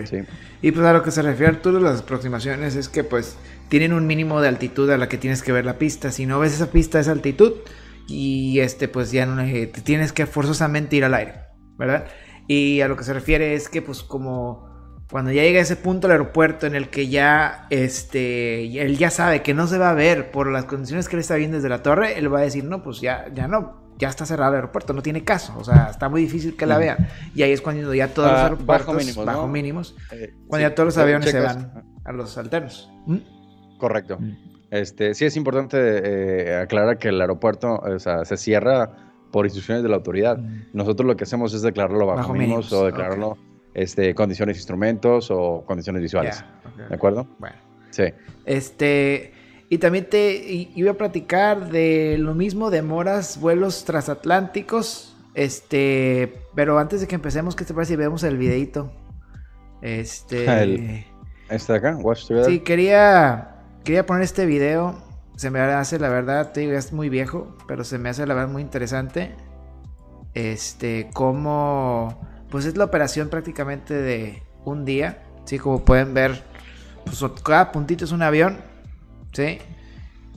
Y 0.61 0.73
pues 0.73 0.85
a 0.85 0.93
lo 0.93 1.03
que 1.03 1.11
se 1.11 1.23
refiere 1.23 1.55
tú 1.55 1.73
las 1.81 2.03
aproximaciones 2.03 2.77
es 2.77 2.89
que 2.89 3.05
pues 3.05 3.37
tienen 3.69 3.93
un 3.93 4.07
mínimo 4.07 4.41
de 4.41 4.49
altitud 4.49 4.91
a 4.91 4.99
la 4.99 5.09
que 5.09 5.17
tienes 5.17 5.43
que 5.43 5.53
ver 5.53 5.65
la 5.65 5.79
pista. 5.79 6.11
Si 6.11 6.27
no 6.27 6.39
ves 6.39 6.53
esa 6.55 6.71
pista, 6.71 7.01
esa 7.01 7.13
altitud, 7.13 7.53
y 8.07 8.61
este 8.61 8.89
pues 8.89 9.11
ya 9.13 9.27
no 9.27 9.43
te 9.43 9.81
tienes 9.81 10.13
que 10.13 10.27
forzosamente 10.27 10.97
ir 10.97 11.05
al 11.05 11.15
aire, 11.15 11.35
¿verdad? 11.79 12.07
Y 12.47 12.81
a 12.81 12.89
lo 12.89 12.97
que 12.97 13.05
se 13.05 13.13
refiere 13.13 13.55
es 13.55 13.69
que 13.69 13.83
pues 13.83 14.03
como 14.03 14.75
cuando 15.11 15.31
ya 15.31 15.43
llega 15.43 15.61
a 15.61 15.63
ese 15.63 15.77
punto 15.77 16.07
el 16.07 16.13
aeropuerto 16.13 16.67
en 16.67 16.75
el 16.75 16.89
que 16.89 17.09
ya 17.09 17.67
este 17.71 18.83
él 18.83 18.99
ya 18.99 19.11
sabe 19.11 19.43
que 19.43 19.55
no 19.55 19.67
se 19.67 19.79
va 19.79 19.91
a 19.91 19.95
ver 19.95 20.31
por 20.31 20.51
las 20.51 20.65
condiciones 20.65 21.09
que 21.09 21.17
él 21.17 21.21
está 21.21 21.37
viendo 21.37 21.57
desde 21.57 21.69
la 21.69 21.83
torre, 21.83 22.19
él 22.19 22.33
va 22.33 22.41
a 22.41 22.43
decir, 22.43 22.65
"No, 22.65 22.83
pues 22.83 23.01
ya 23.01 23.27
ya 23.35 23.47
no, 23.49 23.95
ya 23.99 24.09
está 24.09 24.27
cerrado 24.27 24.53
el 24.53 24.57
aeropuerto, 24.57 24.93
no 24.93 25.03
tiene 25.03 25.25
caso, 25.25 25.55
o 25.57 25.65
sea, 25.65 25.89
está 25.91 26.09
muy 26.09 26.23
difícil 26.23 26.57
que 26.57 26.67
la 26.67 26.79
vean." 26.79 27.09
Y 27.35 27.43
ahí 27.43 27.53
es 27.53 27.61
cuando 27.61 27.95
ya 27.95 28.09
todos 28.09 28.31
los 28.31 28.41
ah, 28.41 28.45
aeropuertos 28.45 28.87
bajo 28.87 28.99
mínimos, 28.99 29.25
bajo 29.25 29.49
mínimos 29.49 29.97
eh, 30.11 30.35
cuando 30.49 30.69
ya 30.69 30.75
todos 30.75 30.87
los 30.89 30.99
aviones 30.99 31.31
se 31.31 31.41
van 31.41 31.85
a 32.05 32.13
los 32.13 32.37
alternos. 32.37 32.91
¿Mm? 33.07 33.79
Correcto. 33.79 34.19
Mm. 34.19 34.33
Este, 34.71 35.15
sí 35.15 35.25
es 35.25 35.37
importante 35.37 35.77
eh, 35.79 36.57
aclarar 36.57 36.99
que 36.99 37.09
el 37.09 37.21
aeropuerto 37.21 37.81
se 37.99 38.37
cierra 38.37 39.04
por 39.35 39.47
instrucciones 39.47 39.83
de 39.83 39.89
la 39.89 39.97
autoridad. 39.97 40.39
Mm. 40.39 40.67
Nosotros 40.75 41.09
lo 41.09 41.17
que 41.17 41.25
hacemos 41.25 41.53
es 41.55 41.63
declararlo 41.63 42.07
bajo, 42.07 42.33
mínimos, 42.33 42.73
o 42.73 42.87
declararlo 42.87 43.37
este, 43.75 44.15
condiciones 44.15 44.55
de 44.55 44.61
instrumentos 44.61 45.29
o 45.33 45.65
condiciones 45.67 46.03
visuales. 46.03 46.45
¿De 46.89 46.95
acuerdo? 46.95 47.27
Bueno. 47.41 47.57
Sí. 47.91 48.05
Este, 48.45 49.33
y 49.69 49.79
también 49.79 50.09
te 50.09 50.71
iba 50.77 50.93
a 50.93 50.95
platicar 50.95 51.69
de 51.69 52.17
lo 52.17 52.37
mismo, 52.37 52.71
demoras, 52.71 53.41
vuelos 53.41 53.85
transatlánticos. 53.85 55.17
Este, 55.35 56.33
pero 56.55 56.79
antes 56.79 57.01
de 57.01 57.09
que 57.09 57.17
empecemos, 57.17 57.57
¿qué 57.57 57.65
te 57.65 57.75
parece 57.75 57.95
si 57.95 57.97
vemos 57.97 58.23
el 58.23 58.39
videito? 58.39 58.93
Este. 59.83 60.45
El- 60.63 61.05
¿Este 61.51 61.73
de 61.73 61.79
acá? 61.79 61.97
Watch 61.97 62.29
Together. 62.29 62.53
Sí, 62.53 62.61
quería, 62.61 63.57
quería 63.83 64.07
poner 64.07 64.23
este 64.23 64.47
video. 64.47 64.95
Se 65.37 65.51
me 65.51 65.61
hace, 65.61 65.99
la 65.99 66.09
verdad, 66.09 66.53
te 66.53 66.61
digo, 66.61 66.73
es 66.73 66.93
muy 66.93 67.09
viejo, 67.09 67.57
pero 67.67 67.85
se 67.85 67.99
me 67.99 68.09
hace, 68.09 68.27
la 68.27 68.35
verdad, 68.35 68.51
muy 68.51 68.63
interesante. 68.63 69.35
Este, 70.35 71.11
cómo, 71.13 72.21
pues 72.51 72.65
es 72.65 72.77
la 72.77 72.85
operación 72.85 73.29
prácticamente 73.29 73.95
de 73.95 74.43
un 74.65 74.85
día. 74.85 75.25
Sí, 75.45 75.59
como 75.59 75.85
pueden 75.85 76.15
ver, 76.15 76.43
pues 77.05 77.25
cada 77.43 77.73
puntito 77.73 78.05
es 78.05 78.13
un 78.13 78.23
avión. 78.23 78.59
Sí. 79.33 79.59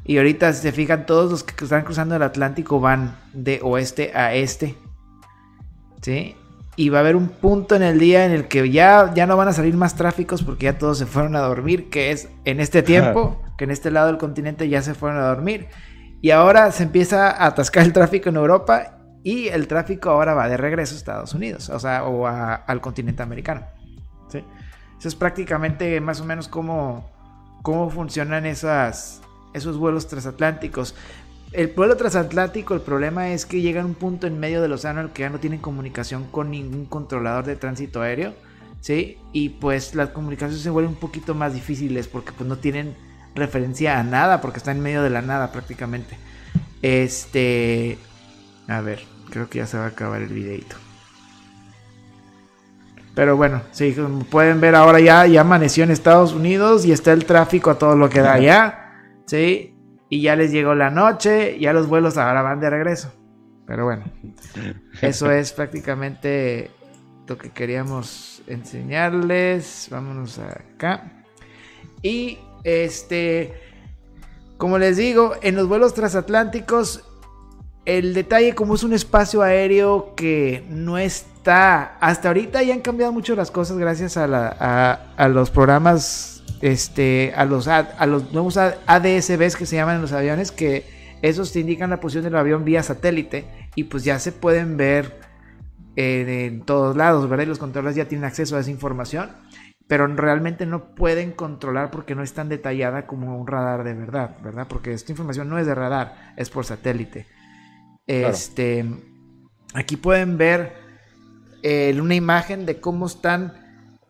Y 0.04 0.18
ahorita, 0.18 0.54
si 0.54 0.62
se 0.62 0.72
fijan, 0.72 1.06
todos 1.06 1.30
los 1.30 1.44
que 1.44 1.64
están 1.64 1.84
cruzando 1.84 2.16
el 2.16 2.24
Atlántico 2.24 2.80
van 2.80 3.18
de 3.34 3.60
oeste 3.62 4.12
a 4.16 4.34
este. 4.34 4.76
¿Sí? 6.02 6.36
Y 6.76 6.90
va 6.90 7.00
a 7.00 7.02
haber 7.02 7.16
un 7.16 7.28
punto 7.28 7.76
en 7.76 7.84
el 7.84 8.00
día 8.00 8.26
en 8.26 8.32
el 8.32 8.48
que 8.48 8.70
ya, 8.70 9.14
ya 9.14 9.26
no 9.26 9.36
van 9.36 9.48
a 9.48 9.54
salir 9.54 9.76
más 9.76 9.96
tráficos 9.96 10.44
porque 10.44 10.66
ya 10.66 10.78
todos 10.78 11.00
se 11.00 11.06
fueron 11.06 11.36
a 11.36 11.40
dormir, 11.40 11.90
que 11.90 12.12
es 12.12 12.30
en 12.46 12.60
este 12.60 12.84
tiempo, 12.84 13.42
que 13.58 13.66
en 13.66 13.72
este 13.72 13.92
lado 13.92 14.08
del 14.08 14.18
continente 14.18 14.70
ya 14.70 14.82
se 14.82 14.94
fueron 14.94 15.20
a 15.20 15.28
dormir. 15.28 15.68
Y 16.22 16.32
ahora 16.32 16.72
se 16.72 16.84
empieza 16.84 17.30
a 17.30 17.48
atascar 17.48 17.84
el 17.84 17.94
tráfico 17.94 18.30
en 18.30 18.38
Europa 18.38 18.98
y 19.24 19.50
el 19.50 19.68
tráfico 19.68 20.10
ahora 20.10 20.34
va 20.34 20.48
de 20.48 20.58
regreso 20.58 20.96
a 20.96 20.98
Estados 20.98 21.34
Unidos, 21.34 21.70
o 21.70 21.80
sea, 21.80 22.06
o 22.06 22.26
al 22.28 22.82
continente 22.82 23.24
americano. 23.24 23.66
¿sí? 24.30 24.44
Eso 24.98 25.08
es 25.08 25.16
prácticamente 25.16 26.00
más 26.02 26.22
o 26.22 26.26
menos 26.26 26.48
cómo, 26.48 27.10
cómo 27.62 27.90
funcionan 27.90 28.46
esas, 28.46 29.22
esos 29.54 29.78
vuelos 29.78 30.08
transatlánticos. 30.08 30.96
El 31.52 31.68
vuelo 31.68 31.96
transatlántico, 31.98 32.74
el 32.74 32.82
problema 32.82 33.30
es 33.30 33.46
que 33.46 33.62
llega 33.62 33.82
a 33.82 33.86
un 33.86 33.94
punto 33.94 34.28
en 34.28 34.40
medio 34.40 34.62
del 34.62 34.74
océano 34.74 35.14
que 35.14 35.22
ya 35.22 35.30
no 35.30 35.40
tienen 35.40 35.60
comunicación 35.60 36.26
con 36.26 36.52
ningún 36.52 36.86
controlador 36.86 37.46
de 37.46 37.56
tránsito 37.56 38.02
aéreo, 38.02 38.34
¿sí? 38.82 39.18
Y 39.32 39.50
pues 39.50 39.96
las 39.96 40.10
comunicaciones 40.10 40.62
se 40.62 40.70
vuelven 40.70 40.94
un 40.94 41.00
poquito 41.00 41.36
más 41.36 41.54
difíciles 41.54 42.08
porque 42.08 42.32
pues 42.34 42.50
no 42.50 42.58
tienen 42.58 42.96
referencia 43.38 44.00
a 44.00 44.04
nada, 44.04 44.42
porque 44.42 44.58
está 44.58 44.72
en 44.72 44.82
medio 44.82 45.02
de 45.02 45.10
la 45.10 45.22
nada 45.22 45.52
prácticamente. 45.52 46.18
Este... 46.82 47.98
A 48.68 48.82
ver, 48.82 49.04
creo 49.30 49.50
que 49.50 49.60
ya 49.60 49.66
se 49.66 49.78
va 49.78 49.86
a 49.86 49.88
acabar 49.88 50.22
el 50.22 50.30
videito. 50.30 50.76
Pero 53.16 53.36
bueno, 53.36 53.64
sí, 53.72 53.94
como 53.94 54.26
pueden 54.26 54.62
ver 54.62 54.76
ahora 54.76 55.00
ya, 55.00 55.26
ya 55.26 55.42
amaneció 55.42 55.84
en 55.84 55.90
Estados 55.90 56.34
Unidos 56.34 56.86
y 56.86 56.92
está 56.92 57.14
el 57.14 57.26
tráfico 57.26 57.72
a 57.72 57.80
todo 57.80 57.96
lo 57.96 58.10
que 58.10 58.20
da 58.20 58.34
allá, 58.34 58.92
¿sí? 59.26 59.76
Y 60.08 60.22
ya 60.22 60.36
les 60.36 60.52
llegó 60.52 60.76
la 60.76 60.92
noche, 60.92 61.58
ya 61.60 61.74
los 61.74 61.88
vuelos 61.88 62.18
ahora 62.18 62.44
van 62.44 62.60
de 62.60 62.70
regreso. 62.70 63.12
Pero 63.66 63.86
bueno, 63.86 64.06
eso 65.02 65.32
es 65.32 65.52
prácticamente 65.52 66.70
lo 67.28 67.38
que 67.38 67.50
queríamos 67.50 68.44
enseñarles. 68.46 69.88
Vámonos 69.90 70.40
acá. 70.40 71.26
Y 72.02 72.38
este, 72.68 73.54
como 74.58 74.78
les 74.78 74.98
digo, 74.98 75.36
en 75.42 75.56
los 75.56 75.68
vuelos 75.70 75.94
transatlánticos, 75.94 77.06
el 77.86 78.14
detalle 78.14 78.54
como 78.56 78.76
es 78.76 78.84
un 78.84 78.92
espacio 78.92 79.42
aéreo 79.42 80.14
que 80.16 80.66
no 80.70 80.98
está, 80.98 81.98
hasta 82.02 82.28
ahorita 82.28 82.62
ya 82.64 82.74
han 82.74 82.82
cambiado 82.82 83.14
mucho 83.14 83.36
las 83.38 83.52
cosas 83.52 83.78
gracias 83.78 84.18
a, 84.18 84.28
la- 84.28 85.00
a- 85.16 85.28
los 85.30 85.50
programas, 85.50 86.44
este, 86.62 87.32
a 87.38 87.46
los, 87.46 87.70
A- 87.70 87.80
a 87.80 88.06
los 88.06 88.34
nuevos 88.34 88.58
ADSBs 88.58 89.56
que 89.56 89.66
se 89.66 89.78
llaman 89.78 89.96
en 89.96 90.02
los 90.02 90.12
aviones, 90.12 90.52
que 90.52 90.86
esos 91.22 91.54
te 91.54 91.62
indican 91.62 91.90
la 91.90 92.02
posición 92.02 92.26
del 92.26 92.36
avión 92.36 92.66
vía 92.66 92.84
satélite 92.84 93.46
y 93.76 93.86
pues 93.86 94.04
ya 94.04 94.20
se 94.20 94.34
pueden 94.34 94.76
ver 94.76 95.22
en, 95.96 96.28
en 96.28 96.62
todos 96.64 96.98
lados, 96.98 97.30
¿verdad? 97.30 97.46
Y 97.46 97.48
los 97.48 97.60
controladores 97.60 97.96
ya 97.96 98.10
tienen 98.10 98.26
acceso 98.26 98.58
a 98.58 98.60
esa 98.60 98.70
información, 98.70 99.30
pero 99.88 100.08
realmente 100.08 100.66
no 100.66 100.96
pueden 100.96 101.32
controlar 101.32 101.92
porque 101.92 102.16
no 102.16 102.24
es 102.24 102.34
tan 102.34 102.50
detallada 102.50 103.08
como 103.08 103.38
un 103.40 103.48
radar 103.48 103.84
de 103.84 103.94
verdad, 103.94 104.38
¿verdad? 104.44 104.68
Porque 104.68 104.94
esta 104.94 105.12
información 105.12 105.50
no 105.50 105.58
es 105.60 105.66
de 105.66 105.76
radar, 105.76 106.34
es 106.36 106.50
por 106.50 106.66
satélite. 106.66 107.26
Claro. 108.06 108.28
Este, 108.30 108.86
aquí 109.74 109.98
pueden 109.98 110.38
ver 110.38 110.74
eh, 111.64 111.98
una 112.00 112.16
imagen 112.16 112.66
de 112.66 112.80
cómo 112.80 113.06
están 113.08 113.66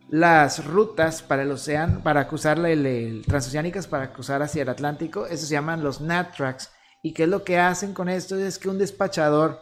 las 0.10 0.66
rutas 0.66 1.22
para 1.22 1.44
el 1.44 1.52
océano, 1.52 2.02
para 2.02 2.28
cruzar 2.28 2.58
el, 2.60 2.86
el- 2.86 3.24
transoceánicas, 3.26 3.88
para 3.88 4.14
cruzar 4.14 4.42
hacia 4.42 4.62
el 4.64 4.70
Atlántico. 4.70 5.28
Eso 5.28 5.46
se 5.46 5.54
llaman 5.54 5.84
los 5.84 6.02
NATRACs. 6.02 6.72
¿Y 7.04 7.14
qué 7.14 7.24
es 7.24 7.30
lo 7.30 7.44
que 7.44 7.60
hacen 7.60 7.94
con 7.94 8.10
esto? 8.10 8.38
Es 8.38 8.58
que 8.58 8.70
un 8.70 8.78
despachador 8.80 9.60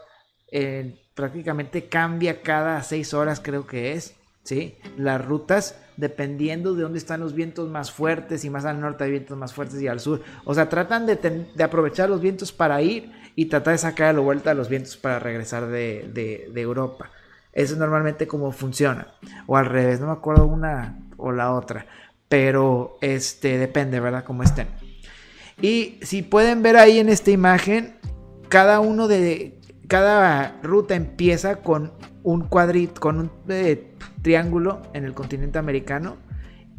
eh, 0.51 1.01
prácticamente 1.15 1.89
cambia 1.89 2.41
cada 2.41 2.81
seis 2.83 3.13
horas, 3.13 3.41
creo 3.43 3.65
que 3.67 3.93
es, 3.93 4.15
¿sí? 4.43 4.77
Las 4.97 5.23
rutas 5.25 5.75
dependiendo 5.97 6.73
de 6.73 6.83
dónde 6.83 6.97
están 6.97 7.19
los 7.19 7.33
vientos 7.33 7.69
más 7.69 7.91
fuertes 7.91 8.45
y 8.45 8.49
más 8.49 8.65
al 8.65 8.79
norte 8.79 9.03
hay 9.03 9.11
vientos 9.11 9.37
más 9.37 9.53
fuertes 9.53 9.81
y 9.81 9.87
al 9.87 9.99
sur. 9.99 10.21
O 10.43 10.53
sea, 10.53 10.69
tratan 10.69 11.05
de, 11.05 11.63
aprovechar 11.63 12.09
los 12.09 12.21
vientos 12.21 12.51
para 12.51 12.81
ir 12.81 13.11
y 13.35 13.45
tratar 13.45 13.73
de 13.73 13.77
sacar 13.79 14.07
a 14.07 14.13
la 14.13 14.19
vuelta 14.19 14.53
los 14.53 14.69
vientos 14.69 14.97
para 14.97 15.19
regresar 15.19 15.67
de 15.67 16.51
Europa. 16.55 17.11
Eso 17.55 17.73
es 17.73 17.79
normalmente 17.79 18.27
como 18.27 18.51
funciona. 18.51 19.07
O 19.47 19.55
al 19.55 19.65
revés, 19.65 20.01
no 20.01 20.07
me 20.07 20.11
acuerdo 20.11 20.45
una 20.45 20.99
o 21.15 21.31
la 21.31 21.53
otra. 21.53 21.87
Pero 22.27 22.97
este 23.01 23.57
depende, 23.57 24.01
¿verdad? 24.01 24.25
Como 24.25 24.43
estén. 24.43 24.67
Y 25.61 25.97
si 26.01 26.21
pueden 26.21 26.61
ver 26.61 26.75
ahí 26.75 26.99
en 26.99 27.07
esta 27.07 27.31
imagen, 27.31 27.95
cada 28.49 28.81
uno 28.81 29.07
de 29.07 29.61
cada 29.87 30.59
ruta 30.63 30.95
empieza 30.95 31.57
con 31.57 31.93
un 32.25 32.41
cuadrito, 32.41 32.99
con 32.99 33.19
un 33.19 33.31
eh, 33.47 33.93
triángulo 34.23 34.81
en 34.93 35.05
el 35.05 35.13
continente 35.13 35.59
americano. 35.59 36.17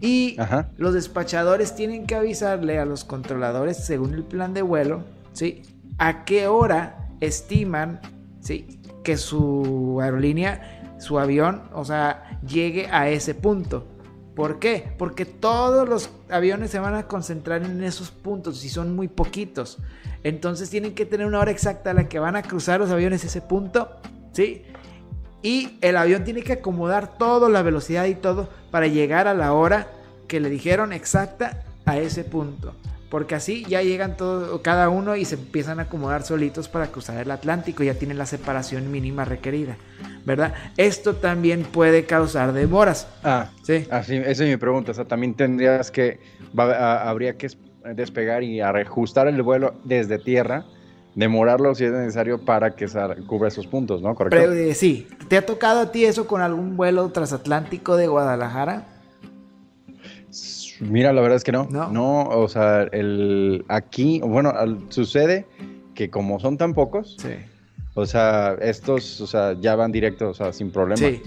Y 0.00 0.38
Ajá. 0.38 0.68
los 0.76 0.92
despachadores 0.92 1.74
tienen 1.74 2.06
que 2.06 2.16
avisarle 2.16 2.78
a 2.78 2.84
los 2.84 3.04
controladores, 3.04 3.78
según 3.78 4.12
el 4.12 4.24
plan 4.24 4.52
de 4.52 4.62
vuelo, 4.62 5.04
¿sí? 5.32 5.62
A 5.98 6.24
qué 6.24 6.48
hora 6.48 7.08
estiman, 7.20 8.00
¿sí? 8.40 8.80
Que 9.04 9.16
su 9.16 10.00
aerolínea, 10.02 10.96
su 10.98 11.18
avión, 11.18 11.62
o 11.72 11.84
sea, 11.84 12.40
llegue 12.46 12.88
a 12.88 13.08
ese 13.08 13.34
punto. 13.34 13.86
¿Por 14.34 14.58
qué? 14.58 14.92
Porque 14.98 15.24
todos 15.24 15.88
los 15.88 16.10
aviones 16.28 16.70
se 16.72 16.80
van 16.80 16.94
a 16.94 17.06
concentrar 17.06 17.62
en 17.62 17.82
esos 17.84 18.10
puntos 18.10 18.64
y 18.64 18.68
son 18.68 18.94
muy 18.94 19.08
poquitos. 19.08 19.78
Entonces 20.24 20.68
tienen 20.68 20.94
que 20.94 21.06
tener 21.06 21.26
una 21.26 21.38
hora 21.38 21.52
exacta 21.52 21.92
a 21.92 21.94
la 21.94 22.08
que 22.08 22.18
van 22.18 22.34
a 22.34 22.42
cruzar 22.42 22.80
los 22.80 22.90
aviones 22.90 23.24
ese 23.24 23.40
punto, 23.40 23.88
¿sí? 24.32 24.64
Y 25.46 25.78
el 25.80 25.96
avión 25.96 26.24
tiene 26.24 26.42
que 26.42 26.54
acomodar 26.54 27.18
todo, 27.18 27.48
la 27.48 27.62
velocidad 27.62 28.06
y 28.06 28.16
todo, 28.16 28.48
para 28.72 28.88
llegar 28.88 29.28
a 29.28 29.34
la 29.34 29.52
hora 29.52 29.86
que 30.26 30.40
le 30.40 30.50
dijeron 30.50 30.92
exacta 30.92 31.62
a 31.84 31.98
ese 31.98 32.24
punto. 32.24 32.74
Porque 33.10 33.36
así 33.36 33.64
ya 33.68 33.80
llegan 33.80 34.16
todos, 34.16 34.60
cada 34.62 34.88
uno 34.88 35.14
y 35.14 35.24
se 35.24 35.36
empiezan 35.36 35.78
a 35.78 35.82
acomodar 35.82 36.24
solitos 36.24 36.68
para 36.68 36.88
cruzar 36.88 37.18
el 37.22 37.30
Atlántico. 37.30 37.84
Ya 37.84 37.94
tienen 37.94 38.18
la 38.18 38.26
separación 38.26 38.90
mínima 38.90 39.24
requerida, 39.24 39.76
¿verdad? 40.24 40.52
Esto 40.76 41.14
también 41.14 41.62
puede 41.62 42.06
causar 42.06 42.52
demoras. 42.52 43.06
Ah, 43.22 43.50
Sí. 43.62 43.86
así, 43.88 44.16
esa 44.16 44.42
es 44.42 44.50
mi 44.50 44.56
pregunta. 44.56 44.90
O 44.90 44.94
sea, 44.94 45.04
también 45.04 45.34
tendrías 45.34 45.92
que, 45.92 46.18
va- 46.58 46.74
a- 46.74 47.08
habría 47.08 47.36
que 47.38 47.46
es- 47.46 47.58
despegar 47.94 48.42
y 48.42 48.60
reajustar 48.60 49.28
el 49.28 49.40
vuelo 49.42 49.74
desde 49.84 50.18
tierra, 50.18 50.64
demorarlo 51.16 51.74
si 51.74 51.82
es 51.84 51.90
necesario 51.92 52.38
para 52.44 52.76
que 52.76 52.86
cubra 53.26 53.48
esos 53.48 53.66
puntos, 53.66 54.00
¿no? 54.02 54.14
Correcto. 54.14 54.36
Pero, 54.38 54.52
eh, 54.52 54.74
sí, 54.74 55.08
¿te 55.28 55.36
ha 55.38 55.44
tocado 55.44 55.80
a 55.80 55.90
ti 55.90 56.04
eso 56.04 56.28
con 56.28 56.40
algún 56.42 56.76
vuelo 56.76 57.08
transatlántico 57.10 57.96
de 57.96 58.06
Guadalajara? 58.06 58.84
Mira, 60.80 61.12
la 61.12 61.22
verdad 61.22 61.36
es 61.36 61.44
que 61.44 61.52
no. 61.52 61.66
¿No? 61.70 61.88
No, 61.90 62.22
o 62.28 62.48
sea, 62.48 62.82
el 62.92 63.64
aquí, 63.68 64.20
bueno, 64.22 64.50
al- 64.50 64.78
sucede 64.90 65.46
que 65.94 66.10
como 66.10 66.38
son 66.38 66.58
tan 66.58 66.74
pocos, 66.74 67.16
Sí. 67.18 67.30
o 67.94 68.04
sea, 68.04 68.54
estos, 68.60 69.20
o 69.22 69.26
sea, 69.26 69.54
ya 69.58 69.74
van 69.74 69.92
directos, 69.92 70.38
o 70.38 70.44
sea, 70.44 70.52
sin 70.52 70.70
problema. 70.70 70.98
Sí, 70.98 71.22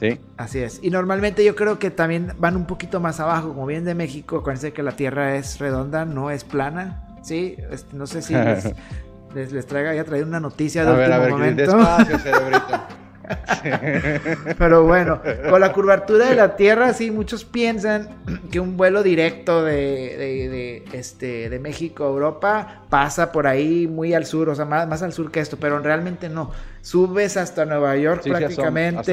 Sí. 0.00 0.18
así 0.36 0.58
es. 0.58 0.80
Y 0.82 0.90
normalmente 0.90 1.44
yo 1.44 1.54
creo 1.54 1.78
que 1.78 1.92
también 1.92 2.32
van 2.38 2.56
un 2.56 2.66
poquito 2.66 2.98
más 2.98 3.20
abajo, 3.20 3.50
como 3.50 3.66
bien 3.66 3.84
de 3.84 3.94
México, 3.94 4.38
acuérdense 4.38 4.72
que 4.72 4.82
la 4.82 4.96
Tierra 4.96 5.36
es 5.36 5.60
redonda, 5.60 6.04
no 6.04 6.32
es 6.32 6.42
plana. 6.42 7.06
Sí, 7.22 7.54
Este, 7.70 7.96
no 7.96 8.08
sé 8.08 8.20
si 8.20 8.34
les, 8.34 8.64
les, 9.34 9.52
les 9.52 9.66
traiga, 9.66 9.90
haya 9.90 10.04
traído 10.04 10.26
una 10.26 10.40
noticia 10.40 10.84
de 10.84 10.90
A 10.90 10.92
ver, 10.94 11.08
último 11.10 11.16
a 11.16 11.24
ver, 11.24 11.30
momento. 11.32 11.62
despacio, 11.62 12.18
cerebrito. 12.22 12.80
Pero 14.58 14.84
bueno, 14.84 15.20
con 15.48 15.60
la 15.60 15.72
curvatura 15.72 16.26
de 16.28 16.34
la 16.34 16.56
Tierra, 16.56 16.92
sí, 16.92 17.10
muchos 17.10 17.44
piensan 17.44 18.08
que 18.50 18.60
un 18.60 18.76
vuelo 18.76 19.02
directo 19.02 19.64
de, 19.64 19.72
de- 20.18 20.48
de, 20.48 20.84
este, 20.98 21.48
de 21.48 21.58
México 21.58 22.04
a 22.04 22.08
Europa 22.08 22.82
pasa 22.90 23.32
por 23.32 23.46
ahí 23.46 23.86
muy 23.86 24.12
al 24.12 24.26
sur, 24.26 24.48
o 24.48 24.54
sea, 24.54 24.64
más, 24.64 24.86
más 24.88 25.02
al 25.02 25.12
sur 25.12 25.30
que 25.30 25.40
esto, 25.40 25.56
pero 25.58 25.78
realmente 25.78 26.28
no. 26.28 26.50
Subes 26.82 27.36
hasta 27.36 27.64
Nueva 27.64 27.96
York 27.96 28.22
Sí, 28.24 28.30
prácticamente 28.30 28.98
hasta. 29.00 29.12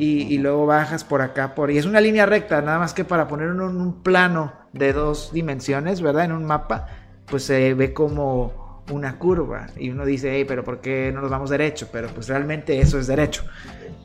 Y, 0.00 0.38
luego 0.38 0.66
bajas 0.66 1.04
por 1.04 1.20
acá, 1.22 1.54
por 1.54 1.70
y 1.70 1.78
es 1.78 1.86
una 1.86 2.00
línea 2.00 2.26
recta, 2.26 2.62
nada 2.62 2.78
más 2.78 2.94
que 2.94 3.04
para 3.04 3.28
poner 3.28 3.48
en 3.48 3.60
un, 3.60 3.76
un 3.80 4.02
plano 4.02 4.52
de 4.72 4.92
dos 4.92 5.32
dimensiones, 5.32 6.00
¿verdad? 6.00 6.24
En 6.24 6.32
un 6.32 6.44
mapa, 6.44 6.86
pues 7.26 7.44
se 7.44 7.74
ve 7.74 7.92
como 7.92 8.59
una 8.90 9.18
curva 9.18 9.68
y 9.76 9.90
uno 9.90 10.04
dice, 10.04 10.30
hey, 10.32 10.44
pero 10.46 10.64
¿por 10.64 10.80
qué 10.80 11.10
no 11.12 11.20
nos 11.20 11.30
vamos 11.30 11.50
derecho? 11.50 11.88
Pero 11.92 12.08
pues 12.08 12.28
realmente 12.28 12.80
eso 12.80 12.98
es 12.98 13.06
derecho. 13.06 13.44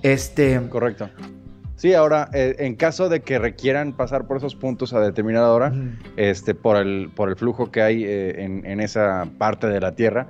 Este, 0.02 0.62
Correcto. 0.70 1.10
Sí, 1.76 1.94
ahora, 1.94 2.30
eh, 2.34 2.56
en 2.60 2.76
caso 2.76 3.10
de 3.10 3.22
que 3.22 3.38
requieran 3.38 3.94
pasar 3.94 4.28
por 4.28 4.38
esos 4.38 4.56
puntos 4.56 4.94
a 4.94 5.02
determinada 5.02 5.52
hora, 5.52 5.74
este, 6.16 6.56
por, 6.56 6.78
el, 6.78 7.12
por 7.14 7.30
el 7.30 7.36
flujo 7.36 7.70
que 7.70 7.82
hay 7.82 8.04
eh, 8.06 8.44
en, 8.44 8.80
esa 8.80 9.28
parte 9.38 9.68
de 9.68 9.82
la 9.82 9.92
Tierra, 9.94 10.28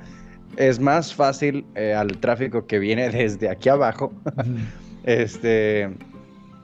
es 0.58 0.80
más 0.80 1.14
fácil 1.14 1.66
eh, 1.76 1.94
al 1.94 2.18
tráfico 2.18 2.66
que 2.66 2.80
viene 2.80 3.10
desde 3.12 3.50
aquí 3.50 3.70
abajo, 3.70 4.12
este, 5.04 5.92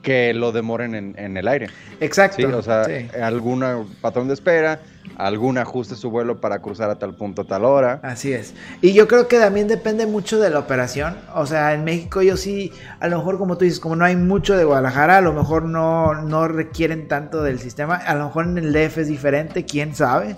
que 0.02 0.34
lo 0.34 0.50
demoren 0.50 1.14
en, 1.16 1.36
el 1.36 1.46
aire. 1.46 1.68
Exacto. 2.00 2.58
o 2.58 2.62
sea, 2.62 2.84
algún 3.22 3.64
patrón 4.00 4.26
de 4.26 4.34
espera, 4.34 4.80
algún 5.16 5.58
ajuste 5.58 5.94
su 5.94 6.10
vuelo 6.10 6.40
para 6.40 6.60
cruzar 6.60 6.90
a 6.90 6.98
tal 6.98 7.14
punto, 7.14 7.42
a 7.42 7.44
tal 7.44 7.64
hora. 7.64 8.00
Así 8.02 8.32
es. 8.32 8.54
Y 8.80 8.92
yo 8.92 9.08
creo 9.08 9.28
que 9.28 9.38
también 9.38 9.68
depende 9.68 10.06
mucho 10.06 10.40
de 10.40 10.50
la 10.50 10.58
operación. 10.58 11.16
O 11.34 11.46
sea, 11.46 11.74
en 11.74 11.84
México 11.84 12.22
yo 12.22 12.36
sí, 12.36 12.72
a 13.00 13.08
lo 13.08 13.18
mejor 13.18 13.38
como 13.38 13.56
tú 13.58 13.64
dices, 13.64 13.80
como 13.80 13.96
no 13.96 14.04
hay 14.04 14.16
mucho 14.16 14.56
de 14.56 14.64
Guadalajara, 14.64 15.18
a 15.18 15.20
lo 15.20 15.32
mejor 15.32 15.64
no, 15.64 16.14
no 16.22 16.48
requieren 16.48 17.08
tanto 17.08 17.42
del 17.42 17.58
sistema. 17.58 17.96
A 17.96 18.14
lo 18.14 18.26
mejor 18.26 18.46
en 18.46 18.58
el 18.58 18.72
DF 18.72 18.98
es 18.98 19.08
diferente, 19.08 19.64
quién 19.64 19.94
sabe. 19.94 20.36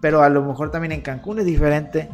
Pero 0.00 0.22
a 0.22 0.28
lo 0.28 0.42
mejor 0.42 0.70
también 0.70 0.92
en 0.92 1.00
Cancún 1.00 1.38
es 1.38 1.44
diferente. 1.44 2.08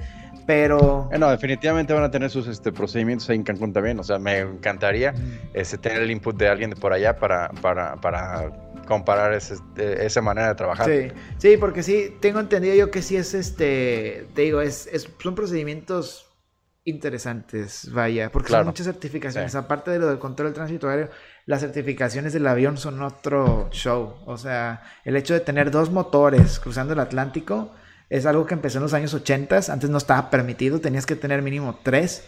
Pero. 0.48 1.10
Eh, 1.12 1.18
no, 1.18 1.30
definitivamente 1.30 1.92
van 1.92 2.04
a 2.04 2.10
tener 2.10 2.30
sus 2.30 2.46
este, 2.46 2.72
procedimientos 2.72 3.28
ahí 3.28 3.36
en 3.36 3.42
Cancún 3.42 3.72
también. 3.74 3.98
O 3.98 4.02
sea, 4.02 4.18
me 4.18 4.38
encantaría 4.38 5.14
este, 5.52 5.76
tener 5.76 6.00
el 6.00 6.10
input 6.10 6.36
de 6.38 6.48
alguien 6.48 6.70
de 6.70 6.76
por 6.76 6.94
allá 6.94 7.18
para, 7.18 7.50
para, 7.60 7.96
para 7.96 8.50
comparar 8.88 9.34
ese, 9.34 9.56
esa 9.76 10.22
manera 10.22 10.48
de 10.48 10.54
trabajar. 10.54 10.86
Sí, 10.86 11.12
sí, 11.36 11.56
porque 11.58 11.82
sí, 11.82 12.16
tengo 12.20 12.40
entendido 12.40 12.74
yo 12.74 12.90
que 12.90 13.02
sí 13.02 13.16
es 13.16 13.34
este. 13.34 14.26
Te 14.34 14.42
digo, 14.42 14.62
es, 14.62 14.88
son 15.22 15.34
procedimientos 15.34 16.24
interesantes, 16.84 17.92
vaya, 17.92 18.32
porque 18.32 18.50
son 18.50 18.64
muchas 18.64 18.86
certificaciones. 18.86 19.54
Aparte 19.54 19.90
de 19.90 19.98
lo 19.98 20.06
del 20.06 20.18
control 20.18 20.48
del 20.48 20.54
tránsito 20.54 20.88
aéreo, 20.88 21.10
las 21.44 21.60
certificaciones 21.60 22.32
del 22.32 22.46
avión 22.46 22.78
son 22.78 23.02
otro 23.02 23.68
show. 23.72 24.16
O 24.24 24.38
sea, 24.38 24.82
el 25.04 25.14
hecho 25.16 25.34
de 25.34 25.40
tener 25.40 25.70
dos 25.70 25.90
motores 25.90 26.58
cruzando 26.58 26.94
el 26.94 27.00
Atlántico 27.00 27.74
es 28.08 28.24
algo 28.24 28.46
que 28.46 28.54
empezó 28.54 28.78
en 28.78 28.84
los 28.84 28.94
años 28.94 29.12
80, 29.12 29.70
antes 29.70 29.90
no 29.90 29.98
estaba 29.98 30.30
permitido, 30.30 30.80
tenías 30.80 31.04
que 31.04 31.14
tener 31.14 31.42
mínimo 31.42 31.78
tres. 31.82 32.24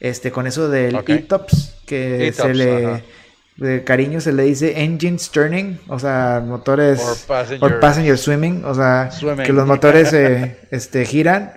Este, 0.00 0.30
con 0.30 0.46
eso 0.46 0.70
del 0.70 0.94
ETOPS, 0.94 1.82
que 1.84 2.32
se 2.32 2.54
le 2.54 3.04
de 3.58 3.82
cariño 3.82 4.20
se 4.20 4.32
le 4.32 4.44
dice 4.44 4.82
engine 4.82 5.18
turning, 5.32 5.80
o 5.88 5.98
sea, 5.98 6.42
motores 6.46 7.26
or 7.60 7.80
passenger, 7.80 8.16
swimming, 8.16 8.64
o 8.64 8.72
sea, 8.72 9.10
que 9.44 9.52
los 9.52 9.66
motores 9.66 10.12
este, 10.70 11.04
giran 11.04 11.52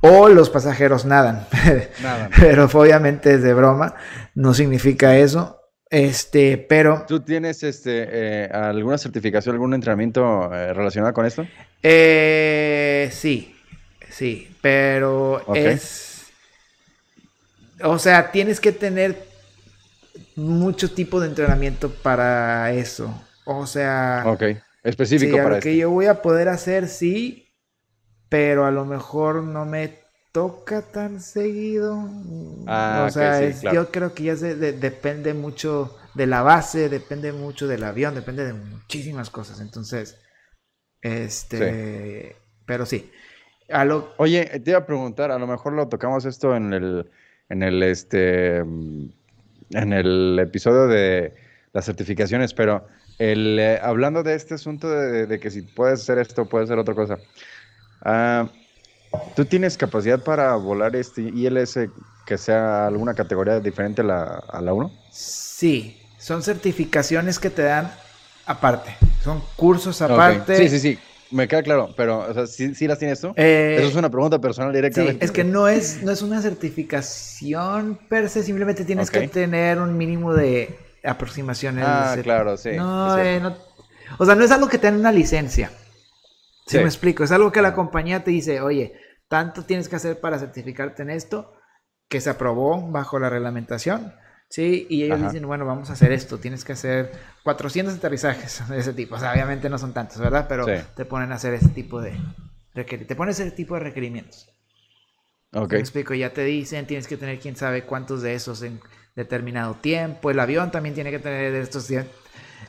o 0.00 0.28
los 0.28 0.50
pasajeros 0.50 1.04
nadan. 1.04 1.46
nadan. 2.02 2.30
pero 2.38 2.64
obviamente 2.64 3.34
es 3.34 3.42
de 3.42 3.54
broma, 3.54 3.94
no 4.34 4.52
significa 4.52 5.16
eso. 5.16 5.60
Este, 5.90 6.58
pero. 6.58 7.04
¿Tú 7.06 7.20
tienes 7.20 7.62
este, 7.62 8.08
eh, 8.10 8.48
alguna 8.52 8.98
certificación, 8.98 9.54
algún 9.54 9.74
entrenamiento 9.74 10.52
eh, 10.52 10.72
relacionado 10.72 11.14
con 11.14 11.24
esto? 11.24 11.46
Eh, 11.84 13.08
sí, 13.12 13.54
sí, 14.10 14.56
pero 14.60 15.54
es. 15.54 16.24
O 17.80 17.98
sea, 18.00 18.32
tienes 18.32 18.58
que 18.60 18.72
tener 18.72 19.33
mucho 20.36 20.90
tipo 20.92 21.20
de 21.20 21.28
entrenamiento 21.28 21.90
para 21.90 22.72
eso. 22.72 23.22
O 23.44 23.66
sea. 23.66 24.22
Ok, 24.26 24.42
específico 24.82 25.36
para 25.36 25.56
lo 25.56 25.60
que 25.60 25.76
yo 25.76 25.90
voy 25.90 26.06
a 26.06 26.22
poder 26.22 26.48
hacer, 26.48 26.88
sí, 26.88 27.48
pero 28.28 28.66
a 28.66 28.70
lo 28.70 28.84
mejor 28.84 29.42
no 29.42 29.64
me 29.64 30.04
toca 30.32 30.82
tan 30.82 31.20
seguido. 31.20 32.10
Ah, 32.66 33.04
o 33.06 33.10
sea, 33.10 33.50
yo 33.72 33.90
creo 33.92 34.14
que 34.14 34.24
ya 34.24 34.36
se, 34.36 34.56
depende 34.56 35.32
mucho 35.32 35.96
de 36.14 36.26
la 36.26 36.42
base, 36.42 36.88
depende 36.88 37.32
mucho 37.32 37.68
del 37.68 37.84
avión, 37.84 38.16
depende 38.16 38.44
de 38.44 38.52
muchísimas 38.52 39.30
cosas. 39.30 39.60
Entonces, 39.60 40.18
este, 41.00 42.36
pero 42.66 42.84
sí. 42.84 43.10
A 43.70 43.84
lo... 43.84 44.12
Oye, 44.16 44.44
te 44.64 44.72
iba 44.72 44.80
a 44.80 44.86
preguntar, 44.86 45.30
a 45.30 45.38
lo 45.38 45.46
mejor 45.46 45.72
lo 45.72 45.88
tocamos 45.88 46.24
esto 46.24 46.56
en 46.56 46.72
el, 46.72 47.10
en 47.48 47.62
el, 47.62 47.82
este, 47.82 48.64
en 49.70 49.92
el 49.92 50.38
episodio 50.40 50.86
de 50.86 51.34
las 51.72 51.84
certificaciones, 51.84 52.54
pero 52.54 52.86
el, 53.18 53.58
eh, 53.58 53.78
hablando 53.82 54.22
de 54.22 54.34
este 54.34 54.54
asunto 54.54 54.88
de, 54.88 55.40
que 55.40 55.50
si 55.50 55.62
puedes 55.62 56.02
hacer 56.02 56.18
esto, 56.18 56.46
puedes 56.46 56.68
hacer 56.68 56.78
otra 56.78 56.94
cosa. 56.94 57.18
Ah, 58.02 58.48
¿Tú 59.36 59.44
tienes 59.44 59.76
capacidad 59.76 60.22
para 60.22 60.54
volar 60.56 60.96
este 60.96 61.22
ILS 61.22 61.78
que 62.26 62.38
sea 62.38 62.86
alguna 62.86 63.14
categoría 63.14 63.60
diferente 63.60 64.02
a 64.02 64.04
la, 64.04 64.22
a 64.48 64.60
la 64.60 64.72
1? 64.72 64.92
Sí, 65.10 66.00
son 66.18 66.42
certificaciones 66.42 67.38
que 67.38 67.50
te 67.50 67.62
dan 67.62 67.92
aparte, 68.46 68.96
son 69.22 69.42
cursos 69.56 70.02
aparte. 70.02 70.56
Sí, 70.56 70.68
sí, 70.68 70.78
sí, 70.78 70.98
me 71.34 71.48
queda 71.48 71.62
claro, 71.62 71.90
pero 71.96 72.20
o 72.20 72.32
sea, 72.32 72.46
¿sí, 72.46 72.86
las 72.86 72.98
tienes 72.98 73.20
tú? 73.20 73.34
Eh, 73.36 73.76
Eso 73.78 73.88
es 73.88 73.96
una 73.96 74.10
pregunta 74.10 74.40
personal 74.40 74.72
directamente. 74.72 75.18
Sí, 75.18 75.24
es 75.24 75.32
que 75.32 75.44
no 75.44 75.68
es, 75.68 76.02
no 76.02 76.12
es 76.12 76.22
una 76.22 76.40
certificación 76.40 77.98
per 78.08 78.28
se, 78.28 78.42
simplemente 78.42 78.84
tienes 78.84 79.10
que 79.10 79.28
tener 79.28 79.78
un 79.78 79.96
mínimo 79.96 80.32
de 80.32 80.78
aproximaciones. 81.02 81.84
Ah, 81.86 82.16
claro, 82.22 82.56
sí. 82.56 82.70
No, 82.76 83.18
eh, 83.18 83.40
no, 83.40 83.56
o 84.18 84.24
sea, 84.24 84.34
no 84.34 84.44
es 84.44 84.50
algo 84.50 84.68
que 84.68 84.78
te 84.78 84.86
den 84.86 85.00
una 85.00 85.12
licencia. 85.12 85.70
¿Sí, 86.66 86.78
me 86.78 86.84
explico? 86.84 87.24
Es 87.24 87.32
algo 87.32 87.52
que 87.52 87.60
la 87.60 87.74
compañía 87.74 88.24
te 88.24 88.30
dice, 88.30 88.60
oye, 88.60 88.94
tanto 89.28 89.64
tienes 89.64 89.88
que 89.88 89.96
hacer 89.96 90.20
para 90.20 90.38
certificarte 90.38 91.02
en 91.02 91.10
esto, 91.10 91.52
que 92.08 92.20
se 92.20 92.30
aprobó 92.30 92.90
bajo 92.90 93.18
la 93.18 93.28
reglamentación, 93.28 94.14
¿sí? 94.54 94.86
Y 94.88 95.02
ellos 95.02 95.20
dicen, 95.20 95.44
bueno, 95.48 95.66
vamos 95.66 95.90
a 95.90 95.94
hacer 95.94 96.12
esto, 96.12 96.38
tienes 96.38 96.64
que 96.64 96.74
hacer 96.74 97.10
400 97.42 97.96
aterrizajes 97.96 98.62
de 98.68 98.78
ese 98.78 98.92
tipo. 98.92 99.16
O 99.16 99.18
sea, 99.18 99.32
obviamente 99.32 99.68
no 99.68 99.78
son 99.78 99.92
tantos, 99.92 100.18
¿verdad? 100.18 100.46
Pero 100.48 100.64
te 100.94 101.04
ponen 101.04 101.32
a 101.32 101.34
hacer 101.34 101.54
ese 101.54 101.70
tipo 101.70 102.00
de... 102.00 102.16
Te 102.72 103.16
ponen 103.16 103.32
ese 103.32 103.50
tipo 103.50 103.74
de 103.74 103.80
requerimientos. 103.80 104.48
Ok. 105.52 105.72
Me 105.72 105.78
explico, 105.80 106.14
ya 106.14 106.32
te 106.32 106.44
dicen, 106.44 106.86
tienes 106.86 107.08
que 107.08 107.16
tener 107.16 107.40
quién 107.40 107.56
sabe 107.56 107.82
cuántos 107.82 108.22
de 108.22 108.34
esos 108.34 108.62
en 108.62 108.80
determinado 109.16 109.74
tiempo. 109.74 110.30
El 110.30 110.38
avión 110.38 110.70
también 110.70 110.94
tiene 110.94 111.10
que 111.10 111.18
tener 111.18 111.52
estos 111.56 111.90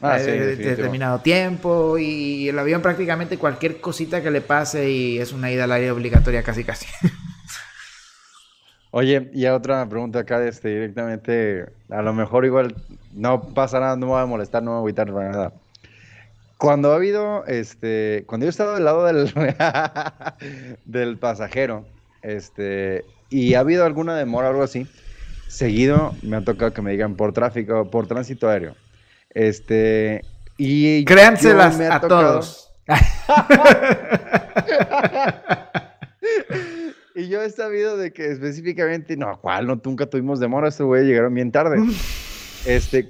ah, 0.01 0.19
eh, 0.19 0.55
determinado 0.55 1.19
tiempo 1.19 1.99
y 1.99 2.49
el 2.49 2.57
avión 2.57 2.81
prácticamente 2.81 3.38
cualquier 3.38 3.79
cosita 3.79 4.23
que 4.23 4.31
le 4.31 4.41
pase 4.41 4.89
y 4.89 5.19
es 5.19 5.33
una 5.33 5.51
ida 5.51 5.65
al 5.65 5.71
aire 5.71 5.91
obligatoria 5.91 6.41
casi 6.41 6.63
casi. 6.63 6.88
Oye, 8.98 9.30
y 9.34 9.46
otra 9.48 9.86
pregunta 9.89 10.20
acá 10.20 10.41
este, 10.48 10.70
directamente, 10.70 11.66
a 11.89 12.02
lo 12.02 12.14
mejor 12.14 12.46
igual 12.46 12.78
no 13.12 13.41
pasa 13.54 13.82
nada, 13.82 13.98
no 13.98 14.06
me 14.06 14.14
va 14.14 14.22
a 14.22 14.26
molestar, 14.26 14.64
no 14.64 14.72
me 14.72 14.76
va 14.76 14.78
a 14.78 14.80
agüitar 14.80 15.12
para 15.12 15.32
nada. 15.32 15.54
Cuando 16.58 16.93
ha 16.93 16.96
habido, 16.96 17.46
este, 17.46 18.24
cuando 18.26 18.46
yo 18.46 18.48
he 18.48 18.52
estado 18.52 18.76
del 18.76 18.86
lado 18.86 19.04
del, 19.04 19.34
del 20.86 21.18
pasajero, 21.18 21.86
este, 22.22 23.04
y 23.30 23.56
ha 23.56 23.60
habido 23.60 23.84
alguna 23.84 24.16
demora 24.16 24.48
o 24.48 24.52
algo 24.52 24.64
así, 24.64 24.88
seguido 25.50 26.16
me 26.22 26.38
ha 26.38 26.46
tocado 26.46 26.72
que 26.72 26.82
me 26.82 26.91
digan 26.91 27.16
por 27.16 27.34
tráfico, 27.34 27.91
por 27.91 28.08
tránsito 28.08 28.48
aéreo. 28.48 28.78
Este, 29.32 30.22
y 30.56 31.04
créanselas 31.04 31.82
a 31.82 32.00
todos. 32.00 32.72
y 37.16 37.30
yo 37.30 37.41
he 37.41 37.49
sabido 37.49 37.97
de 37.97 38.11
que 38.11 38.30
específicamente, 38.32 39.16
no, 39.16 39.39
¿cuál? 39.39 39.68
No, 39.68 39.80
nunca 39.84 40.05
tuvimos 40.05 40.39
demora, 40.39 40.68
este 40.68 40.84
güey 40.84 41.05
llegaron 41.05 41.34
bien 41.34 41.51
tarde. 41.51 41.78
Este, 42.66 43.07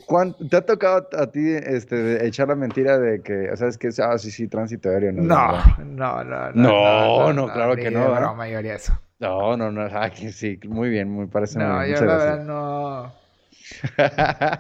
¿te 0.50 0.58
ha 0.58 0.66
tocado 0.66 1.08
a 1.18 1.32
ti 1.32 1.40
este, 1.50 2.28
echar 2.28 2.50
la 2.50 2.56
mentira 2.56 3.00
de 3.00 3.22
que, 3.22 3.50
o 3.50 3.56
sea, 3.56 3.70
es 3.70 3.78
que, 3.78 3.88
ah, 4.04 4.18
sí, 4.18 4.30
sí, 4.30 4.50
tránsito 4.50 4.90
aéreo? 4.90 5.14
No, 5.14 5.64
no, 5.78 6.24
no, 6.26 6.52
no. 6.52 6.52
No, 6.52 7.32
no, 7.32 7.54
claro 7.54 7.74
que 7.78 7.90
no. 7.90 8.20
No, 8.20 8.36
mayoría 8.36 8.76
eso. 8.76 9.00
No, 9.18 9.56
no, 9.56 9.72
no, 9.72 9.84
ah, 9.84 10.12
sí, 10.14 10.60
muy 10.68 10.90
bien, 10.90 11.10
muy 11.10 11.28
parece 11.28 11.58
no, 11.58 11.74
muy 11.74 11.86
bien. 11.86 11.96
No, 11.96 12.02
yo 12.02 12.06
la 12.06 12.18
verdad 12.18 12.44
no. 12.44 13.14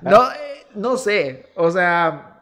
no, 0.09 0.31
eh, 0.31 0.65
no 0.75 0.95
sé, 0.95 1.47
o 1.55 1.69
sea, 1.69 2.41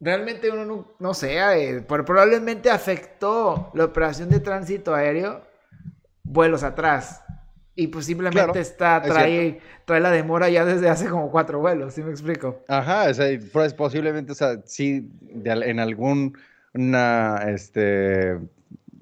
realmente 0.00 0.50
uno 0.50 0.66
no, 0.66 0.94
no 0.98 1.14
sé, 1.14 1.38
eh, 1.38 1.80
probablemente 1.80 2.68
afectó 2.68 3.70
la 3.72 3.86
operación 3.86 4.28
de 4.28 4.40
tránsito 4.40 4.94
aéreo 4.94 5.50
vuelos 6.32 6.62
atrás. 6.62 7.22
Y 7.74 7.86
pues 7.86 8.04
simplemente 8.04 8.60
está, 8.60 9.00
trae, 9.00 9.60
trae 9.86 10.00
la 10.00 10.10
demora 10.10 10.50
ya 10.50 10.64
desde 10.64 10.90
hace 10.90 11.08
como 11.08 11.30
cuatro 11.30 11.58
vuelos, 11.58 11.94
¿sí 11.94 12.02
me 12.02 12.10
explico? 12.10 12.62
Ajá, 12.68 13.08
o 13.08 13.14
sea, 13.14 13.26
pues 13.50 13.72
posiblemente, 13.72 14.32
o 14.32 14.34
sea, 14.34 14.60
sí, 14.66 15.10
en 15.44 15.80
algún, 15.80 16.36
una, 16.74 17.44
este, 17.48 18.32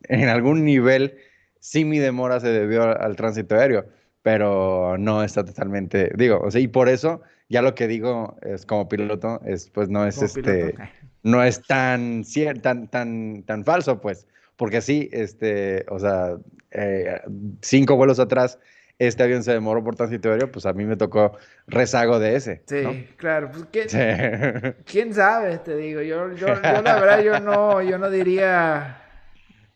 en 0.05 0.29
algún 0.29 0.65
nivel, 0.65 1.17
sí 1.59 1.85
mi 1.85 1.99
demora 1.99 2.39
se 2.39 2.49
debió 2.49 2.97
al 3.01 3.17
tránsito 3.17 3.57
aéreo 3.57 3.87
pero 4.23 4.99
no 4.99 5.23
está 5.23 5.45
totalmente, 5.45 6.13
digo, 6.17 6.41
o 6.41 6.51
sea, 6.51 6.61
y 6.61 6.69
por 6.69 6.89
eso 6.89 7.23
ya 7.49 7.63
lo 7.63 7.75
que 7.75 7.89
digo 7.89 8.37
es 8.43 8.67
como 8.67 8.89
piloto, 8.89 9.41
es 9.45 9.71
pues 9.71 9.89
no 9.89 10.07
es 10.07 10.21
este, 10.21 10.75
no 11.23 11.43
es 11.43 11.63
tan 11.63 12.23
tan, 12.63 12.89
tan, 12.89 13.43
tan 13.45 13.65
falso, 13.65 14.01
pues, 14.01 14.27
porque 14.61 14.77
así, 14.77 15.09
este, 15.11 15.87
o 15.89 15.99
sea, 15.99 16.37
eh, 16.71 17.19
cinco 17.63 17.97
vuelos 17.97 18.19
atrás 18.19 18.59
este 18.99 19.23
avión 19.23 19.43
se 19.43 19.53
demoró 19.53 19.83
por 19.83 19.97
transitorio, 19.97 20.53
pues 20.53 20.67
a 20.67 20.75
mí 20.75 20.85
me 20.85 20.99
tocó 20.99 21.33
rezago 21.67 22.19
de 22.19 22.37
ese. 22.37 22.61
Sí, 22.67 23.09
claro. 23.17 23.51
Pues, 23.51 23.65
¿quién, 23.73 24.75
¿quién, 24.85 25.15
sabe? 25.15 25.57
Te 25.57 25.75
digo, 25.79 26.03
yo, 26.03 26.35
yo, 26.35 26.49
yo, 26.49 26.83
la 26.83 27.01
verdad, 27.01 27.23
yo 27.23 27.41
no, 27.41 27.81
yo 27.81 27.97
no 27.97 28.11
diría, 28.11 29.03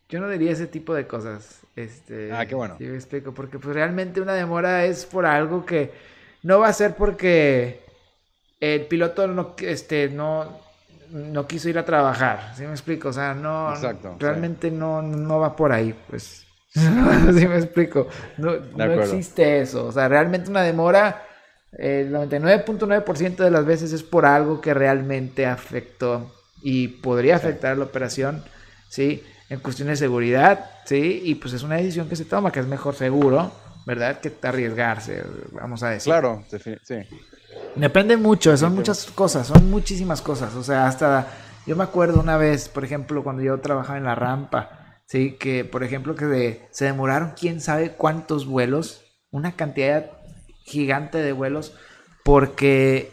yo 0.07 0.19
no 0.19 0.29
diría 0.29 0.51
ese 0.51 0.67
tipo 0.67 0.93
de 0.93 1.07
cosas. 1.07 1.61
Este, 1.75 2.31
ah, 2.31 2.45
qué 2.45 2.53
bueno. 2.53 2.75
Sí, 2.77 2.83
me 2.83 2.93
explico, 2.93 3.33
porque 3.33 3.57
pues 3.57 3.73
realmente 3.73 4.21
una 4.21 4.33
demora 4.33 4.85
es 4.85 5.07
por 5.07 5.25
algo 5.25 5.65
que 5.65 5.93
no 6.43 6.59
va 6.59 6.67
a 6.67 6.73
ser 6.73 6.93
porque 6.93 7.79
el 8.59 8.85
piloto 8.85 9.25
no, 9.25 9.55
este, 9.61 10.09
no, 10.09 10.63
no 11.15 11.47
quiso 11.47 11.69
ir 11.69 11.77
a 11.79 11.85
trabajar, 11.85 12.51
¿sí 12.55 12.63
me 12.63 12.71
explico? 12.71 13.09
O 13.09 13.13
sea, 13.13 13.33
no, 13.33 13.73
Exacto, 13.73 14.17
realmente 14.19 14.69
no, 14.69 15.01
no 15.01 15.39
va 15.39 15.55
por 15.55 15.71
ahí, 15.71 15.95
pues. 16.09 16.45
¿Sí 16.69 17.47
me 17.47 17.55
explico? 17.55 18.07
No, 18.37 18.53
existe 18.53 19.61
eso. 19.61 19.85
O 19.87 19.91
sea, 19.93 20.09
realmente 20.09 20.49
una 20.49 20.61
demora, 20.61 21.23
el 21.71 22.11
99.9% 22.11 23.37
de 23.37 23.51
las 23.51 23.65
veces 23.65 23.93
es 23.93 24.03
por 24.03 24.25
algo 24.25 24.59
que 24.59 24.73
realmente 24.73 25.45
afectó 25.45 26.35
y 26.61 26.89
podría 26.89 27.37
afectar 27.37 27.77
la 27.77 27.85
operación, 27.85 28.43
¿sí? 28.89 29.23
En 29.49 29.59
cuestión 29.59 29.87
de 29.87 29.95
seguridad, 29.95 30.69
¿sí? 30.83 31.21
Y 31.23 31.35
pues 31.35 31.53
es 31.53 31.63
una 31.63 31.77
decisión 31.77 32.09
que 32.09 32.17
se 32.17 32.25
toma, 32.25 32.51
que 32.51 32.59
es 32.59 32.67
mejor 32.67 32.95
seguro, 32.95 33.53
¿verdad? 33.85 34.19
Que 34.19 34.33
arriesgarse, 34.41 35.23
vamos 35.51 35.81
a 35.81 35.91
decir. 35.91 36.11
Claro, 36.11 36.43
sí. 36.83 36.97
Depende 37.75 38.17
mucho, 38.17 38.55
son 38.57 38.75
muchas 38.75 39.05
cosas, 39.05 39.47
son 39.47 39.69
muchísimas 39.69 40.21
cosas. 40.21 40.55
O 40.55 40.63
sea, 40.63 40.87
hasta 40.87 41.27
yo 41.65 41.75
me 41.75 41.83
acuerdo 41.83 42.19
una 42.19 42.37
vez, 42.37 42.69
por 42.69 42.85
ejemplo, 42.85 43.23
cuando 43.23 43.43
yo 43.43 43.59
trabajaba 43.59 43.97
en 43.97 44.05
la 44.05 44.15
rampa, 44.15 44.85
Sí, 45.07 45.37
que 45.39 45.63
por 45.65 45.83
ejemplo 45.83 46.15
que 46.15 46.67
se 46.71 46.85
demoraron 46.85 47.33
quién 47.39 47.61
sabe 47.61 47.91
cuántos 47.91 48.47
vuelos, 48.47 49.03
una 49.31 49.55
cantidad 49.55 50.11
gigante 50.65 51.19
de 51.19 51.31
vuelos, 51.31 51.75
porque 52.23 53.11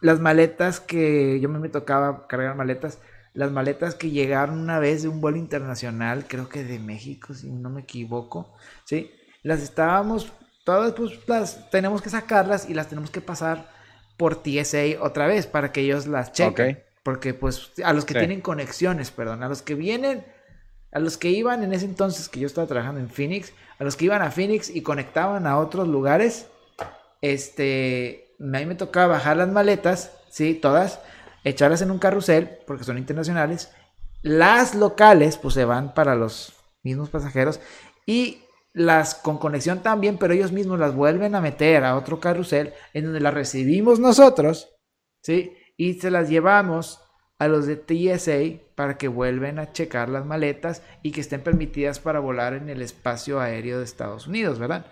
las 0.00 0.20
maletas 0.20 0.78
que 0.78 1.40
yo 1.40 1.48
me 1.48 1.68
tocaba 1.68 2.28
cargar 2.28 2.54
maletas, 2.56 3.00
las 3.34 3.50
maletas 3.50 3.96
que 3.96 4.10
llegaron 4.10 4.60
una 4.60 4.78
vez 4.78 5.02
de 5.02 5.08
un 5.08 5.20
vuelo 5.20 5.38
internacional, 5.38 6.26
creo 6.28 6.48
que 6.48 6.62
de 6.62 6.78
México, 6.78 7.34
si 7.34 7.50
no 7.50 7.68
me 7.68 7.82
equivoco, 7.82 8.54
¿sí? 8.84 9.10
Las 9.42 9.62
estábamos, 9.62 10.32
todas 10.66 10.94
pues 10.94 11.12
las 11.28 11.70
tenemos 11.70 12.02
que 12.02 12.10
sacarlas 12.10 12.68
y 12.68 12.74
las 12.74 12.88
tenemos 12.88 13.10
que 13.10 13.20
pasar 13.20 13.70
por 14.16 14.42
TSA 14.42 15.00
otra 15.00 15.28
vez 15.28 15.46
para 15.46 15.70
que 15.70 15.82
ellos 15.82 16.08
las 16.08 16.32
chequen. 16.32 16.82
Porque 17.04 17.34
pues 17.34 17.70
a 17.84 17.92
los 17.92 18.04
que 18.04 18.14
tienen 18.14 18.40
conexiones, 18.40 19.12
perdón, 19.12 19.44
a 19.44 19.48
los 19.48 19.62
que 19.62 19.76
vienen 19.76 20.24
a 20.90 20.98
los 20.98 21.18
que 21.18 21.28
iban 21.28 21.62
en 21.62 21.72
ese 21.72 21.84
entonces 21.84 22.28
que 22.28 22.40
yo 22.40 22.46
estaba 22.48 22.66
trabajando 22.66 23.00
en 23.00 23.10
Phoenix, 23.10 23.52
a 23.78 23.84
los 23.84 23.96
que 23.96 24.06
iban 24.06 24.22
a 24.22 24.32
Phoenix 24.32 24.74
y 24.74 24.82
conectaban 24.82 25.46
a 25.46 25.58
otros 25.58 25.86
lugares, 25.86 26.46
este, 27.20 28.34
a 28.40 28.44
mí 28.58 28.66
me 28.66 28.74
tocaba 28.74 29.18
bajar 29.18 29.36
las 29.36 29.48
maletas, 29.48 30.12
sí, 30.30 30.54
todas, 30.54 30.98
echarlas 31.44 31.82
en 31.82 31.92
un 31.92 31.98
carrusel, 31.98 32.58
porque 32.66 32.84
son 32.84 32.98
internacionales, 32.98 33.70
las 34.22 34.74
locales, 34.74 35.36
pues 35.36 35.54
se 35.54 35.64
van 35.64 35.94
para 35.94 36.16
los 36.16 36.54
mismos 36.82 37.10
pasajeros, 37.10 37.60
y 38.06 38.45
las 38.76 39.14
con 39.14 39.38
conexión 39.38 39.82
también, 39.82 40.18
pero 40.18 40.34
ellos 40.34 40.52
mismos 40.52 40.78
las 40.78 40.94
vuelven 40.94 41.34
a 41.34 41.40
meter 41.40 41.82
a 41.82 41.96
otro 41.96 42.20
carrusel, 42.20 42.74
en 42.92 43.06
donde 43.06 43.20
las 43.20 43.32
recibimos 43.32 43.98
nosotros, 44.00 44.76
sí, 45.22 45.56
y 45.78 45.94
se 45.94 46.10
las 46.10 46.28
llevamos 46.28 47.02
a 47.38 47.48
los 47.48 47.66
de 47.66 47.76
TSA 47.76 48.74
para 48.74 48.98
que 48.98 49.08
vuelvan 49.08 49.58
a 49.58 49.72
checar 49.72 50.10
las 50.10 50.26
maletas 50.26 50.82
y 51.02 51.12
que 51.12 51.22
estén 51.22 51.40
permitidas 51.40 52.00
para 52.00 52.20
volar 52.20 52.52
en 52.52 52.68
el 52.68 52.82
espacio 52.82 53.40
aéreo 53.40 53.78
de 53.78 53.84
Estados 53.84 54.26
Unidos, 54.26 54.58
¿verdad? 54.58 54.84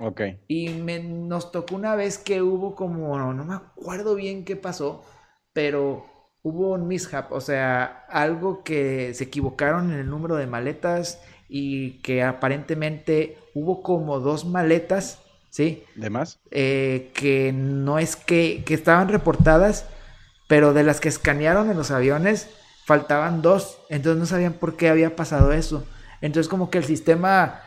Ok. 0.00 0.22
Y 0.48 0.70
nos 0.70 1.52
tocó 1.52 1.76
una 1.76 1.94
vez 1.94 2.18
que 2.18 2.42
hubo 2.42 2.74
como, 2.74 3.16
no, 3.32 3.44
me 3.44 3.54
acuerdo 3.54 4.16
bien 4.16 4.44
qué 4.44 4.56
pasó, 4.56 5.04
pero 5.52 6.04
hubo 6.42 6.72
un 6.72 6.88
mishap, 6.88 7.30
o 7.30 7.40
sea, 7.40 8.04
algo 8.08 8.64
que 8.64 9.14
se 9.14 9.24
equivocaron 9.24 9.92
en 9.92 10.00
el 10.00 10.10
número 10.10 10.34
de 10.34 10.48
maletas 10.48 11.22
y 11.54 11.98
que 11.98 12.22
aparentemente 12.22 13.36
hubo 13.54 13.82
como 13.82 14.20
dos 14.20 14.46
maletas, 14.46 15.18
¿sí? 15.50 15.84
¿De 15.94 16.08
más? 16.08 16.38
Eh, 16.50 17.10
que 17.12 17.52
no 17.52 17.98
es 17.98 18.16
que, 18.16 18.62
que 18.64 18.74
estaban 18.74 19.08
reportadas 19.08 19.86
pero 20.52 20.74
de 20.74 20.82
las 20.82 21.00
que 21.00 21.08
escanearon 21.08 21.70
en 21.70 21.78
los 21.78 21.90
aviones 21.90 22.50
faltaban 22.84 23.40
dos, 23.40 23.78
entonces 23.88 24.20
no 24.20 24.26
sabían 24.26 24.52
por 24.52 24.76
qué 24.76 24.90
había 24.90 25.16
pasado 25.16 25.50
eso. 25.50 25.86
Entonces 26.20 26.46
como 26.46 26.68
que 26.68 26.76
el 26.76 26.84
sistema 26.84 27.62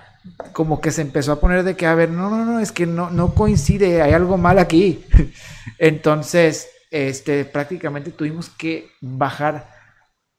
como 0.54 0.82
que 0.82 0.92
se 0.92 1.02
empezó 1.02 1.32
a 1.32 1.40
poner 1.40 1.64
de 1.64 1.76
que, 1.76 1.88
a 1.88 1.96
ver, 1.96 2.12
no, 2.12 2.30
no, 2.30 2.46
no, 2.46 2.60
es 2.60 2.72
que 2.72 2.86
no, 2.86 3.10
no 3.10 3.34
coincide, 3.34 4.04
hay 4.04 4.14
algo 4.14 4.38
mal 4.38 4.60
aquí. 4.60 5.04
Entonces, 5.80 6.70
este, 6.92 7.44
prácticamente 7.44 8.12
tuvimos 8.12 8.50
que 8.50 8.92
bajar 9.02 9.68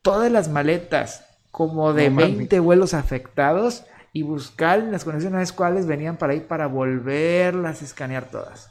todas 0.01 0.31
las 0.31 0.49
maletas, 0.49 1.26
como 1.57 1.95
de 1.95 2.11
20 2.11 2.61
vuelos 2.61 2.93
afectados, 2.93 3.87
y 4.13 4.21
buscar 4.21 4.79
las 4.79 5.05
conexiones 5.05 5.55
cuales 5.55 5.87
venían 5.87 6.19
para 6.19 6.35
ahí 6.35 6.41
para 6.41 6.67
volverlas 6.67 7.81
a 7.81 7.85
escanear 7.87 8.31
todas. 8.31 8.69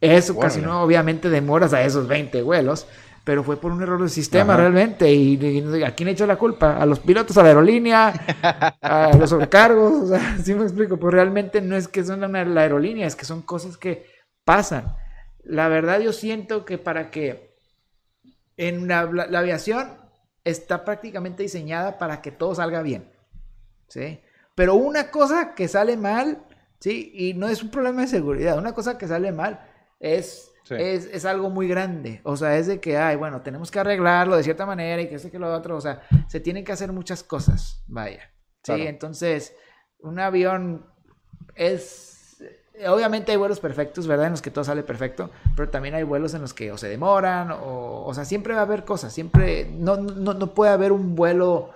Eso 0.00 0.38
casi 0.38 0.62
no, 0.62 0.80
obviamente, 0.82 1.28
demoras 1.28 1.74
a 1.74 1.82
esos 1.82 2.08
20 2.08 2.40
vuelos, 2.40 2.86
pero 3.24 3.44
fue 3.44 3.58
por 3.58 3.72
un 3.72 3.82
error 3.82 4.00
del 4.00 4.08
sistema 4.08 4.56
realmente. 4.56 5.12
Y, 5.12 5.84
¿a 5.84 5.94
quién 5.94 6.08
echó 6.08 6.26
la 6.26 6.36
culpa? 6.36 6.78
¿A 6.78 6.86
los 6.86 6.98
pilotos, 6.98 7.36
a 7.36 7.42
la 7.42 7.48
aerolínea? 7.50 8.08
¿A 8.80 9.12
los 9.18 9.28
sobrecargos? 9.28 10.04
O 10.04 10.06
sea, 10.08 10.38
sí 10.42 10.54
me 10.54 10.62
explico. 10.62 10.96
Pues 10.96 11.12
realmente 11.12 11.60
no 11.60 11.76
es 11.76 11.88
que 11.88 12.04
son 12.04 12.22
la 12.22 12.60
aerolínea, 12.62 13.06
es 13.06 13.16
que 13.16 13.26
son 13.26 13.42
cosas 13.42 13.76
que 13.76 14.06
pasan. 14.46 14.96
La 15.44 15.68
verdad, 15.68 16.00
yo 16.00 16.14
siento 16.14 16.64
que 16.64 16.78
para 16.78 17.10
que 17.10 17.54
en 18.56 18.88
la, 18.88 19.04
la 19.04 19.38
aviación 19.38 20.01
está 20.44 20.84
prácticamente 20.84 21.42
diseñada 21.42 21.98
para 21.98 22.20
que 22.22 22.30
todo 22.30 22.54
salga 22.54 22.82
bien. 22.82 23.10
¿Sí? 23.88 24.20
Pero 24.54 24.74
una 24.74 25.10
cosa 25.10 25.54
que 25.54 25.68
sale 25.68 25.96
mal, 25.96 26.44
¿sí? 26.80 27.10
Y 27.14 27.34
no 27.34 27.48
es 27.48 27.62
un 27.62 27.70
problema 27.70 28.02
de 28.02 28.08
seguridad, 28.08 28.58
una 28.58 28.74
cosa 28.74 28.98
que 28.98 29.08
sale 29.08 29.32
mal 29.32 29.66
es, 30.00 30.52
es, 30.68 31.24
algo 31.24 31.48
muy 31.48 31.68
grande. 31.68 32.20
O 32.24 32.36
sea, 32.36 32.56
es 32.56 32.66
de 32.66 32.80
que, 32.80 32.98
ay, 32.98 33.16
bueno, 33.16 33.42
tenemos 33.42 33.70
que 33.70 33.78
arreglarlo 33.78 34.36
de 34.36 34.42
cierta 34.42 34.66
manera 34.66 35.00
y 35.00 35.08
que 35.08 35.14
este 35.14 35.30
que 35.30 35.38
lo 35.38 35.52
otro. 35.52 35.76
O 35.76 35.80
sea, 35.80 36.02
se 36.28 36.40
tienen 36.40 36.64
que 36.64 36.72
hacer 36.72 36.92
muchas 36.92 37.22
cosas. 37.22 37.82
Vaya. 37.86 38.30
Sí, 38.62 38.72
entonces, 38.82 39.54
un 40.00 40.18
avión 40.18 40.86
es. 41.54 42.11
Obviamente 42.86 43.32
hay 43.32 43.38
vuelos 43.38 43.60
perfectos, 43.60 44.06
¿verdad? 44.06 44.26
En 44.26 44.32
los 44.32 44.42
que 44.42 44.50
todo 44.50 44.64
sale 44.64 44.82
perfecto, 44.82 45.30
pero 45.54 45.68
también 45.68 45.94
hay 45.94 46.02
vuelos 46.02 46.34
en 46.34 46.40
los 46.40 46.54
que 46.54 46.72
o 46.72 46.78
se 46.78 46.88
demoran, 46.88 47.50
o, 47.50 48.04
o 48.06 48.14
sea, 48.14 48.24
siempre 48.24 48.54
va 48.54 48.60
a 48.60 48.64
haber 48.64 48.84
cosas, 48.84 49.12
siempre, 49.12 49.68
no, 49.70 49.96
no, 49.96 50.34
no 50.34 50.54
puede 50.54 50.72
haber 50.72 50.90
un 50.90 51.14
vuelo 51.14 51.70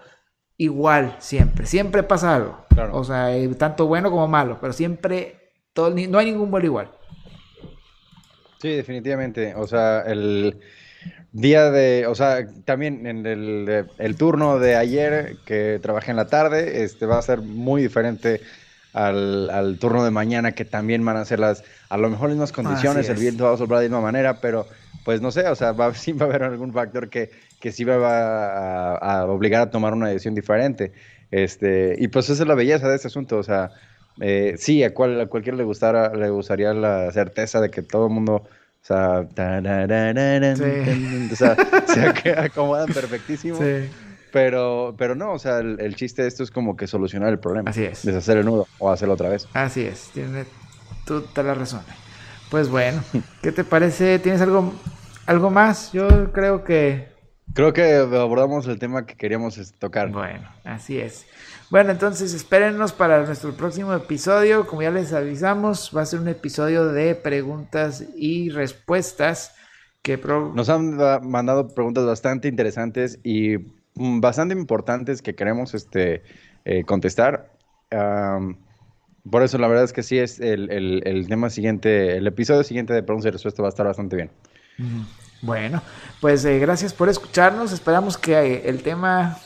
igual, 0.57 1.17
siempre, 1.19 1.67
siempre 1.67 2.03
pasa 2.03 2.35
algo. 2.35 2.65
O 2.93 3.05
sea, 3.05 3.29
tanto 3.59 3.87
bueno 3.87 4.11
como 4.11 4.29
malo, 4.29 4.59
pero 4.61 4.73
siempre, 4.73 5.53
todo, 5.73 5.91
no 5.91 6.19
hay 6.19 6.27
ningún 6.27 6.51
vuelo 6.51 6.67
igual. 6.67 6.91
Sí, 8.59 8.71
definitivamente. 8.71 9.55
O 9.55 9.67
sea, 9.67 10.01
el 10.01 10.61
día 11.33 11.71
de, 11.71 12.07
o 12.07 12.15
sea, 12.15 12.47
también 12.65 13.07
en 13.07 13.27
el, 13.27 13.87
el, 13.99 14.17
turno 14.17 14.59
de 14.59 14.77
ayer 14.77 15.37
que 15.45 15.79
trabajé 15.81 16.11
en 16.11 16.17
la 16.17 16.29
tarde, 16.29 16.83
este 16.83 17.07
va 17.07 17.19
a 17.19 17.23
ser 17.23 17.41
muy 17.41 17.83
diferente 17.83 18.41
al, 18.97 19.51
al, 19.51 19.79
turno 19.79 20.03
de 20.05 20.11
mañana, 20.11 20.53
que 20.53 20.65
también 20.65 21.05
van 21.05 21.19
a 21.19 21.25
ser 21.27 21.39
las, 21.39 21.63
a 21.91 21.99
lo 21.99 22.09
mejor 22.09 22.31
mismas 22.31 22.51
condiciones, 22.51 23.09
el 23.11 23.19
viento 23.19 23.45
va 23.45 23.53
a 23.53 23.57
soplar 23.59 23.81
de 23.81 23.89
la 23.89 23.97
misma 23.97 24.01
manera, 24.01 24.41
pero 24.41 24.67
pues 25.05 25.21
no 25.21 25.31
sé, 25.31 25.47
o 25.49 25.55
sea, 25.55 25.73
va, 25.73 25.93
sí 25.95 26.13
va 26.13 26.25
a 26.25 26.29
haber 26.31 26.43
algún 26.45 26.73
factor 26.73 27.11
que, 27.11 27.31
que 27.61 27.73
sí 27.73 27.85
va 27.85 27.97
a, 27.97 28.97
a, 28.97 29.27
obligar 29.27 29.61
a 29.61 29.71
tomar 29.71 29.93
una 29.93 30.09
decisión 30.09 30.35
diferente. 30.35 30.93
Este, 31.31 31.95
y 31.99 32.09
pues 32.09 32.31
esa 32.31 32.43
es 32.43 32.49
la 32.49 32.55
belleza 32.55 32.89
de 32.89 32.97
este 32.97 33.09
asunto, 33.09 33.37
o 33.37 33.43
sea, 33.43 33.71
eh, 34.21 34.55
sí, 34.57 34.83
a, 34.83 34.95
cual, 34.95 35.21
a 35.21 35.27
cualquiera 35.27 35.59
le, 35.59 35.65
gustara, 35.65 36.15
le 36.15 36.31
gustaría 36.31 36.73
la 36.73 37.13
certeza 37.13 37.61
de 37.61 37.71
que 37.71 37.83
todo 37.83 38.07
el 38.07 38.15
mundo 38.15 38.35
o 38.35 38.87
sea, 38.87 39.27
se 41.87 42.31
acomodan 42.31 42.87
perfectísimo. 42.95 43.59
Pero, 44.37 44.95
pero 44.99 45.15
no, 45.15 45.33
o 45.33 45.39
sea, 45.39 45.61
el, 45.61 45.97
chiste 45.97 46.21
de 46.21 46.29
esto 46.29 46.43
es 46.43 46.51
como 46.51 46.77
que 46.77 46.87
solucionar 46.87 47.31
el 47.31 47.39
problema. 47.39 47.71
Así 47.71 47.85
es. 47.85 48.05
Deshacer 48.05 48.37
el 48.37 48.45
nudo 48.45 48.67
o 48.79 48.91
hacerlo 48.91 49.15
otra 49.15 49.31
vez. 49.31 49.49
Así 49.55 49.81
es, 49.81 50.11
tiene 50.13 50.45
toda 51.07 51.43
la 51.43 51.55
razón. 51.55 51.81
Pues 52.51 52.69
bueno, 52.69 53.03
¿qué 53.43 53.51
te 53.51 53.65
parece? 53.65 54.19
¿Tienes 54.19 54.43
algo, 54.43 54.75
algo 55.25 55.49
más? 55.49 55.91
Yo 55.93 56.35
creo 56.35 56.65
que... 56.65 57.09
Creo 57.55 57.73
que 57.73 57.95
abordamos 57.95 58.67
el 58.67 58.79
tema 58.79 59.07
que 59.07 59.17
queríamos 59.17 59.57
este, 59.57 59.79
tocar. 59.79 60.11
Bueno, 60.11 60.47
así 60.65 60.99
es. 60.99 61.25
Bueno, 61.71 61.93
entonces 61.93 62.35
espérennos 62.35 62.93
para 62.93 63.25
nuestro 63.25 63.57
próximo 63.57 63.95
episodio. 63.95 64.67
Como 64.67 64.83
ya 64.83 64.91
les 64.91 65.15
avisamos, 65.15 65.93
va 65.97 66.03
a 66.03 66.07
ser 66.07 66.21
un 66.21 66.29
episodio 66.29 66.89
de 66.89 67.15
preguntas 67.15 68.05
y 68.15 68.51
respuestas. 68.51 69.55
Que 70.03 70.19
Nos 70.19 70.69
han 70.69 70.99
mandado 71.27 71.75
preguntas 71.75 72.05
bastante 72.05 72.49
interesantes 72.49 73.19
y 73.25 73.57
bastante 73.97 74.55
importantes 74.55 75.23
que 75.23 75.35
queremos 75.35 75.75
este, 75.75 76.23
eh, 76.65 76.85
contestar. 76.85 77.53
por 79.31 79.43
eso 79.43 79.59
la 79.59 79.69
verdad 79.69 79.85
es 79.85 79.93
que 79.93 80.03
sí 80.03 80.19
es 80.19 80.41
el, 80.41 81.27
tema 81.29 81.51
siguiente, 81.51 82.17
el 82.17 82.27
episodio 82.27 82.63
siguiente 82.63 82.93
de 82.93 83.03
preguntas 83.03 83.29
y 83.29 83.33
respuestas 83.33 83.63
va 83.63 83.69
a 83.69 83.71
estar 83.71 83.87
bastante 83.87 84.17
bien. 84.17 84.31
Bueno, 85.43 85.83
pues 86.21 86.45
eh, 86.45 86.59
gracias 86.59 86.93
por 86.93 87.09
escucharnos. 87.09 87.73
Esperamos 87.73 88.17
que 88.17 88.33
eh, 88.33 88.63
el 88.67 88.83
tema, 88.83 89.39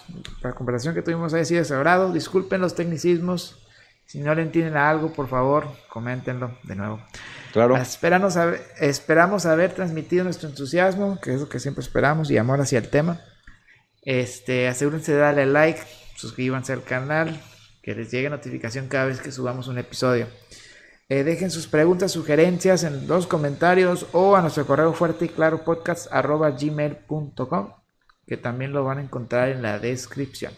la 0.42 0.52
conversación 0.52 0.94
que 0.94 1.02
tuvimos 1.02 1.34
haya 1.34 1.44
sido 1.44 1.64
sagrado. 1.64 2.12
Disculpen 2.12 2.60
los 2.60 2.74
tecnicismos. 2.74 3.66
Si 4.06 4.20
no 4.20 4.34
le 4.34 4.42
entienden 4.42 4.76
a 4.76 4.90
algo, 4.90 5.12
por 5.12 5.28
favor, 5.28 5.68
coméntenlo 5.88 6.58
de 6.64 6.74
nuevo. 6.74 7.00
Claro. 7.52 7.76
Esperamos 7.76 8.36
haber, 8.36 8.60
esperamos 8.80 9.46
haber 9.46 9.72
transmitido 9.72 10.24
nuestro 10.24 10.48
entusiasmo, 10.48 11.20
que 11.20 11.34
es 11.34 11.40
lo 11.40 11.48
que 11.48 11.60
siempre 11.60 11.82
esperamos, 11.82 12.30
y 12.30 12.38
amor 12.38 12.60
hacia 12.60 12.78
el 12.78 12.88
tema. 12.88 13.20
Este, 14.02 14.68
asegúrense 14.68 15.12
de 15.12 15.18
darle 15.18 15.46
like, 15.46 15.80
suscríbanse 16.16 16.72
al 16.72 16.82
canal, 16.82 17.40
que 17.82 17.94
les 17.94 18.10
llegue 18.10 18.30
notificación 18.30 18.88
cada 18.88 19.06
vez 19.06 19.20
que 19.20 19.32
subamos 19.32 19.68
un 19.68 19.78
episodio. 19.78 20.26
Eh, 21.08 21.24
dejen 21.24 21.50
sus 21.50 21.66
preguntas, 21.66 22.12
sugerencias 22.12 22.84
en 22.84 23.08
los 23.08 23.26
comentarios 23.26 24.06
o 24.12 24.36
a 24.36 24.42
nuestro 24.42 24.66
correo 24.66 24.92
fuerte 24.92 25.24
y 25.24 25.28
claro 25.28 25.64
podcast 25.64 26.06
arroba 26.12 26.50
gmail.com 26.50 27.80
que 28.30 28.36
también 28.36 28.72
lo 28.72 28.84
van 28.84 28.98
a 28.98 29.02
encontrar 29.02 29.48
en 29.48 29.60
la 29.60 29.80
descripción. 29.80 30.52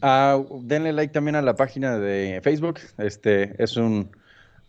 Ah, 0.00 0.40
denle 0.62 0.92
like 0.92 1.12
también 1.12 1.34
a 1.34 1.42
la 1.42 1.56
página 1.56 1.98
de 1.98 2.40
Facebook. 2.44 2.78
Este 2.96 3.60
es 3.60 3.76
un 3.76 4.12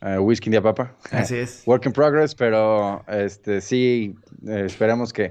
uh, 0.02 0.18
whisky 0.18 0.50
de 0.50 0.64
papa. 0.64 0.96
Así 1.12 1.36
es. 1.36 1.62
Work 1.68 1.86
in 1.86 1.94
progress, 1.94 2.34
pero 2.34 3.06
este 3.08 3.62
sí 3.62 4.16
eh, 4.48 4.64
esperamos 4.66 5.14
que, 5.14 5.30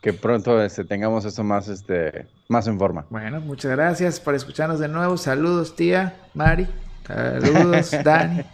que 0.00 0.12
pronto 0.12 0.62
este, 0.62 0.84
tengamos 0.84 1.24
esto 1.24 1.44
más, 1.44 1.68
este, 1.68 2.26
más 2.48 2.66
en 2.66 2.78
forma. 2.78 3.06
Bueno, 3.10 3.40
muchas 3.40 3.70
gracias 3.72 4.18
por 4.20 4.34
escucharnos 4.34 4.80
de 4.80 4.88
nuevo. 4.88 5.16
Saludos, 5.16 5.76
tía 5.76 6.16
Mari. 6.34 6.66
Saludos, 7.06 7.90
Dani. 8.04 8.44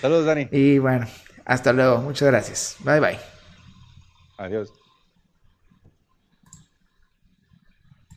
Saludos, 0.00 0.26
Dani. 0.26 0.48
Y 0.50 0.78
bueno, 0.78 1.06
hasta 1.44 1.72
luego. 1.72 1.98
Muchas 1.98 2.28
gracias. 2.28 2.76
Bye 2.84 3.00
bye. 3.00 3.18
Adiós. 4.38 4.77